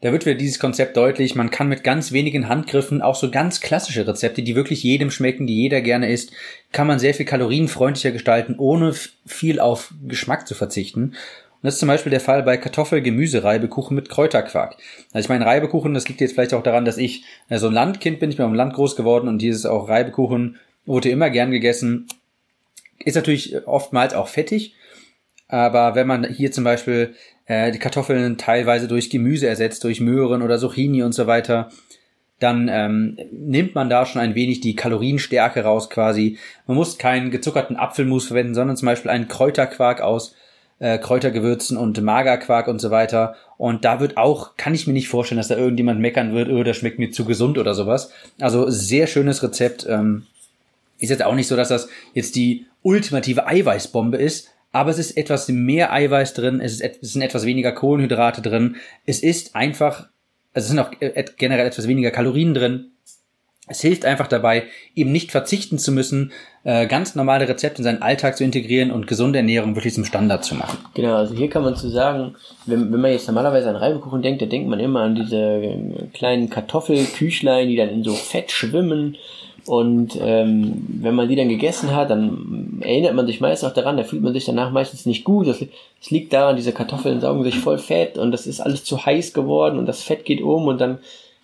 da 0.00 0.12
wird 0.12 0.26
wieder 0.26 0.36
dieses 0.36 0.60
Konzept 0.60 0.96
deutlich, 0.96 1.34
man 1.34 1.50
kann 1.50 1.66
mit 1.66 1.82
ganz 1.82 2.12
wenigen 2.12 2.48
Handgriffen 2.48 3.02
auch 3.02 3.16
so 3.16 3.32
ganz 3.32 3.60
klassische 3.60 4.06
Rezepte, 4.06 4.44
die 4.44 4.54
wirklich 4.54 4.84
jedem 4.84 5.10
schmecken, 5.10 5.48
die 5.48 5.56
jeder 5.56 5.80
gerne 5.80 6.08
isst, 6.08 6.30
kann 6.70 6.86
man 6.86 7.00
sehr 7.00 7.14
viel 7.14 7.26
kalorienfreundlicher 7.26 8.12
gestalten, 8.12 8.54
ohne 8.58 8.94
viel 9.26 9.58
auf 9.58 9.92
Geschmack 10.06 10.46
zu 10.46 10.54
verzichten. 10.54 11.16
Und 11.60 11.66
das 11.66 11.74
ist 11.74 11.80
zum 11.80 11.88
Beispiel 11.88 12.10
der 12.10 12.20
Fall 12.20 12.44
bei 12.44 12.56
Kartoffel-Gemüse-Reibekuchen 12.56 13.94
mit 13.94 14.08
Kräuterquark. 14.08 14.76
Also 15.12 15.26
ich 15.26 15.28
meine, 15.28 15.44
Reibekuchen, 15.44 15.92
das 15.92 16.08
liegt 16.08 16.20
jetzt 16.20 16.34
vielleicht 16.34 16.54
auch 16.54 16.62
daran, 16.62 16.84
dass 16.84 16.98
ich 16.98 17.24
so 17.50 17.66
ein 17.66 17.72
Landkind 17.72 18.20
bin, 18.20 18.30
ich 18.30 18.36
bin 18.36 18.46
auf 18.46 18.52
dem 18.52 18.56
Land 18.56 18.74
groß 18.74 18.94
geworden 18.94 19.26
und 19.26 19.42
dieses 19.42 19.66
auch 19.66 19.88
Reibekuchen 19.88 20.56
wurde 20.86 21.08
immer 21.08 21.30
gern 21.30 21.50
gegessen. 21.50 22.06
Ist 23.04 23.16
natürlich 23.16 23.66
oftmals 23.66 24.14
auch 24.14 24.28
fettig, 24.28 24.74
aber 25.48 25.96
wenn 25.96 26.06
man 26.06 26.24
hier 26.24 26.52
zum 26.52 26.62
Beispiel 26.62 27.14
äh, 27.46 27.72
die 27.72 27.78
Kartoffeln 27.78 28.38
teilweise 28.38 28.86
durch 28.86 29.10
Gemüse 29.10 29.48
ersetzt, 29.48 29.82
durch 29.82 30.00
Möhren 30.00 30.42
oder 30.42 30.58
Zucchini 30.58 31.02
und 31.02 31.12
so 31.12 31.26
weiter, 31.26 31.70
dann 32.38 32.68
ähm, 32.70 33.18
nimmt 33.32 33.74
man 33.74 33.90
da 33.90 34.06
schon 34.06 34.20
ein 34.20 34.36
wenig 34.36 34.60
die 34.60 34.76
Kalorienstärke 34.76 35.64
raus 35.64 35.90
quasi. 35.90 36.38
Man 36.68 36.76
muss 36.76 36.98
keinen 36.98 37.32
gezuckerten 37.32 37.76
Apfelmus 37.76 38.28
verwenden, 38.28 38.54
sondern 38.54 38.76
zum 38.76 38.86
Beispiel 38.86 39.10
einen 39.10 39.26
Kräuterquark 39.26 40.00
aus 40.00 40.36
äh, 40.78 40.98
Kräutergewürzen 40.98 41.76
und 41.76 42.00
Magerquark 42.00 42.68
und 42.68 42.80
so 42.80 42.90
weiter. 42.90 43.34
Und 43.56 43.84
da 43.84 44.00
wird 44.00 44.16
auch, 44.16 44.56
kann 44.56 44.74
ich 44.74 44.86
mir 44.86 44.92
nicht 44.92 45.08
vorstellen, 45.08 45.38
dass 45.38 45.48
da 45.48 45.56
irgendjemand 45.56 46.00
meckern 46.00 46.34
wird, 46.34 46.50
oh, 46.50 46.62
das 46.62 46.76
schmeckt 46.76 46.98
mir 46.98 47.10
zu 47.10 47.24
gesund 47.24 47.58
oder 47.58 47.74
sowas. 47.74 48.12
Also 48.40 48.70
sehr 48.70 49.06
schönes 49.06 49.42
Rezept. 49.42 49.86
Ähm, 49.88 50.26
ist 50.98 51.10
jetzt 51.10 51.22
auch 51.22 51.34
nicht 51.34 51.48
so, 51.48 51.56
dass 51.56 51.68
das 51.68 51.88
jetzt 52.12 52.36
die 52.36 52.66
ultimative 52.82 53.46
Eiweißbombe 53.46 54.16
ist, 54.16 54.48
aber 54.72 54.90
es 54.90 54.98
ist 54.98 55.16
etwas 55.16 55.48
mehr 55.48 55.92
Eiweiß 55.92 56.34
drin, 56.34 56.60
es, 56.60 56.80
ist, 56.80 56.98
es 57.02 57.12
sind 57.12 57.22
etwas 57.22 57.46
weniger 57.46 57.72
Kohlenhydrate 57.72 58.42
drin, 58.42 58.76
es 59.06 59.22
ist 59.22 59.56
einfach, 59.56 60.08
also 60.52 60.64
es 60.64 60.68
sind 60.68 60.78
auch 60.78 60.90
äh, 61.00 61.24
generell 61.36 61.66
etwas 61.66 61.88
weniger 61.88 62.10
Kalorien 62.10 62.54
drin. 62.54 62.90
Es 63.68 63.80
hilft 63.80 64.04
einfach 64.04 64.26
dabei, 64.26 64.64
eben 64.94 65.12
nicht 65.12 65.30
verzichten 65.30 65.78
zu 65.78 65.92
müssen, 65.92 66.32
äh, 66.64 66.86
ganz 66.86 67.14
normale 67.14 67.48
Rezepte 67.48 67.78
in 67.78 67.84
seinen 67.84 68.02
Alltag 68.02 68.36
zu 68.36 68.44
integrieren 68.44 68.90
und 68.90 69.06
gesunde 69.06 69.38
Ernährung 69.38 69.74
wirklich 69.76 69.94
zum 69.94 70.04
Standard 70.04 70.44
zu 70.44 70.54
machen. 70.54 70.78
Genau, 70.94 71.14
also 71.14 71.34
hier 71.34 71.48
kann 71.48 71.62
man 71.62 71.76
zu 71.76 71.88
sagen, 71.88 72.34
wenn, 72.66 72.92
wenn 72.92 73.00
man 73.00 73.12
jetzt 73.12 73.26
normalerweise 73.26 73.68
an 73.70 73.76
Reibekuchen 73.76 74.22
denkt, 74.22 74.42
da 74.42 74.46
denkt 74.46 74.68
man 74.68 74.80
immer 74.80 75.02
an 75.02 75.14
diese 75.14 76.08
kleinen 76.14 76.50
Kartoffelküchlein, 76.50 77.68
die 77.68 77.76
dann 77.76 77.90
in 77.90 78.04
so 78.04 78.12
Fett 78.12 78.50
schwimmen 78.50 79.16
und 79.68 80.18
ähm, 80.20 80.86
wenn 80.88 81.14
man 81.14 81.28
die 81.28 81.36
dann 81.36 81.50
gegessen 81.50 81.94
hat, 81.94 82.08
dann 82.08 82.80
erinnert 82.80 83.14
man 83.14 83.26
sich 83.26 83.40
meist 83.40 83.66
auch 83.66 83.74
daran, 83.74 83.98
da 83.98 84.04
fühlt 84.04 84.22
man 84.22 84.32
sich 84.32 84.46
danach 84.46 84.70
meistens 84.70 85.04
nicht 85.04 85.24
gut. 85.24 85.46
Das, 85.46 85.58
das 85.58 86.10
liegt 86.10 86.32
daran, 86.32 86.56
diese 86.56 86.72
Kartoffeln 86.72 87.20
saugen 87.20 87.44
sich 87.44 87.58
voll 87.58 87.76
Fett 87.76 88.16
und 88.16 88.30
das 88.30 88.46
ist 88.46 88.60
alles 88.60 88.84
zu 88.84 89.04
heiß 89.04 89.34
geworden 89.34 89.78
und 89.78 89.84
das 89.84 90.02
Fett 90.02 90.24
geht 90.24 90.40
um 90.40 90.68
und 90.68 90.80
dann 90.80 90.98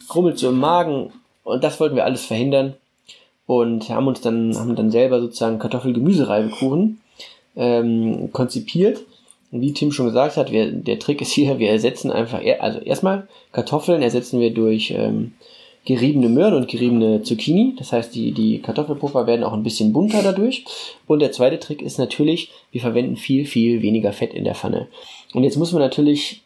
krummelt 0.09 0.39
so 0.39 0.49
im 0.49 0.59
Magen. 0.59 1.13
Und 1.45 1.63
das 1.63 1.79
wollten 1.79 1.97
wir 1.97 2.05
alles 2.05 2.25
verhindern 2.25 2.75
und 3.47 3.89
haben 3.91 4.07
uns 4.07 4.21
dann, 4.21 4.57
haben 4.59 4.75
dann 4.75 4.91
selber 4.91 5.21
sozusagen 5.21 5.59
Kartoffel-Gemüsereibekuchen 5.59 7.01
ähm, 7.57 8.31
konzipiert. 8.33 9.01
Und 9.53 9.61
wie 9.61 9.73
Tim 9.73 9.93
schon 9.93 10.07
gesagt 10.07 10.37
hat, 10.37 10.51
wir, 10.51 10.73
der 10.73 10.99
Trick 10.99 11.21
ist 11.21 11.31
hier, 11.31 11.59
wir 11.59 11.71
ersetzen 11.71 12.11
einfach, 12.11 12.41
also 12.59 12.81
erstmal 12.81 13.29
Kartoffeln 13.53 14.03
ersetzen 14.03 14.41
wir 14.41 14.53
durch 14.53 14.91
ähm, 14.91 15.33
geriebene 15.85 16.29
Möhren 16.29 16.55
und 16.55 16.69
geriebene 16.69 17.23
Zucchini. 17.23 17.75
Das 17.79 17.93
heißt, 17.93 18.15
die, 18.15 18.33
die 18.33 18.61
Kartoffelpuffer 18.61 19.27
werden 19.27 19.45
auch 19.45 19.53
ein 19.53 19.63
bisschen 19.63 19.93
bunter 19.93 20.23
dadurch. 20.23 20.65
Und 21.07 21.21
der 21.21 21.33
zweite 21.33 21.61
Trick 21.61 21.83
ist 21.83 21.99
natürlich, 21.99 22.51
wir 22.73 22.81
verwenden 22.81 23.17
viel, 23.17 23.45
viel 23.45 23.83
weniger 23.83 24.13
Fett 24.13 24.33
in 24.33 24.45
der 24.45 24.55
Pfanne. 24.55 24.89
Und 25.35 25.45
jetzt 25.45 25.59
muss 25.59 25.73
man 25.73 25.83
natürlich 25.83 26.43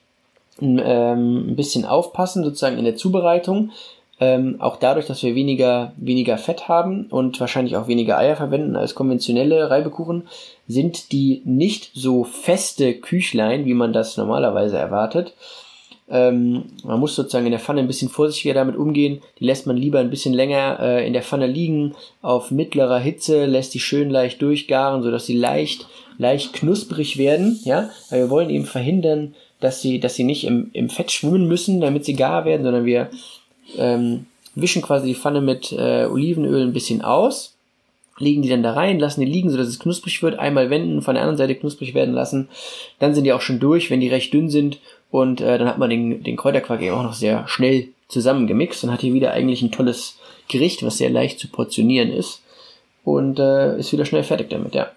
ähm, 0.61 1.51
ein 1.51 1.57
bisschen 1.57 1.85
aufpassen, 1.85 2.43
sozusagen 2.43 2.79
in 2.79 2.85
der 2.85 2.97
Zubereitung. 2.97 3.71
Ähm, 4.21 4.57
auch 4.59 4.77
dadurch, 4.77 5.07
dass 5.07 5.23
wir 5.23 5.35
weniger, 5.35 5.93
weniger 5.97 6.39
Fett 6.39 6.67
haben 6.69 7.07
und 7.07 7.39
wahrscheinlich 7.39 7.77
auch 7.77 7.87
weniger 7.87 8.19
Eier 8.19 8.35
verwenden 8.35 8.75
als 8.75 8.97
konventionelle 8.97 9.71
Reibekuchen, 9.71 10.27
sind 10.67 11.13
die 11.13 11.43
nicht 11.45 11.91
so 11.95 12.25
feste 12.25 12.95
Küchlein, 12.95 13.65
wie 13.65 13.75
man 13.75 13.93
das 13.93 14.17
normalerweise 14.17 14.77
erwartet, 14.77 15.35
ähm, 16.11 16.65
man 16.85 17.01
muss 17.01 17.15
sozusagen 17.15 17.47
in 17.47 17.53
der 17.53 17.61
Pfanne 17.61 17.81
ein 17.81 17.87
bisschen 17.87 18.09
vorsichtiger 18.09 18.55
damit 18.55 18.77
umgehen. 18.77 19.21
Die 19.39 19.45
lässt 19.45 19.67
man 19.67 19.77
lieber 19.77 19.99
ein 19.99 20.11
bisschen 20.11 20.33
länger 20.33 20.79
äh, 20.81 21.07
in 21.07 21.13
der 21.13 21.23
Pfanne 21.23 21.47
liegen, 21.47 21.95
auf 22.23 22.51
mittlerer 22.51 22.99
Hitze, 22.99 23.45
lässt 23.45 23.75
die 23.75 23.81
schön 23.81 24.11
leicht 24.11 24.41
durchgaren, 24.41 25.03
sodass 25.03 25.27
sie 25.27 25.37
leicht, 25.37 25.87
leicht 26.17 26.55
knusprig 26.55 27.19
werden. 27.19 27.61
Ja, 27.65 27.91
Weil 28.11 28.21
wir 28.21 28.31
wollen 28.31 28.51
eben 28.51 28.65
verhindern, 28.65 29.35
dass 29.61 29.83
sie, 29.83 30.01
dass 30.01 30.15
sie 30.15 30.25
nicht 30.25 30.45
im, 30.45 30.71
im 30.73 30.89
Fett 30.89 31.11
schwimmen 31.11 31.47
müssen, 31.47 31.81
damit 31.81 32.05
sie 32.05 32.15
gar 32.15 32.45
werden, 32.45 32.63
sondern 32.63 32.87
wir 32.87 33.11
ähm, 33.77 34.27
wischen 34.55 34.83
quasi 34.83 35.09
die 35.09 35.15
Pfanne 35.15 35.41
mit 35.41 35.73
äh, 35.73 36.07
Olivenöl 36.07 36.63
ein 36.63 36.73
bisschen 36.73 37.03
aus 37.03 37.55
legen 38.21 38.43
die 38.43 38.49
dann 38.49 38.63
da 38.63 38.73
rein, 38.73 38.99
lassen 38.99 39.21
die 39.21 39.27
liegen, 39.27 39.51
sodass 39.51 39.69
es 39.69 39.79
knusprig 39.79 40.23
wird, 40.23 40.39
einmal 40.39 40.71
wenden, 40.71 41.03
von 41.03 41.15
der 41.15 41.23
anderen 41.23 41.39
Seite 41.39 41.55
knusprig 41.55 41.95
werden 41.95 42.15
lassen. 42.15 42.49
Dann 42.99 43.15
sind 43.15 43.25
die 43.25 43.33
auch 43.33 43.41
schon 43.41 43.61
durch, 43.61 43.91
wenn 43.91 44.01
die 44.01 44.09
recht 44.09 44.33
dünn 44.33 44.51
sind 44.51 44.79
und 45.11 45.41
äh, 45.41 45.59
dann 45.59 45.69
hat 45.69 45.79
man 45.79 45.91
den, 45.91 46.23
den 46.23 46.37
Kräuterquark 46.37 46.83
eben 46.83 46.95
auch 46.95 47.03
noch 47.03 47.15
sehr 47.15 47.47
schnell 47.49 47.89
zusammengemixt 48.09 48.85
und 48.85 48.93
hat 48.93 49.01
hier 49.01 49.15
wieder 49.15 49.33
eigentlich 49.33 49.63
ein 49.63 49.73
tolles 49.73 50.19
Gericht, 50.49 50.83
was 50.83 50.99
sehr 50.99 51.11
leicht 51.11 51.39
zu 51.39 51.49
portionieren 51.49 52.11
ist 52.11 52.43
und 53.05 53.39
äh, 53.39 53.79
ist 53.79 53.93
wieder 53.93 54.05
schnell 54.05 54.25
fertig 54.25 54.51
damit, 54.51 54.75
ja. 54.75 54.91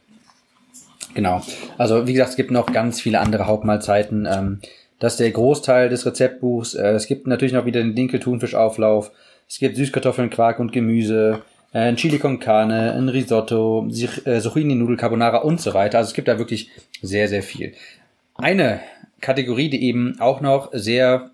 Genau. 1.13 1.41
Also 1.77 2.07
wie 2.07 2.13
gesagt, 2.13 2.31
es 2.31 2.35
gibt 2.37 2.51
noch 2.51 2.67
ganz 2.67 3.01
viele 3.01 3.19
andere 3.19 3.45
Hauptmahlzeiten. 3.45 4.25
Ähm, 4.31 4.61
das 5.01 5.13
ist 5.13 5.19
der 5.19 5.31
Großteil 5.31 5.89
des 5.89 6.05
Rezeptbuchs. 6.05 6.75
Äh, 6.75 6.91
es 6.91 7.07
gibt 7.07 7.25
natürlich 7.25 7.53
noch 7.53 7.65
wieder 7.65 7.81
den 7.81 7.95
Dinkel-Thunfischauflauf. 7.95 9.11
Es 9.49 9.57
gibt 9.57 9.75
Süßkartoffeln, 9.75 10.29
Quark 10.29 10.59
und 10.59 10.71
Gemüse, 10.71 11.41
äh, 11.73 11.79
ein 11.79 11.95
Chili 11.95 12.19
con 12.19 12.39
Carne, 12.39 12.93
ein 12.93 13.09
Risotto, 13.09 13.87
äh, 13.89 14.39
Zucchini 14.39 14.75
Nudel 14.75 14.97
Carbonara 14.97 15.39
und 15.39 15.59
so 15.59 15.73
weiter. 15.73 15.97
Also 15.97 16.09
es 16.09 16.13
gibt 16.13 16.27
da 16.27 16.37
wirklich 16.37 16.69
sehr, 17.01 17.27
sehr 17.27 17.41
viel. 17.41 17.73
Eine 18.35 18.79
Kategorie, 19.21 19.69
die 19.69 19.83
eben 19.83 20.19
auch 20.19 20.39
noch 20.39 20.69
sehr 20.71 21.31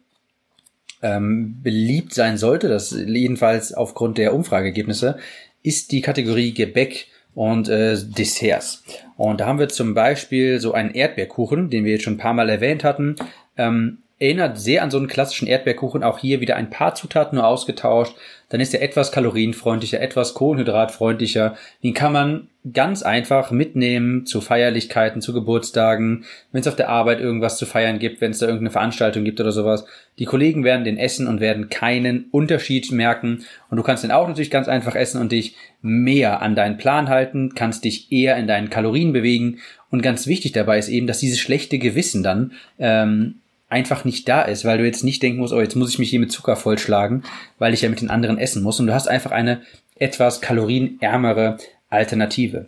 ähm, 1.01 1.59
beliebt 1.61 2.13
sein 2.13 2.37
sollte, 2.37 2.69
das 2.69 2.91
jedenfalls 2.91 3.73
aufgrund 3.73 4.17
der 4.17 4.33
Umfrageergebnisse, 4.33 5.17
ist 5.61 5.91
die 5.91 6.01
Kategorie 6.01 6.53
Gebäck 6.53 7.07
und 7.35 7.67
äh, 7.67 7.97
Desserts. 8.01 8.83
Und 9.17 9.41
da 9.41 9.45
haben 9.45 9.59
wir 9.59 9.67
zum 9.67 9.93
Beispiel 9.93 10.61
so 10.61 10.71
einen 10.71 10.91
Erdbeerkuchen, 10.91 11.69
den 11.69 11.83
wir 11.83 11.91
jetzt 11.91 12.03
schon 12.03 12.13
ein 12.13 12.19
paar 12.19 12.33
Mal 12.33 12.49
erwähnt 12.49 12.83
hatten. 12.83 13.15
Ähm, 13.57 13.99
erinnert 14.19 14.57
sehr 14.57 14.81
an 14.81 14.89
so 14.89 14.97
einen 14.97 15.07
klassischen 15.07 15.47
Erdbeerkuchen. 15.47 16.03
Auch 16.03 16.17
hier 16.17 16.41
wieder 16.41 16.55
ein 16.55 16.69
paar 16.69 16.95
Zutaten 16.95 17.37
nur 17.37 17.45
ausgetauscht. 17.45 18.15
Dann 18.49 18.61
ist 18.61 18.73
er 18.73 18.81
etwas 18.81 19.11
kalorienfreundlicher, 19.11 20.01
etwas 20.01 20.33
kohlenhydratfreundlicher. 20.33 21.55
Den 21.83 21.93
kann 21.93 22.13
man 22.13 22.47
ganz 22.73 23.03
einfach 23.03 23.51
mitnehmen 23.51 24.25
zu 24.25 24.41
Feierlichkeiten, 24.41 25.21
zu 25.21 25.33
Geburtstagen, 25.33 26.25
wenn 26.51 26.61
es 26.61 26.67
auf 26.67 26.75
der 26.75 26.89
Arbeit 26.89 27.19
irgendwas 27.19 27.57
zu 27.57 27.65
feiern 27.65 27.99
gibt, 27.99 28.19
wenn 28.19 28.31
es 28.31 28.39
da 28.39 28.47
irgendeine 28.47 28.71
Veranstaltung 28.71 29.23
gibt 29.23 29.39
oder 29.39 29.51
sowas. 29.51 29.85
Die 30.17 30.25
Kollegen 30.25 30.63
werden 30.63 30.83
den 30.83 30.97
essen 30.97 31.27
und 31.27 31.39
werden 31.39 31.69
keinen 31.69 32.25
Unterschied 32.31 32.91
merken. 32.91 33.43
Und 33.69 33.77
du 33.77 33.83
kannst 33.83 34.03
den 34.03 34.11
auch 34.11 34.27
natürlich 34.27 34.51
ganz 34.51 34.67
einfach 34.67 34.95
essen 34.95 35.21
und 35.21 35.31
dich 35.31 35.55
mehr 35.81 36.41
an 36.41 36.55
deinen 36.55 36.77
Plan 36.77 37.07
halten, 37.07 37.53
kannst 37.53 37.83
dich 37.83 38.11
eher 38.11 38.35
in 38.37 38.47
deinen 38.47 38.69
Kalorien 38.69 39.13
bewegen. 39.13 39.59
Und 39.91 40.01
ganz 40.01 40.25
wichtig 40.25 40.53
dabei 40.53 40.79
ist 40.79 40.89
eben, 40.89 41.05
dass 41.05 41.19
dieses 41.19 41.39
schlechte 41.39 41.77
Gewissen 41.77 42.23
dann 42.23 42.53
ähm, 42.79 43.35
einfach 43.69 44.05
nicht 44.05 44.27
da 44.29 44.43
ist, 44.43 44.65
weil 44.65 44.77
du 44.77 44.85
jetzt 44.85 45.03
nicht 45.03 45.21
denken 45.21 45.39
musst, 45.39 45.53
oh, 45.53 45.59
jetzt 45.59 45.75
muss 45.75 45.89
ich 45.89 45.99
mich 45.99 46.09
hier 46.09 46.19
mit 46.19 46.31
Zucker 46.31 46.55
vollschlagen, 46.55 47.23
weil 47.59 47.73
ich 47.73 47.81
ja 47.81 47.89
mit 47.89 48.01
den 48.01 48.09
anderen 48.09 48.37
essen 48.37 48.63
muss. 48.63 48.79
Und 48.79 48.87
du 48.87 48.93
hast 48.93 49.07
einfach 49.07 49.31
eine 49.31 49.61
etwas 49.95 50.41
kalorienärmere 50.41 51.57
Alternative. 51.89 52.67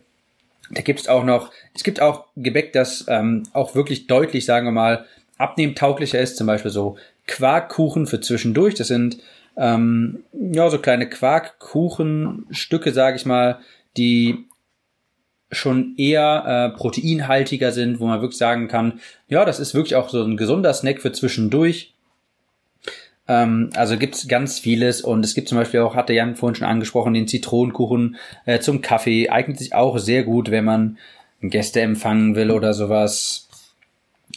Da 0.72 0.82
gibt 0.82 1.00
es 1.00 1.08
auch 1.08 1.24
noch, 1.24 1.52
es 1.74 1.84
gibt 1.84 2.02
auch 2.02 2.26
Gebäck, 2.36 2.74
das 2.74 3.06
ähm, 3.08 3.44
auch 3.54 3.76
wirklich 3.76 4.08
deutlich, 4.08 4.46
sagen 4.46 4.68
wir 4.68 4.72
mal, 4.72 5.06
abnehmtauglicher 5.38 6.20
ist, 6.20 6.38
zum 6.38 6.48
Beispiel 6.48 6.72
so 6.72 6.98
Quarkkuchen 7.28 8.06
für 8.06 8.20
zwischendurch. 8.20 8.76
Das 8.76 8.88
sind 8.88 9.18
ähm, 9.58 10.24
ja 10.34 10.70
so 10.70 10.80
kleine 10.80 11.10
Quarkkuchenstücke, 11.10 12.92
sage 12.92 13.16
ich 13.16 13.26
mal, 13.26 13.60
die 13.98 14.46
schon 15.52 15.96
eher 15.98 16.72
äh, 16.74 16.78
proteinhaltiger 16.78 17.72
sind, 17.72 18.00
wo 18.00 18.08
man 18.08 18.22
wirklich 18.22 18.38
sagen 18.38 18.68
kann, 18.68 19.00
ja, 19.28 19.46
das 19.46 19.60
ist 19.60 19.74
wirklich 19.74 19.96
auch 19.96 20.10
so 20.10 20.24
ein 20.24 20.38
gesunder 20.38 20.74
Snack 20.74 21.02
für 21.02 21.12
zwischendurch. 21.12 21.94
Ähm, 23.28 23.70
also 23.76 23.98
gibt's 23.98 24.28
ganz 24.28 24.60
vieles 24.60 25.02
und 25.02 25.26
es 25.26 25.34
gibt 25.34 25.48
zum 25.48 25.58
Beispiel 25.58 25.80
auch, 25.80 25.96
hatte 25.96 26.14
Jan 26.14 26.36
vorhin 26.36 26.56
schon 26.56 26.68
angesprochen, 26.68 27.14
den 27.14 27.28
Zitronenkuchen 27.28 28.18
äh, 28.46 28.60
zum 28.60 28.82
Kaffee, 28.82 29.30
eignet 29.30 29.58
sich 29.58 29.74
auch 29.74 29.98
sehr 29.98 30.24
gut, 30.24 30.52
wenn 30.52 30.66
man 30.66 30.98
Gäste 31.42 31.82
empfangen 31.82 32.36
will 32.36 32.52
oder 32.52 32.74
sowas 32.74 33.48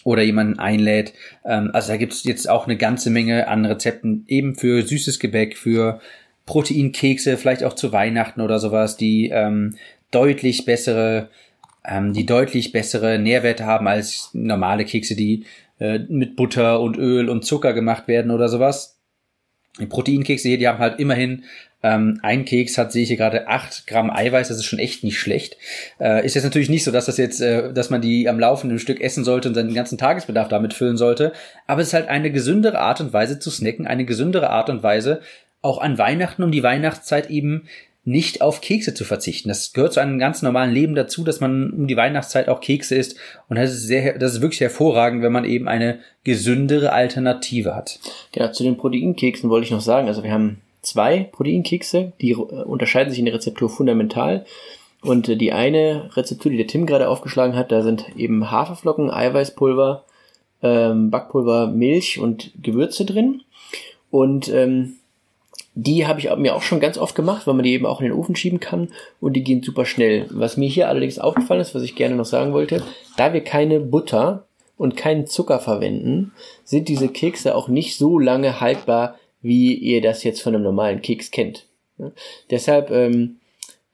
oder 0.04 0.22
jemanden 0.22 0.58
einlädt. 0.58 1.12
Ähm, 1.44 1.70
also 1.72 1.88
da 1.88 1.96
gibt's 1.96 2.24
jetzt 2.24 2.48
auch 2.48 2.66
eine 2.66 2.76
ganze 2.76 3.10
Menge 3.10 3.48
an 3.48 3.66
Rezepten, 3.66 4.24
eben 4.28 4.54
für 4.54 4.82
süßes 4.82 5.18
Gebäck, 5.18 5.58
für 5.58 6.00
Proteinkekse, 6.46 7.36
vielleicht 7.36 7.64
auch 7.64 7.74
zu 7.74 7.92
Weihnachten 7.92 8.40
oder 8.40 8.58
sowas, 8.58 8.96
die 8.96 9.30
ähm, 9.30 9.76
deutlich 10.12 10.64
bessere, 10.64 11.28
ähm, 11.84 12.12
die 12.12 12.26
deutlich 12.26 12.70
bessere 12.70 13.18
Nährwerte 13.18 13.66
haben 13.66 13.88
als 13.88 14.30
normale 14.32 14.84
Kekse, 14.84 15.16
die 15.16 15.44
äh, 15.80 15.98
mit 16.08 16.36
Butter 16.36 16.80
und 16.80 16.96
Öl 16.96 17.28
und 17.28 17.44
Zucker 17.44 17.72
gemacht 17.72 18.06
werden 18.06 18.30
oder 18.30 18.48
sowas. 18.48 19.00
Die 19.80 19.86
Proteinkekse 19.86 20.48
hier, 20.48 20.58
die 20.58 20.68
haben 20.68 20.78
halt 20.78 21.00
immerhin 21.00 21.44
ähm, 21.82 22.20
ein 22.22 22.44
Keks 22.44 22.78
hat, 22.78 22.92
sehe 22.92 23.02
ich 23.02 23.08
hier 23.08 23.16
gerade, 23.16 23.48
acht 23.48 23.86
Gramm 23.86 24.10
Eiweiß, 24.10 24.48
das 24.48 24.58
ist 24.58 24.66
schon 24.66 24.78
echt 24.78 25.02
nicht 25.02 25.18
schlecht. 25.18 25.56
Äh, 25.98 26.24
ist 26.24 26.34
jetzt 26.34 26.44
natürlich 26.44 26.68
nicht 26.68 26.84
so, 26.84 26.92
dass 26.92 27.06
das 27.06 27.16
jetzt, 27.16 27.40
äh, 27.40 27.72
dass 27.72 27.90
man 27.90 28.00
die 28.00 28.28
am 28.28 28.38
laufenden 28.38 28.78
Stück 28.78 29.00
essen 29.00 29.24
sollte 29.24 29.48
und 29.48 29.54
seinen 29.54 29.74
ganzen 29.74 29.98
Tagesbedarf 29.98 30.48
damit 30.48 30.74
füllen 30.74 30.96
sollte. 30.96 31.32
Aber 31.66 31.80
es 31.80 31.88
ist 31.88 31.94
halt 31.94 32.08
eine 32.08 32.30
gesündere 32.30 32.78
Art 32.78 33.00
und 33.00 33.12
Weise 33.12 33.38
zu 33.38 33.50
snacken, 33.50 33.86
eine 33.86 34.04
gesündere 34.04 34.50
Art 34.50 34.70
und 34.70 34.82
Weise, 34.82 35.20
auch 35.60 35.80
an 35.80 35.98
Weihnachten 35.98 36.42
um 36.42 36.52
die 36.52 36.62
Weihnachtszeit 36.62 37.30
eben 37.30 37.68
nicht 38.04 38.42
auf 38.42 38.60
Kekse 38.60 38.94
zu 38.94 39.04
verzichten. 39.04 39.48
Das 39.48 39.72
gehört 39.72 39.92
zu 39.92 40.00
einem 40.00 40.18
ganz 40.18 40.42
normalen 40.42 40.72
Leben 40.72 40.94
dazu, 40.94 41.22
dass 41.22 41.40
man 41.40 41.70
um 41.70 41.86
die 41.86 41.96
Weihnachtszeit 41.96 42.48
auch 42.48 42.60
Kekse 42.60 42.96
isst. 42.96 43.16
Und 43.48 43.56
das 43.56 43.72
ist 43.72 43.86
sehr, 43.86 44.18
das 44.18 44.34
ist 44.34 44.42
wirklich 44.42 44.60
hervorragend, 44.60 45.22
wenn 45.22 45.32
man 45.32 45.44
eben 45.44 45.68
eine 45.68 46.00
gesündere 46.24 46.92
Alternative 46.92 47.76
hat. 47.76 48.00
Ja, 48.34 48.50
zu 48.50 48.64
den 48.64 48.76
Proteinkeksen 48.76 49.50
wollte 49.50 49.66
ich 49.66 49.70
noch 49.70 49.80
sagen, 49.80 50.08
also 50.08 50.24
wir 50.24 50.32
haben 50.32 50.60
zwei 50.82 51.28
Proteinkekse, 51.30 52.12
die 52.20 52.32
äh, 52.32 52.34
unterscheiden 52.34 53.10
sich 53.10 53.20
in 53.20 53.26
der 53.26 53.34
Rezeptur 53.34 53.70
fundamental. 53.70 54.44
Und 55.00 55.28
äh, 55.28 55.36
die 55.36 55.52
eine 55.52 56.10
Rezeptur, 56.16 56.50
die 56.50 56.56
der 56.56 56.66
Tim 56.66 56.86
gerade 56.86 57.08
aufgeschlagen 57.08 57.54
hat, 57.56 57.70
da 57.70 57.82
sind 57.82 58.06
eben 58.16 58.50
Haferflocken, 58.50 59.10
Eiweißpulver, 59.10 60.04
ähm, 60.62 61.10
Backpulver, 61.10 61.68
Milch 61.68 62.18
und 62.18 62.50
Gewürze 62.60 63.04
drin. 63.04 63.42
Und 64.10 64.48
ähm, 64.48 64.96
die 65.74 66.06
habe 66.06 66.20
ich 66.20 66.34
mir 66.36 66.54
auch 66.54 66.62
schon 66.62 66.80
ganz 66.80 66.98
oft 66.98 67.14
gemacht, 67.14 67.46
weil 67.46 67.54
man 67.54 67.64
die 67.64 67.72
eben 67.72 67.86
auch 67.86 68.00
in 68.00 68.06
den 68.06 68.16
Ofen 68.16 68.36
schieben 68.36 68.60
kann 68.60 68.88
und 69.20 69.34
die 69.34 69.42
gehen 69.42 69.62
super 69.62 69.86
schnell. 69.86 70.26
Was 70.30 70.56
mir 70.56 70.68
hier 70.68 70.88
allerdings 70.88 71.18
aufgefallen 71.18 71.60
ist, 71.60 71.74
was 71.74 71.82
ich 71.82 71.94
gerne 71.94 72.14
noch 72.14 72.26
sagen 72.26 72.52
wollte, 72.52 72.82
da 73.16 73.32
wir 73.32 73.42
keine 73.42 73.80
Butter 73.80 74.46
und 74.76 74.96
keinen 74.96 75.26
Zucker 75.26 75.60
verwenden, 75.60 76.32
sind 76.64 76.88
diese 76.88 77.08
Kekse 77.08 77.54
auch 77.54 77.68
nicht 77.68 77.96
so 77.96 78.18
lange 78.18 78.60
haltbar, 78.60 79.16
wie 79.40 79.74
ihr 79.74 80.02
das 80.02 80.24
jetzt 80.24 80.42
von 80.42 80.54
einem 80.54 80.64
normalen 80.64 81.00
Keks 81.00 81.30
kennt. 81.30 81.66
Ja? 81.98 82.12
Deshalb, 82.50 82.90
ähm, 82.90 83.36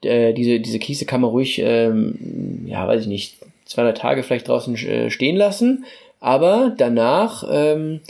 äh, 0.03 0.33
diese, 0.33 0.59
diese 0.59 0.79
Kekse 0.79 1.05
kann 1.05 1.21
man 1.21 1.29
ruhig, 1.29 1.59
ähm, 1.59 2.65
ja, 2.65 2.87
weiß 2.87 3.01
ich 3.01 3.07
nicht, 3.07 3.37
zwei, 3.65 3.83
drei 3.83 3.93
Tage 3.93 4.23
vielleicht 4.23 4.47
draußen 4.47 4.75
äh, 4.75 5.09
stehen 5.09 5.37
lassen, 5.37 5.85
aber 6.19 6.73
danach 6.77 7.43
ähm, 7.49 8.01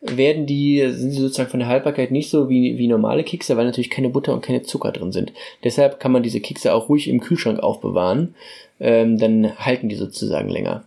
werden 0.00 0.46
die, 0.46 0.80
sind 0.90 1.10
sie 1.10 1.20
sozusagen 1.20 1.50
von 1.50 1.60
der 1.60 1.68
Haltbarkeit 1.68 2.10
nicht 2.10 2.30
so 2.30 2.48
wie, 2.48 2.78
wie 2.78 2.86
normale 2.86 3.24
Kekse, 3.24 3.56
weil 3.56 3.64
natürlich 3.64 3.90
keine 3.90 4.10
Butter 4.10 4.32
und 4.32 4.42
keine 4.42 4.62
Zucker 4.62 4.92
drin 4.92 5.12
sind. 5.12 5.32
Deshalb 5.64 5.98
kann 5.98 6.12
man 6.12 6.22
diese 6.22 6.40
Kekse 6.40 6.72
auch 6.72 6.88
ruhig 6.88 7.08
im 7.08 7.20
Kühlschrank 7.20 7.60
aufbewahren, 7.60 8.34
ähm, 8.78 9.18
dann 9.18 9.58
halten 9.58 9.88
die 9.88 9.96
sozusagen 9.96 10.48
länger. 10.48 10.84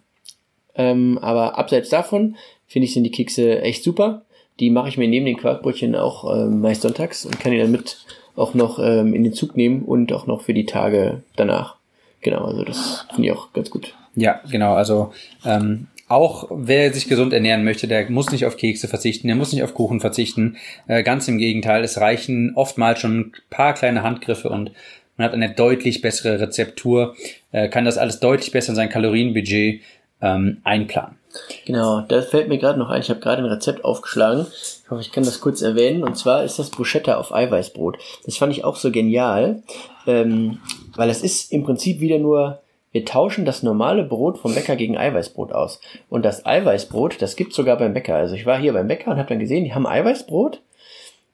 Ähm, 0.76 1.20
aber 1.22 1.58
abseits 1.58 1.90
davon 1.90 2.36
finde 2.68 2.86
ich 2.86 2.94
sind 2.94 3.04
die 3.04 3.12
Kekse 3.12 3.62
echt 3.62 3.84
super. 3.84 4.24
Die 4.60 4.70
mache 4.70 4.90
ich 4.90 4.98
mir 4.98 5.08
neben 5.08 5.26
den 5.26 5.38
Quarkbrötchen 5.38 5.96
auch 5.96 6.34
äh, 6.34 6.46
meist 6.46 6.82
sonntags 6.82 7.26
und 7.26 7.40
kann 7.40 7.52
die 7.52 7.60
dann 7.60 7.72
mit 7.72 8.06
auch 8.36 8.54
noch 8.54 8.80
ähm, 8.80 9.14
in 9.14 9.24
den 9.24 9.34
Zug 9.34 9.58
nehmen 9.58 9.84
und 9.84 10.14
auch 10.14 10.26
noch 10.26 10.42
für 10.42 10.54
die 10.54 10.66
Tage 10.66 11.24
danach. 11.36 11.76
Genau, 12.22 12.46
also 12.46 12.64
das 12.64 13.06
finde 13.14 13.30
ich 13.30 13.34
auch 13.34 13.52
ganz 13.52 13.70
gut. 13.70 13.94
Ja, 14.16 14.42
genau. 14.50 14.74
Also 14.74 15.12
ähm, 15.46 15.88
auch 16.12 16.48
wer 16.50 16.94
sich 16.94 17.08
gesund 17.08 17.34
ernähren 17.34 17.64
möchte, 17.64 17.88
der 17.88 18.10
muss 18.10 18.32
nicht 18.32 18.46
auf 18.46 18.58
Kekse 18.58 18.88
verzichten, 18.88 19.28
der 19.28 19.36
muss 19.36 19.54
nicht 19.54 19.64
auf 19.64 19.74
Kuchen 19.74 20.00
verzichten. 20.00 20.58
Äh, 20.88 21.04
ganz 21.04 21.28
im 21.28 21.38
Gegenteil, 21.38 21.84
es 21.84 22.00
reichen 22.00 22.54
oftmals 22.56 23.00
schon 23.00 23.20
ein 23.20 23.34
paar 23.50 23.74
kleine 23.74 24.04
Handgriffe 24.04 24.50
und 24.50 24.72
man 25.18 25.26
hat 25.26 25.34
eine 25.34 25.54
deutlich 25.54 26.02
bessere 26.02 26.40
Rezeptur, 26.40 27.16
äh, 27.52 27.70
kann 27.70 27.86
das 27.86 27.98
alles 27.98 28.20
deutlich 28.20 28.52
besser 28.52 28.70
in 28.70 28.76
sein 28.76 28.90
Kalorienbudget 28.90 29.82
ähm, 30.22 30.58
einplanen. 30.64 31.18
Genau, 31.66 32.02
da 32.02 32.22
fällt 32.22 32.50
mir 32.50 32.58
gerade 32.58 32.80
noch 32.80 32.90
ein, 32.90 33.02
ich 33.02 33.10
habe 33.10 33.20
gerade 33.20 33.42
ein 33.42 33.50
Rezept 33.50 33.86
aufgeschlagen. 33.86 34.48
Ich 34.84 34.90
hoffe, 34.90 35.02
ich 35.02 35.12
kann 35.12 35.24
das 35.24 35.40
kurz 35.40 35.62
erwähnen. 35.62 36.04
Und 36.04 36.18
zwar 36.18 36.44
ist 36.44 36.60
das 36.60 36.70
Bruschetta 36.70 37.16
auf 37.16 37.34
Eiweißbrot. 37.34 37.98
Das 38.26 38.38
fand 38.38 38.52
ich 38.52 38.66
auch 38.66 38.76
so 38.76 38.92
genial, 38.92 39.64
ähm, 40.08 40.60
weil 40.96 41.10
es 41.10 41.24
ist 41.24 41.52
im 41.52 41.64
Prinzip 41.64 42.00
wieder 42.00 42.20
nur, 42.20 42.60
wir 42.92 43.06
tauschen 43.06 43.46
das 43.46 43.64
normale 43.64 44.04
Brot 44.04 44.38
vom 44.38 44.54
Bäcker 44.54 44.76
gegen 44.76 44.98
Eiweißbrot 44.98 45.54
aus. 45.54 45.80
Und 46.10 46.26
das 46.26 46.46
Eiweißbrot, 46.46 47.22
das 47.22 47.36
gibt's 47.36 47.56
sogar 47.56 47.78
beim 47.78 47.94
Bäcker. 47.94 48.16
Also 48.16 48.36
ich 48.36 48.46
war 48.46 48.58
hier 48.60 48.74
beim 48.74 48.88
Bäcker 48.88 49.12
und 49.12 49.18
habe 49.18 49.30
dann 49.30 49.40
gesehen, 49.40 49.64
die 49.64 49.74
haben 49.74 49.88
Eiweißbrot 49.88 50.62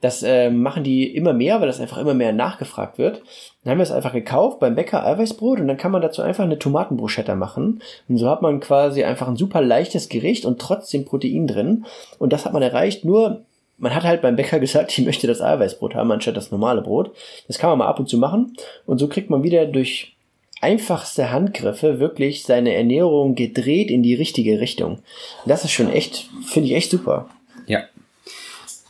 das 0.02 0.22
äh, 0.22 0.52
machen 0.52 0.84
die 0.84 1.16
immer 1.16 1.34
mehr, 1.34 1.60
weil 1.60 1.68
das 1.68 1.80
einfach 1.80 1.98
immer 1.98 2.14
mehr 2.14 2.32
nachgefragt 2.32 3.00
wird. 3.00 3.24
Dann 3.64 3.72
haben 3.72 3.80
wir 3.80 3.84
es 3.84 3.92
einfach 3.92 4.14
gekauft 4.14 4.60
beim 4.60 4.76
Bäcker 4.76 5.06
Eiweißbrot 5.06 5.60
und 5.60 5.68
dann 5.68 5.78
kann 5.78 5.92
man 5.92 6.04
dazu 6.04 6.22
einfach 6.22 6.44
eine 6.44 6.60
Tomatenbruschetta 6.60 7.36
machen. 7.36 7.82
Und 8.08 8.18
so 8.18 8.30
hat 8.30 8.44
man 8.44 8.60
quasi 8.60 9.04
einfach 9.04 9.28
ein 9.28 9.38
super 9.38 9.62
leichtes 9.62 10.08
Gericht 10.10 10.46
und 10.46 10.60
trotzdem 10.60 11.06
Protein 11.06 11.48
drin. 11.48 11.86
Und 12.20 12.32
das 12.32 12.46
hat 12.46 12.54
man 12.54 12.62
erreicht 12.62 13.06
nur, 13.06 13.42
man 13.80 13.96
hat 13.96 14.04
halt 14.04 14.22
beim 14.22 14.36
Bäcker 14.36 14.60
gesagt, 14.60 14.96
ich 14.96 15.04
möchte 15.04 15.26
das 15.26 15.42
Eiweißbrot 15.42 15.96
haben 15.96 16.12
anstatt 16.12 16.38
das 16.38 16.52
normale 16.52 16.84
Brot. 16.84 17.16
Das 17.48 17.58
kann 17.58 17.72
man 17.72 17.80
mal 17.80 17.88
ab 17.88 18.00
und 18.00 18.08
zu 18.08 18.20
machen. 18.20 18.56
Und 18.86 19.00
so 19.00 19.08
kriegt 19.08 19.32
man 19.32 19.42
wieder 19.42 19.66
durch 19.66 20.16
einfachste 20.62 21.32
Handgriffe 21.32 22.00
wirklich 22.00 22.44
seine 22.44 22.74
Ernährung 22.74 23.36
gedreht 23.36 23.92
in 23.92 24.04
die 24.04 24.16
richtige 24.16 24.60
Richtung. 24.60 25.00
Das 25.46 25.64
ist 25.64 25.72
schon 25.72 25.90
echt, 25.90 26.30
finde 26.46 26.70
ich 26.70 26.76
echt 26.76 26.92
super. 26.92 27.30
Ja, 27.68 27.84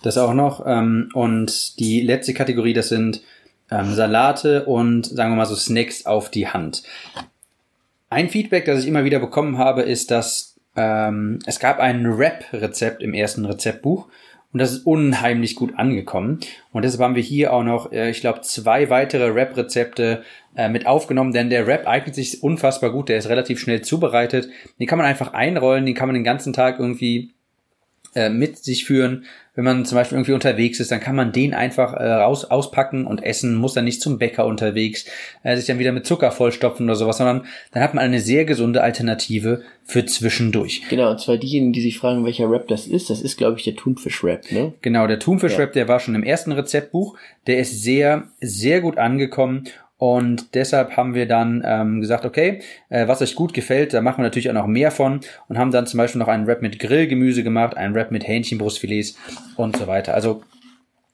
das 0.04 0.18
auch 0.18 0.34
noch. 0.34 0.66
Ähm, 0.66 1.10
und 1.14 1.80
die 1.80 2.02
letzte 2.02 2.34
Kategorie, 2.34 2.74
das 2.74 2.90
sind 2.90 3.22
ähm, 3.72 3.94
Salate 3.94 4.66
und 4.66 5.06
sagen 5.06 5.32
wir 5.32 5.38
mal 5.38 5.46
so 5.46 5.56
Snacks 5.56 6.06
auf 6.06 6.30
die 6.30 6.48
Hand. 6.48 6.84
Ein 8.10 8.30
Feedback, 8.30 8.66
das 8.66 8.82
ich 8.82 8.88
immer 8.88 9.04
wieder 9.04 9.20
bekommen 9.20 9.58
habe, 9.58 9.82
ist, 9.82 10.12
dass 10.12 10.56
ähm, 10.76 11.40
es 11.46 11.60
gab 11.60 11.80
ein 11.80 12.18
Wrap-Rezept 12.18 13.04
im 13.04 13.14
ersten 13.14 13.46
Rezeptbuch 13.46 14.08
und 14.54 14.62
das 14.62 14.72
ist 14.72 14.86
unheimlich 14.86 15.56
gut 15.56 15.78
angekommen. 15.78 16.40
Und 16.72 16.86
deshalb 16.86 17.02
haben 17.02 17.16
wir 17.16 17.24
hier 17.24 17.52
auch 17.52 17.64
noch, 17.64 17.92
äh, 17.92 18.10
ich 18.10 18.22
glaube, 18.22 18.42
zwei 18.42 18.90
weitere 18.90 19.36
Wrap-Rezepte 19.36 20.24
äh, 20.58 20.70
mit 20.70 20.88
aufgenommen, 20.88 21.32
denn 21.32 21.52
der 21.52 21.68
Wrap 21.68 21.88
eignet 21.88 22.16
sich 22.16 22.42
unfassbar 22.42 22.92
gut, 22.92 23.10
der 23.10 23.18
ist 23.18 23.30
relativ 23.30 23.60
schnell 23.60 23.82
zubereitet. 23.84 24.50
Den 24.80 24.88
kann 24.88 24.98
man 24.98 25.06
einfach 25.06 25.34
einrollen, 25.34 25.86
den 25.86 25.96
kann 25.96 26.08
man 26.08 26.16
den 26.16 26.24
ganzen 26.24 26.52
Tag 26.52 26.80
irgendwie 26.80 27.36
äh, 28.16 28.30
mit 28.30 28.58
sich 28.58 28.84
führen. 28.86 29.26
Wenn 29.54 29.64
man 29.64 29.86
zum 29.86 29.96
Beispiel 29.96 30.18
irgendwie 30.18 30.34
unterwegs 30.34 30.80
ist, 30.80 30.92
dann 30.92 31.00
kann 31.00 31.16
man 31.16 31.32
den 31.32 31.54
einfach 31.54 31.94
äh, 31.94 32.12
raus 32.12 32.46
auspacken 32.46 33.06
und 33.06 33.24
essen, 33.24 33.56
muss 33.56 33.74
dann 33.74 33.86
nicht 33.86 34.02
zum 34.02 34.18
Bäcker 34.18 34.46
unterwegs, 34.46 35.06
äh, 35.44 35.56
sich 35.56 35.66
dann 35.66 35.78
wieder 35.78 35.92
mit 35.92 36.08
Zucker 36.08 36.32
vollstopfen 36.32 36.88
oder 36.88 36.96
sowas, 36.96 37.18
sondern 37.18 37.46
dann 37.72 37.84
hat 37.84 37.94
man 37.94 38.04
eine 38.04 38.20
sehr 38.20 38.46
gesunde 38.46 38.82
Alternative 38.82 39.62
für 39.84 40.06
zwischendurch. 40.06 40.82
Genau, 40.90 41.12
und 41.12 41.20
zwar 41.20 41.38
diejenigen, 41.38 41.74
die 41.74 41.82
sich 41.82 42.00
fragen, 42.00 42.26
welcher 42.26 42.50
Rap 42.50 42.68
das 42.68 42.88
ist, 42.88 43.12
das 43.12 43.22
ist, 43.22 43.38
glaube 43.38 43.60
ich, 43.60 43.64
der 43.64 43.76
Thunfisch-Rap, 43.76 44.52
ne? 44.52 44.74
Genau, 44.82 45.06
der 45.06 45.20
Thunfisch-Rap, 45.20 45.70
ja. 45.70 45.74
der 45.74 45.88
war 45.88 46.00
schon 46.00 46.16
im 46.16 46.24
ersten 46.24 46.52
Rezeptbuch, 46.52 47.18
der 47.46 47.60
ist 47.60 47.84
sehr, 47.84 48.24
sehr 48.40 48.82
gut 48.82 48.98
angekommen 48.98 49.66
und 49.98 50.54
deshalb 50.54 50.96
haben 50.96 51.16
wir 51.16 51.28
dann 51.28 51.64
ähm, 51.66 52.02
gesagt, 52.02 52.26
okay, 52.26 52.62
äh, 52.90 53.08
was 53.08 53.22
euch 53.22 53.36
gut 53.36 53.54
gefällt, 53.54 53.94
da 53.94 54.02
machen 54.02 54.20
wir 54.20 54.24
natürlich 54.24 54.50
auch 54.50 54.54
noch 54.54 54.68
mehr 54.68 54.92
von 54.92 55.22
und 55.48 55.58
haben 55.58 55.72
dann 55.72 55.88
zum 55.88 55.98
Beispiel 55.98 56.20
noch 56.20 56.28
einen 56.28 56.46
Wrap 56.46 56.62
mit 56.62 56.80
Grillgemüse 56.80 57.44
gemacht, 57.44 57.76
einen 57.76 57.96
Wrap 57.96 58.12
mit 58.12 58.28
Hähnchenbrustfilets 58.28 59.18
und 59.56 59.76
so 59.76 59.88
weiter. 59.88 60.14
Also 60.14 60.44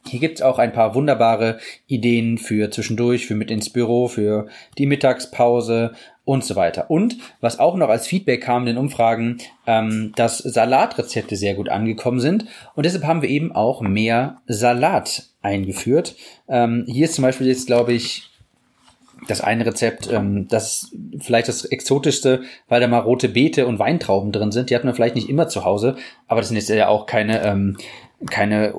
hier 0.05 0.19
gibt's 0.19 0.41
auch 0.41 0.59
ein 0.59 0.73
paar 0.73 0.95
wunderbare 0.95 1.59
Ideen 1.87 2.37
für 2.37 2.69
zwischendurch, 2.69 3.25
für 3.25 3.35
mit 3.35 3.49
ins 3.49 3.69
Büro, 3.69 4.09
für 4.09 4.47
die 4.77 4.85
Mittagspause 4.85 5.93
und 6.25 6.43
so 6.43 6.57
weiter. 6.57 6.89
Und 6.89 7.17
was 7.39 7.59
auch 7.59 7.75
noch 7.75 7.87
als 7.87 8.05
Feedback 8.05 8.41
kam 8.41 8.63
in 8.63 8.67
den 8.67 8.77
Umfragen, 8.77 9.37
ähm, 9.65 10.11
dass 10.17 10.39
Salatrezepte 10.39 11.37
sehr 11.37 11.53
gut 11.53 11.69
angekommen 11.69 12.19
sind. 12.19 12.45
Und 12.75 12.85
deshalb 12.85 13.05
haben 13.05 13.21
wir 13.21 13.29
eben 13.29 13.53
auch 13.53 13.81
mehr 13.81 14.41
Salat 14.45 15.29
eingeführt. 15.41 16.15
Ähm, 16.49 16.85
hier 16.87 17.05
ist 17.05 17.15
zum 17.15 17.23
Beispiel 17.23 17.47
jetzt, 17.47 17.67
glaube 17.67 17.93
ich, 17.93 18.32
das 19.27 19.41
eine 19.41 19.65
Rezept, 19.65 20.09
ähm, 20.11 20.47
das 20.47 20.91
vielleicht 21.19 21.47
das 21.47 21.65
exotischste, 21.65 22.43
weil 22.67 22.81
da 22.81 22.87
mal 22.87 22.99
rote 22.99 23.29
Beete 23.29 23.67
und 23.67 23.79
Weintrauben 23.79 24.31
drin 24.31 24.51
sind. 24.51 24.69
Die 24.69 24.75
hat 24.75 24.83
man 24.83 24.93
vielleicht 24.93 25.15
nicht 25.15 25.29
immer 25.29 25.47
zu 25.47 25.65
Hause, 25.65 25.95
aber 26.27 26.41
das 26.41 26.49
sind 26.49 26.57
jetzt 26.57 26.69
ja 26.69 26.87
auch 26.87 27.05
keine, 27.05 27.43
ähm, 27.43 27.77
keine, 28.29 28.73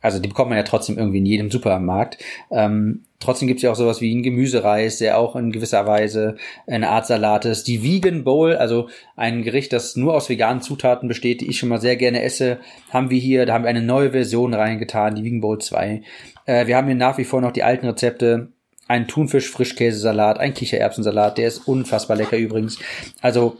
also 0.00 0.18
die 0.18 0.28
bekommt 0.28 0.48
man 0.48 0.58
ja 0.58 0.64
trotzdem 0.64 0.98
irgendwie 0.98 1.18
in 1.18 1.26
jedem 1.26 1.50
Supermarkt. 1.50 2.18
Ähm, 2.50 3.02
trotzdem 3.20 3.48
gibt's 3.48 3.62
ja 3.62 3.70
auch 3.70 3.76
sowas 3.76 4.00
wie 4.00 4.14
ein 4.14 4.22
Gemüsereis, 4.22 4.98
der 4.98 5.18
auch 5.18 5.36
in 5.36 5.52
gewisser 5.52 5.86
Weise 5.86 6.36
eine 6.66 6.88
Art 6.88 7.06
Salat 7.06 7.44
ist. 7.44 7.68
Die 7.68 7.82
Vegan 7.82 8.24
Bowl, 8.24 8.56
also 8.56 8.88
ein 9.16 9.42
Gericht, 9.42 9.72
das 9.72 9.96
nur 9.96 10.14
aus 10.14 10.28
veganen 10.28 10.62
Zutaten 10.62 11.08
besteht, 11.08 11.40
die 11.40 11.48
ich 11.48 11.58
schon 11.58 11.68
mal 11.68 11.80
sehr 11.80 11.96
gerne 11.96 12.22
esse, 12.22 12.58
haben 12.90 13.10
wir 13.10 13.18
hier. 13.18 13.46
Da 13.46 13.54
haben 13.54 13.64
wir 13.64 13.70
eine 13.70 13.82
neue 13.82 14.12
Version 14.12 14.54
reingetan, 14.54 15.14
die 15.14 15.24
Vegan 15.24 15.40
Bowl 15.40 15.58
2. 15.58 16.02
Äh, 16.46 16.66
wir 16.66 16.76
haben 16.76 16.86
hier 16.86 16.96
nach 16.96 17.18
wie 17.18 17.24
vor 17.24 17.40
noch 17.40 17.52
die 17.52 17.62
alten 17.62 17.86
Rezepte 17.86 18.52
ein 18.92 19.08
Thunfisch-Frischkäsesalat, 19.08 20.38
ein 20.38 20.52
Kichererbsensalat, 20.52 21.38
der 21.38 21.48
ist 21.48 21.66
unfassbar 21.66 22.16
lecker 22.16 22.36
übrigens. 22.36 22.78
Also 23.22 23.56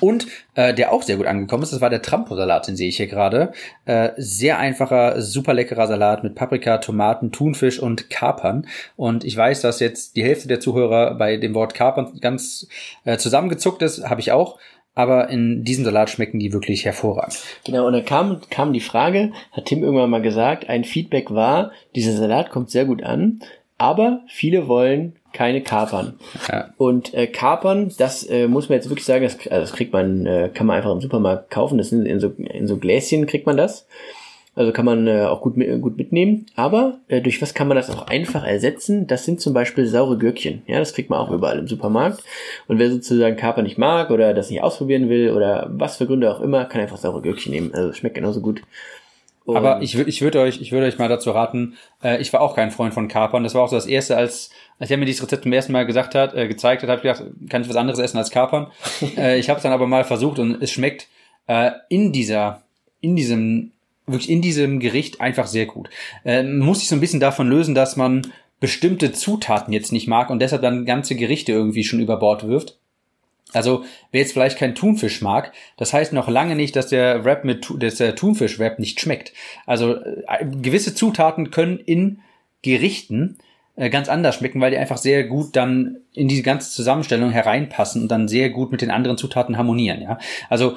und 0.00 0.26
äh, 0.54 0.74
der 0.74 0.92
auch 0.92 1.02
sehr 1.02 1.16
gut 1.16 1.26
angekommen 1.26 1.62
ist, 1.62 1.72
das 1.72 1.80
war 1.80 1.90
der 1.90 2.02
Trampo-Salat, 2.02 2.66
den 2.66 2.76
sehe 2.76 2.88
ich 2.88 2.96
hier 2.98 3.06
gerade. 3.06 3.52
Äh, 3.84 4.10
sehr 4.16 4.58
einfacher, 4.58 5.20
super 5.20 5.54
leckerer 5.54 5.86
Salat 5.86 6.22
mit 6.22 6.34
Paprika, 6.34 6.78
Tomaten, 6.78 7.32
Thunfisch 7.32 7.78
und 7.78 8.10
Kapern. 8.10 8.66
Und 8.96 9.24
ich 9.24 9.36
weiß, 9.36 9.62
dass 9.62 9.80
jetzt 9.80 10.16
die 10.16 10.24
Hälfte 10.24 10.48
der 10.48 10.60
Zuhörer 10.60 11.14
bei 11.14 11.36
dem 11.36 11.54
Wort 11.54 11.74
Kapern 11.74 12.18
ganz 12.20 12.68
äh, 13.04 13.16
zusammengezuckt 13.18 13.82
ist, 13.82 14.08
habe 14.08 14.20
ich 14.20 14.32
auch. 14.32 14.58
aber 14.94 15.30
in 15.30 15.64
diesem 15.64 15.84
Salat 15.84 16.10
schmecken 16.10 16.38
die 16.38 16.52
wirklich 16.52 16.84
hervorragend. 16.84 17.42
Genau, 17.64 17.86
und 17.86 17.94
dann 17.94 18.04
kam, 18.04 18.40
kam 18.50 18.72
die 18.72 18.80
Frage, 18.80 19.32
hat 19.52 19.66
Tim 19.66 19.82
irgendwann 19.82 20.10
mal 20.10 20.22
gesagt, 20.22 20.68
ein 20.68 20.84
Feedback 20.84 21.30
war, 21.30 21.72
dieser 21.96 22.12
Salat 22.12 22.50
kommt 22.50 22.70
sehr 22.70 22.84
gut 22.84 23.02
an, 23.02 23.40
aber 23.82 24.20
viele 24.28 24.68
wollen 24.68 25.16
keine 25.32 25.60
Kapern. 25.60 26.14
Ja. 26.48 26.68
Und 26.76 27.14
äh, 27.14 27.26
Kapern, 27.26 27.90
das 27.98 28.22
äh, 28.22 28.46
muss 28.46 28.68
man 28.68 28.76
jetzt 28.76 28.88
wirklich 28.88 29.04
sagen, 29.04 29.24
das, 29.24 29.34
also 29.48 29.60
das 29.62 29.72
kriegt 29.72 29.92
man, 29.92 30.24
äh, 30.24 30.50
kann 30.54 30.68
man 30.68 30.76
einfach 30.76 30.92
im 30.92 31.00
Supermarkt 31.00 31.50
kaufen, 31.50 31.78
das 31.78 31.88
sind 31.88 32.06
in 32.06 32.20
so, 32.20 32.28
in 32.28 32.68
so 32.68 32.76
Gläschen 32.76 33.26
kriegt 33.26 33.44
man 33.44 33.56
das. 33.56 33.88
Also 34.54 34.70
kann 34.70 34.84
man 34.84 35.08
äh, 35.08 35.22
auch 35.22 35.40
gut, 35.40 35.54
gut 35.80 35.96
mitnehmen. 35.96 36.46
Aber 36.54 36.98
äh, 37.08 37.22
durch 37.22 37.42
was 37.42 37.54
kann 37.54 37.68
man 37.68 37.76
das 37.76 37.90
auch 37.90 38.06
einfach 38.06 38.44
ersetzen? 38.44 39.06
Das 39.06 39.24
sind 39.24 39.40
zum 39.40 39.54
Beispiel 39.54 39.86
saure 39.86 40.18
Gürkchen. 40.18 40.62
Ja, 40.66 40.78
das 40.78 40.92
kriegt 40.92 41.08
man 41.08 41.18
auch 41.18 41.30
überall 41.30 41.58
im 41.58 41.66
Supermarkt. 41.66 42.22
Und 42.68 42.78
wer 42.78 42.90
sozusagen 42.90 43.36
Kaper 43.36 43.62
nicht 43.62 43.78
mag 43.78 44.10
oder 44.10 44.34
das 44.34 44.50
nicht 44.50 44.62
ausprobieren 44.62 45.08
will 45.08 45.30
oder 45.30 45.70
was 45.72 45.96
für 45.96 46.06
Gründe 46.06 46.30
auch 46.30 46.42
immer, 46.42 46.66
kann 46.66 46.82
einfach 46.82 46.98
saure 46.98 47.22
Gürkchen 47.22 47.50
nehmen. 47.50 47.72
Also 47.74 47.94
schmeckt 47.94 48.14
genauso 48.14 48.42
gut. 48.42 48.60
Und 49.44 49.56
Aber 49.56 49.82
ich 49.82 49.96
würde 49.96 50.08
ich 50.08 50.22
würde 50.22 50.40
euch, 50.40 50.60
ich 50.60 50.72
würde 50.72 50.86
euch 50.86 50.98
mal 50.98 51.08
dazu 51.08 51.32
raten, 51.32 51.76
äh, 52.02 52.20
ich 52.20 52.32
war 52.32 52.40
auch 52.40 52.54
kein 52.54 52.70
Freund 52.70 52.94
von 52.94 53.08
Kapern. 53.08 53.42
Das 53.42 53.54
war 53.54 53.62
auch 53.62 53.68
so 53.68 53.76
das 53.76 53.86
erste, 53.86 54.16
als, 54.16 54.50
als 54.78 54.90
er 54.90 54.96
mir 54.96 55.04
dieses 55.04 55.22
Rezept 55.22 55.42
zum 55.42 55.52
ersten 55.52 55.72
Mal 55.72 55.86
gesagt 55.86 56.14
hat, 56.14 56.34
äh, 56.34 56.46
gezeigt 56.46 56.82
hat, 56.82 56.88
habe 56.90 56.98
ich 56.98 57.02
gedacht, 57.02 57.24
kann 57.48 57.62
ich 57.62 57.68
was 57.68 57.76
anderes 57.76 57.98
essen 57.98 58.18
als 58.18 58.30
Kapern. 58.30 58.68
äh, 59.16 59.38
ich 59.38 59.48
habe 59.48 59.56
es 59.56 59.62
dann 59.62 59.72
aber 59.72 59.86
mal 59.86 60.04
versucht 60.04 60.38
und 60.38 60.62
es 60.62 60.70
schmeckt 60.70 61.08
äh, 61.48 61.72
in 61.88 62.12
dieser, 62.12 62.62
in 63.00 63.16
diesem 63.16 63.72
wirklich 64.06 64.30
in 64.30 64.42
diesem 64.42 64.80
Gericht 64.80 65.20
einfach 65.20 65.46
sehr 65.46 65.66
gut. 65.66 65.88
Ähm, 66.24 66.58
muss 66.58 66.80
sich 66.80 66.88
so 66.88 66.96
ein 66.96 67.00
bisschen 67.00 67.20
davon 67.20 67.48
lösen, 67.48 67.74
dass 67.74 67.96
man 67.96 68.22
bestimmte 68.60 69.12
Zutaten 69.12 69.72
jetzt 69.72 69.92
nicht 69.92 70.06
mag 70.06 70.30
und 70.30 70.40
deshalb 70.40 70.62
dann 70.62 70.86
ganze 70.86 71.16
Gerichte 71.16 71.52
irgendwie 71.52 71.84
schon 71.84 72.00
über 72.00 72.16
Bord 72.16 72.46
wirft. 72.46 72.78
Also, 73.52 73.84
wer 74.10 74.20
jetzt 74.20 74.32
vielleicht 74.32 74.58
keinen 74.58 74.74
Thunfisch 74.74 75.20
mag, 75.20 75.52
das 75.76 75.92
heißt 75.92 76.12
noch 76.12 76.28
lange 76.28 76.56
nicht, 76.56 76.76
dass 76.76 76.88
der 76.88 77.24
Wrap 77.24 77.44
mit, 77.44 77.66
dass 77.78 77.96
der 77.96 78.14
Thunfisch-Wrap 78.14 78.78
nicht 78.78 79.00
schmeckt. 79.00 79.32
Also, 79.66 79.96
äh, 79.96 80.46
gewisse 80.62 80.94
Zutaten 80.94 81.50
können 81.50 81.78
in 81.78 82.20
Gerichten 82.62 83.38
äh, 83.76 83.90
ganz 83.90 84.08
anders 84.08 84.36
schmecken, 84.36 84.60
weil 84.60 84.70
die 84.70 84.78
einfach 84.78 84.98
sehr 84.98 85.24
gut 85.24 85.56
dann 85.56 85.98
in 86.12 86.28
diese 86.28 86.42
ganze 86.42 86.70
Zusammenstellung 86.70 87.30
hereinpassen 87.30 88.02
und 88.02 88.08
dann 88.08 88.28
sehr 88.28 88.50
gut 88.50 88.70
mit 88.70 88.82
den 88.82 88.90
anderen 88.90 89.16
Zutaten 89.16 89.56
harmonieren, 89.56 90.02
ja. 90.02 90.18
Also, 90.48 90.76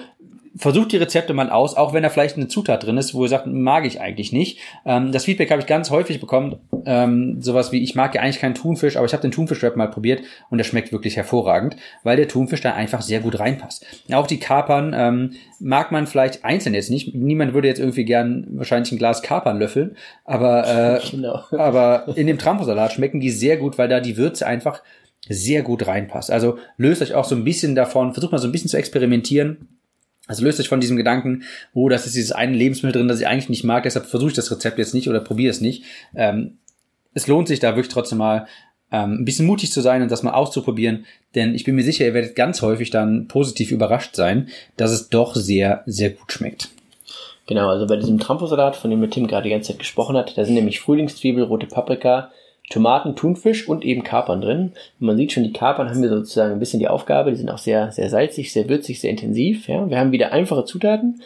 versucht 0.58 0.92
die 0.92 0.98
Rezepte 0.98 1.34
mal 1.34 1.50
aus, 1.50 1.76
auch 1.76 1.94
wenn 1.94 2.04
da 2.04 2.10
vielleicht 2.10 2.38
eine 2.38 2.48
Zutat 2.48 2.86
drin 2.86 2.98
ist, 2.98 3.14
wo 3.14 3.24
ihr 3.24 3.30
sagt, 3.30 3.48
mag 3.48 3.86
ich 3.86 4.00
eigentlich 4.00 4.32
nicht. 4.32 4.60
Ähm, 4.86 5.12
das 5.12 5.26
Feedback 5.26 5.52
habe 5.52 5.62
ich 5.62 5.68
ganz 5.68 5.90
häufig 5.90 6.22
bekommen, 6.22 6.58
ähm, 6.86 7.42
sowas 7.42 7.72
wie, 7.72 7.84
ich 7.84 7.96
mag 7.96 8.16
ja 8.16 8.22
eigentlich 8.22 8.40
keinen 8.40 8.56
Thunfisch, 8.56 8.96
aber 8.96 9.06
ich 9.06 9.14
habe 9.14 9.22
den 9.22 9.32
Thunfischwrap 9.32 9.76
mal 9.76 9.90
probiert 9.90 10.22
und 10.50 10.58
der 10.58 10.66
schmeckt 10.66 10.92
wirklich 10.92 11.18
hervorragend, 11.18 11.76
weil 12.04 12.16
der 12.16 12.28
Thunfisch 12.28 12.62
da 12.62 12.74
einfach 12.74 13.02
sehr 13.02 13.20
gut 13.20 13.40
reinpasst. 13.40 13.86
Auch 14.14 14.28
die 14.28 14.40
Kapern 14.40 14.94
ähm, 14.96 15.32
mag 15.60 15.92
man 15.92 16.08
vielleicht 16.08 16.46
einzeln 16.46 16.74
jetzt 16.74 16.90
nicht. 16.90 17.14
Niemand 17.14 17.54
würde 17.54 17.68
jetzt 17.68 17.80
irgendwie 17.80 18.06
gern 18.06 18.48
wahrscheinlich 18.52 18.92
ein 18.92 18.98
Glas 18.98 19.22
Kapern 19.22 19.60
löffeln, 19.60 19.98
aber, 20.24 21.02
äh, 21.04 21.10
genau. 21.10 21.44
aber 21.52 22.08
in 22.16 22.28
dem 22.28 22.38
Tramposalat 22.38 22.94
schmecken 22.94 23.20
die 23.20 23.32
sehr 23.32 23.58
gut, 23.58 23.78
weil 23.78 23.90
da 23.90 24.00
die 24.00 24.18
Würze 24.18 24.48
einfach 24.48 24.82
sehr 25.28 25.64
gut 25.64 25.88
reinpasst. 25.88 26.32
Also 26.32 26.60
löst 26.78 27.02
euch 27.02 27.16
auch 27.16 27.26
so 27.26 27.36
ein 27.36 27.44
bisschen 27.44 27.76
davon, 27.76 28.14
versucht 28.14 28.32
mal 28.32 28.38
so 28.38 28.48
ein 28.48 28.52
bisschen 28.52 28.70
zu 28.70 28.78
experimentieren 28.78 29.68
also 30.28 30.44
löst 30.44 30.60
euch 30.60 30.70
von 30.70 30.82
diesem 30.82 30.98
Gedanken, 30.98 31.44
oh, 31.74 31.90
das 31.90 32.06
ist 32.06 32.16
dieses 32.16 32.32
eine 32.32 32.56
Lebensmittel 32.56 33.00
drin, 33.00 33.08
das 33.08 33.20
ich 33.20 33.28
eigentlich 33.28 33.50
nicht 33.50 33.64
mag, 33.64 33.84
deshalb 33.84 34.06
versuche 34.06 34.30
ich 34.30 34.36
das 34.36 34.52
Rezept 34.52 34.78
jetzt 34.78 34.94
nicht 34.94 35.10
oder 35.10 35.20
probiere 35.20 35.52
es 35.52 35.62
nicht. 35.62 35.84
Ähm, 36.16 36.58
es 37.14 37.28
lohnt 37.28 37.48
sich 37.48 37.60
da 37.60 37.76
wirklich 37.76 37.94
trotzdem 37.94 38.18
mal 38.18 38.48
ähm, 38.92 39.20
ein 39.20 39.26
bisschen 39.26 39.46
mutig 39.46 39.72
zu 39.72 39.82
sein 39.82 40.02
und 40.02 40.12
das 40.12 40.24
mal 40.24 40.34
auszuprobieren, 40.34 41.06
denn 41.36 41.56
ich 41.56 41.64
bin 41.64 41.76
mir 41.76 41.84
sicher, 41.84 42.06
ihr 42.06 42.14
werdet 42.14 42.36
ganz 42.36 42.62
häufig 42.62 42.90
dann 42.90 43.28
positiv 43.28 43.72
überrascht 43.72 44.16
sein, 44.16 44.50
dass 44.78 44.92
es 44.92 45.10
doch 45.10 45.36
sehr, 45.36 45.84
sehr 45.86 46.12
gut 46.12 46.32
schmeckt. 46.32 46.70
Genau, 47.48 47.70
also 47.70 47.86
bei 47.86 47.98
diesem 47.98 48.20
Tramposalat, 48.20 48.76
von 48.76 48.90
dem 48.90 49.02
der 49.02 49.10
Tim 49.12 49.28
gerade 49.28 49.44
die 49.44 49.52
ganze 49.52 49.72
Zeit 49.72 49.80
gesprochen 49.80 50.18
hat, 50.18 50.36
da 50.38 50.46
sind 50.46 50.56
nämlich 50.56 50.80
Frühlingszwiebel, 50.80 51.44
rote 51.44 51.68
Paprika, 51.68 52.32
Tomaten, 52.70 53.16
Thunfisch 53.16 53.68
und 53.68 53.86
eben 53.86 54.04
Kapern 54.04 54.42
drin. 54.42 54.72
Und 55.00 55.08
man 55.08 55.18
sieht 55.18 55.32
schon, 55.32 55.44
die 55.44 55.54
Kapern 55.54 55.90
haben 55.90 56.02
wir 56.02 56.10
sozusagen 56.10 56.54
ein 56.54 56.60
bisschen 56.60 56.80
die 56.80 56.88
Aufgabe, 56.88 57.32
die 57.32 57.38
sind 57.38 57.50
auch 57.50 57.60
sehr, 57.60 57.92
sehr 57.92 58.10
salzig, 58.10 58.52
sehr 58.52 58.68
würzig, 58.70 59.00
sehr 59.00 59.12
intensiv. 59.12 59.68
Ja. 59.68 59.90
Wir 59.90 60.00
haben 60.00 60.12
wieder 60.12 60.32
einfache 60.32 60.66
Zutaten, 60.66 61.22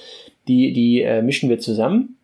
die, 0.47 0.73
die 0.73 1.01
äh, 1.01 1.21
mischen 1.21 1.49
wir 1.49 1.59
zusammen 1.59 2.17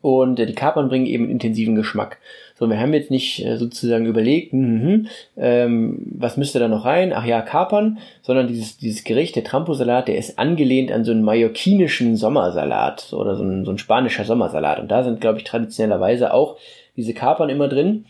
und 0.00 0.38
äh, 0.38 0.46
die 0.46 0.54
Kapern 0.54 0.88
bringen 0.88 1.06
eben 1.06 1.30
intensiven 1.30 1.74
Geschmack. 1.74 2.18
So, 2.54 2.68
wir 2.68 2.80
haben 2.80 2.94
jetzt 2.94 3.10
nicht 3.10 3.44
äh, 3.44 3.56
sozusagen 3.56 4.06
überlegt, 4.06 4.52
mh, 4.52 5.08
ähm, 5.36 6.06
was 6.10 6.36
müsste 6.36 6.58
da 6.58 6.68
noch 6.68 6.84
rein? 6.84 7.12
Ach 7.12 7.24
ja, 7.24 7.40
Kapern, 7.40 7.98
sondern 8.22 8.48
dieses, 8.48 8.78
dieses 8.78 9.04
Gericht, 9.04 9.36
der 9.36 9.44
Tramposalat, 9.44 10.08
der 10.08 10.16
ist 10.16 10.38
angelehnt 10.38 10.92
an 10.92 11.04
so 11.04 11.12
einen 11.12 11.22
mallorquinischen 11.22 12.16
Sommersalat 12.16 13.12
oder 13.12 13.36
so 13.36 13.44
ein, 13.44 13.64
so 13.64 13.70
ein 13.70 13.78
spanischer 13.78 14.24
Sommersalat. 14.24 14.80
Und 14.80 14.90
da 14.90 15.04
sind, 15.04 15.20
glaube 15.20 15.38
ich, 15.38 15.44
traditionellerweise 15.44 16.32
auch 16.32 16.56
diese 16.96 17.14
Kapern 17.14 17.48
immer 17.48 17.68
drin. 17.68 18.06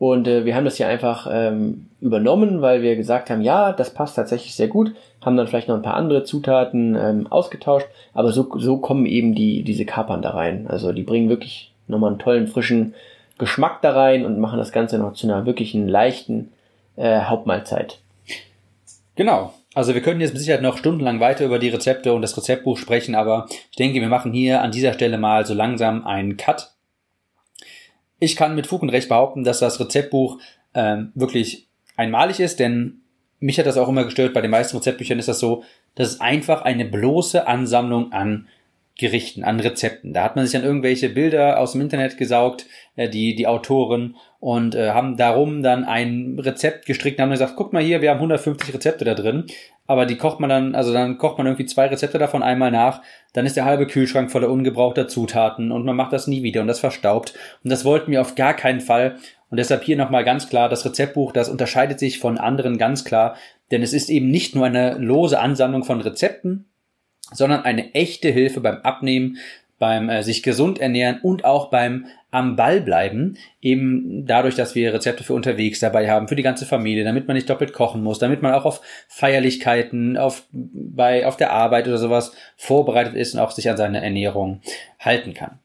Und 0.00 0.26
äh, 0.26 0.46
wir 0.46 0.56
haben 0.56 0.64
das 0.64 0.78
hier 0.78 0.88
einfach 0.88 1.28
ähm, 1.30 1.88
übernommen, 2.00 2.62
weil 2.62 2.80
wir 2.80 2.96
gesagt 2.96 3.28
haben, 3.28 3.42
ja, 3.42 3.70
das 3.70 3.92
passt 3.92 4.16
tatsächlich 4.16 4.54
sehr 4.54 4.68
gut, 4.68 4.94
haben 5.20 5.36
dann 5.36 5.46
vielleicht 5.46 5.68
noch 5.68 5.76
ein 5.76 5.82
paar 5.82 5.94
andere 5.94 6.24
Zutaten 6.24 6.96
ähm, 6.96 7.26
ausgetauscht, 7.26 7.86
aber 8.14 8.32
so, 8.32 8.48
so 8.56 8.78
kommen 8.78 9.04
eben 9.04 9.34
die, 9.34 9.62
diese 9.62 9.84
Kapern 9.84 10.22
da 10.22 10.30
rein. 10.30 10.66
Also 10.68 10.92
die 10.92 11.02
bringen 11.02 11.28
wirklich 11.28 11.70
nochmal 11.86 12.12
einen 12.12 12.18
tollen, 12.18 12.48
frischen 12.48 12.94
Geschmack 13.36 13.82
da 13.82 13.92
rein 13.92 14.24
und 14.24 14.40
machen 14.40 14.58
das 14.58 14.72
Ganze 14.72 14.96
noch 14.96 15.12
zu 15.12 15.26
einer 15.26 15.44
wirklichen 15.44 15.86
leichten 15.86 16.50
äh, 16.96 17.20
Hauptmahlzeit. 17.20 17.98
Genau. 19.16 19.52
Also 19.74 19.92
wir 19.92 20.00
können 20.00 20.22
jetzt 20.22 20.32
mit 20.32 20.40
Sicherheit 20.40 20.62
noch 20.62 20.78
stundenlang 20.78 21.20
weiter 21.20 21.44
über 21.44 21.58
die 21.58 21.68
Rezepte 21.68 22.14
und 22.14 22.22
das 22.22 22.34
Rezeptbuch 22.38 22.78
sprechen, 22.78 23.14
aber 23.14 23.48
ich 23.70 23.76
denke, 23.76 24.00
wir 24.00 24.08
machen 24.08 24.32
hier 24.32 24.62
an 24.62 24.72
dieser 24.72 24.94
Stelle 24.94 25.18
mal 25.18 25.44
so 25.44 25.52
langsam 25.52 26.06
einen 26.06 26.38
Cut 26.38 26.69
ich 28.20 28.36
kann 28.36 28.54
mit 28.54 28.66
Fug 28.66 28.82
und 28.82 28.90
Recht 28.90 29.08
behaupten, 29.08 29.42
dass 29.42 29.58
das 29.58 29.80
Rezeptbuch 29.80 30.38
ähm, 30.74 31.10
wirklich 31.14 31.66
einmalig 31.96 32.38
ist, 32.38 32.60
denn 32.60 33.00
mich 33.40 33.58
hat 33.58 33.66
das 33.66 33.78
auch 33.78 33.88
immer 33.88 34.04
gestört. 34.04 34.34
Bei 34.34 34.42
den 34.42 34.50
meisten 34.50 34.76
Rezeptbüchern 34.76 35.18
ist 35.18 35.28
das 35.28 35.40
so, 35.40 35.64
dass 35.94 36.08
es 36.08 36.20
einfach 36.20 36.62
eine 36.62 36.84
bloße 36.84 37.46
Ansammlung 37.46 38.12
an 38.12 38.46
Gerichten, 38.98 39.44
an 39.44 39.58
Rezepten. 39.60 40.12
Da 40.12 40.22
hat 40.22 40.36
man 40.36 40.44
sich 40.44 40.52
dann 40.52 40.66
irgendwelche 40.66 41.08
Bilder 41.08 41.58
aus 41.58 41.72
dem 41.72 41.80
Internet 41.80 42.18
gesaugt, 42.18 42.66
äh, 42.96 43.08
die, 43.08 43.34
die 43.34 43.46
Autoren, 43.46 44.16
und 44.40 44.74
äh, 44.74 44.90
haben 44.90 45.18
darum 45.18 45.62
dann 45.62 45.84
ein 45.84 46.38
Rezept 46.40 46.86
gestrickt 46.86 47.18
und 47.18 47.24
haben 47.24 47.30
gesagt, 47.30 47.54
guck 47.56 47.72
mal 47.74 47.82
hier, 47.82 48.00
wir 48.00 48.10
haben 48.10 48.16
150 48.16 48.74
Rezepte 48.74 49.04
da 49.04 49.14
drin, 49.14 49.44
aber 49.86 50.06
die 50.06 50.16
kocht 50.16 50.40
man 50.40 50.48
dann, 50.48 50.74
also 50.74 50.92
dann 50.92 51.18
kocht 51.18 51.36
man 51.36 51.46
irgendwie 51.46 51.66
zwei 51.66 51.86
Rezepte 51.86 52.18
davon 52.18 52.42
einmal 52.42 52.70
nach, 52.70 53.02
dann 53.34 53.44
ist 53.44 53.56
der 53.56 53.66
halbe 53.66 53.86
Kühlschrank 53.86 54.30
voller 54.30 54.48
ungebrauchter 54.48 55.08
Zutaten 55.08 55.70
und 55.70 55.84
man 55.84 55.94
macht 55.94 56.14
das 56.14 56.26
nie 56.26 56.42
wieder 56.42 56.62
und 56.62 56.68
das 56.68 56.80
verstaubt. 56.80 57.34
Und 57.62 57.70
das 57.70 57.84
wollten 57.84 58.10
wir 58.10 58.22
auf 58.22 58.34
gar 58.34 58.54
keinen 58.54 58.80
Fall. 58.80 59.16
Und 59.50 59.58
deshalb 59.58 59.82
hier 59.82 59.96
nochmal 59.96 60.24
ganz 60.24 60.48
klar, 60.48 60.68
das 60.68 60.86
Rezeptbuch, 60.86 61.32
das 61.32 61.48
unterscheidet 61.48 61.98
sich 61.98 62.18
von 62.18 62.38
anderen 62.38 62.78
ganz 62.78 63.04
klar, 63.04 63.36
denn 63.70 63.82
es 63.82 63.92
ist 63.92 64.08
eben 64.08 64.28
nicht 64.28 64.54
nur 64.54 64.64
eine 64.64 64.96
lose 64.96 65.38
Ansammlung 65.38 65.84
von 65.84 66.00
Rezepten, 66.00 66.66
sondern 67.32 67.62
eine 67.62 67.94
echte 67.94 68.30
Hilfe 68.30 68.60
beim 68.60 68.78
Abnehmen, 68.82 69.38
beim 69.78 70.08
äh, 70.08 70.22
sich 70.22 70.42
gesund 70.42 70.78
ernähren 70.78 71.20
und 71.22 71.44
auch 71.44 71.70
beim 71.70 72.06
am 72.30 72.56
Ball 72.56 72.80
bleiben, 72.80 73.36
eben 73.60 74.24
dadurch, 74.26 74.54
dass 74.54 74.74
wir 74.74 74.94
Rezepte 74.94 75.24
für 75.24 75.34
unterwegs 75.34 75.80
dabei 75.80 76.10
haben, 76.10 76.28
für 76.28 76.36
die 76.36 76.42
ganze 76.42 76.66
Familie, 76.66 77.04
damit 77.04 77.26
man 77.26 77.34
nicht 77.34 77.50
doppelt 77.50 77.72
kochen 77.72 78.02
muss, 78.02 78.18
damit 78.18 78.42
man 78.42 78.52
auch 78.52 78.64
auf 78.64 78.80
Feierlichkeiten, 79.08 80.16
auf, 80.16 80.44
bei, 80.52 81.26
auf 81.26 81.36
der 81.36 81.52
Arbeit 81.52 81.88
oder 81.88 81.98
sowas 81.98 82.32
vorbereitet 82.56 83.14
ist 83.14 83.34
und 83.34 83.40
auch 83.40 83.50
sich 83.50 83.68
an 83.68 83.76
seine 83.76 84.02
Ernährung 84.02 84.60
halten 84.98 85.34
kann. 85.34 85.58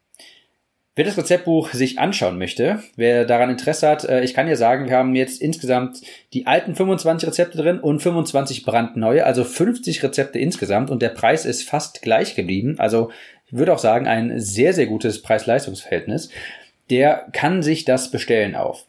Wer 0.98 1.04
das 1.04 1.18
Rezeptbuch 1.18 1.74
sich 1.74 2.00
anschauen 2.00 2.38
möchte, 2.38 2.80
wer 2.96 3.26
daran 3.26 3.50
Interesse 3.50 3.90
hat, 3.90 4.06
äh, 4.06 4.24
ich 4.24 4.34
kann 4.34 4.48
dir 4.48 4.56
sagen, 4.56 4.88
wir 4.88 4.96
haben 4.96 5.14
jetzt 5.14 5.42
insgesamt 5.42 6.00
die 6.32 6.48
alten 6.48 6.74
25 6.74 7.28
Rezepte 7.28 7.58
drin 7.58 7.80
und 7.80 8.00
25 8.00 8.64
brandneue, 8.64 9.26
also 9.26 9.44
50 9.44 10.02
Rezepte 10.04 10.40
insgesamt 10.40 10.90
und 10.90 11.02
der 11.02 11.10
Preis 11.10 11.46
ist 11.46 11.68
fast 11.68 12.02
gleich 12.02 12.34
geblieben. 12.36 12.76
Also 12.78 13.12
ich 13.48 13.54
würde 13.54 13.74
auch 13.74 13.80
sagen, 13.80 14.08
ein 14.08 14.40
sehr, 14.40 14.74
sehr 14.74 14.88
gutes 14.88 15.22
Preis-Leistungs-Verhältnis. 15.22 16.30
Der 16.90 17.28
kann 17.32 17.64
sich 17.64 17.86
das 17.86 18.12
bestellen 18.12 18.56
auf 18.56 18.86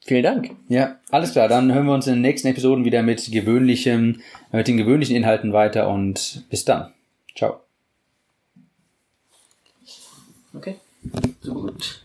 vielen 0.05 0.23
Dank. 0.23 0.51
Ja, 0.69 0.99
alles 1.09 1.31
klar. 1.31 1.47
Dann 1.47 1.73
hören 1.73 1.87
wir 1.87 1.93
uns 1.93 2.05
in 2.05 2.13
den 2.13 2.21
nächsten 2.21 2.47
Episoden 2.47 2.85
wieder 2.85 3.01
mit 3.01 3.31
gewöhnlichen, 3.31 4.21
mit 4.51 4.67
den 4.67 4.77
gewöhnlichen 4.77 5.15
Inhalten 5.15 5.51
weiter 5.51 5.89
und 5.89 6.43
bis 6.49 6.63
dann. 6.63 6.93
Ciao. 7.35 7.61
Okay. 10.53 10.75
So 11.41 11.53
gut. 11.55 12.03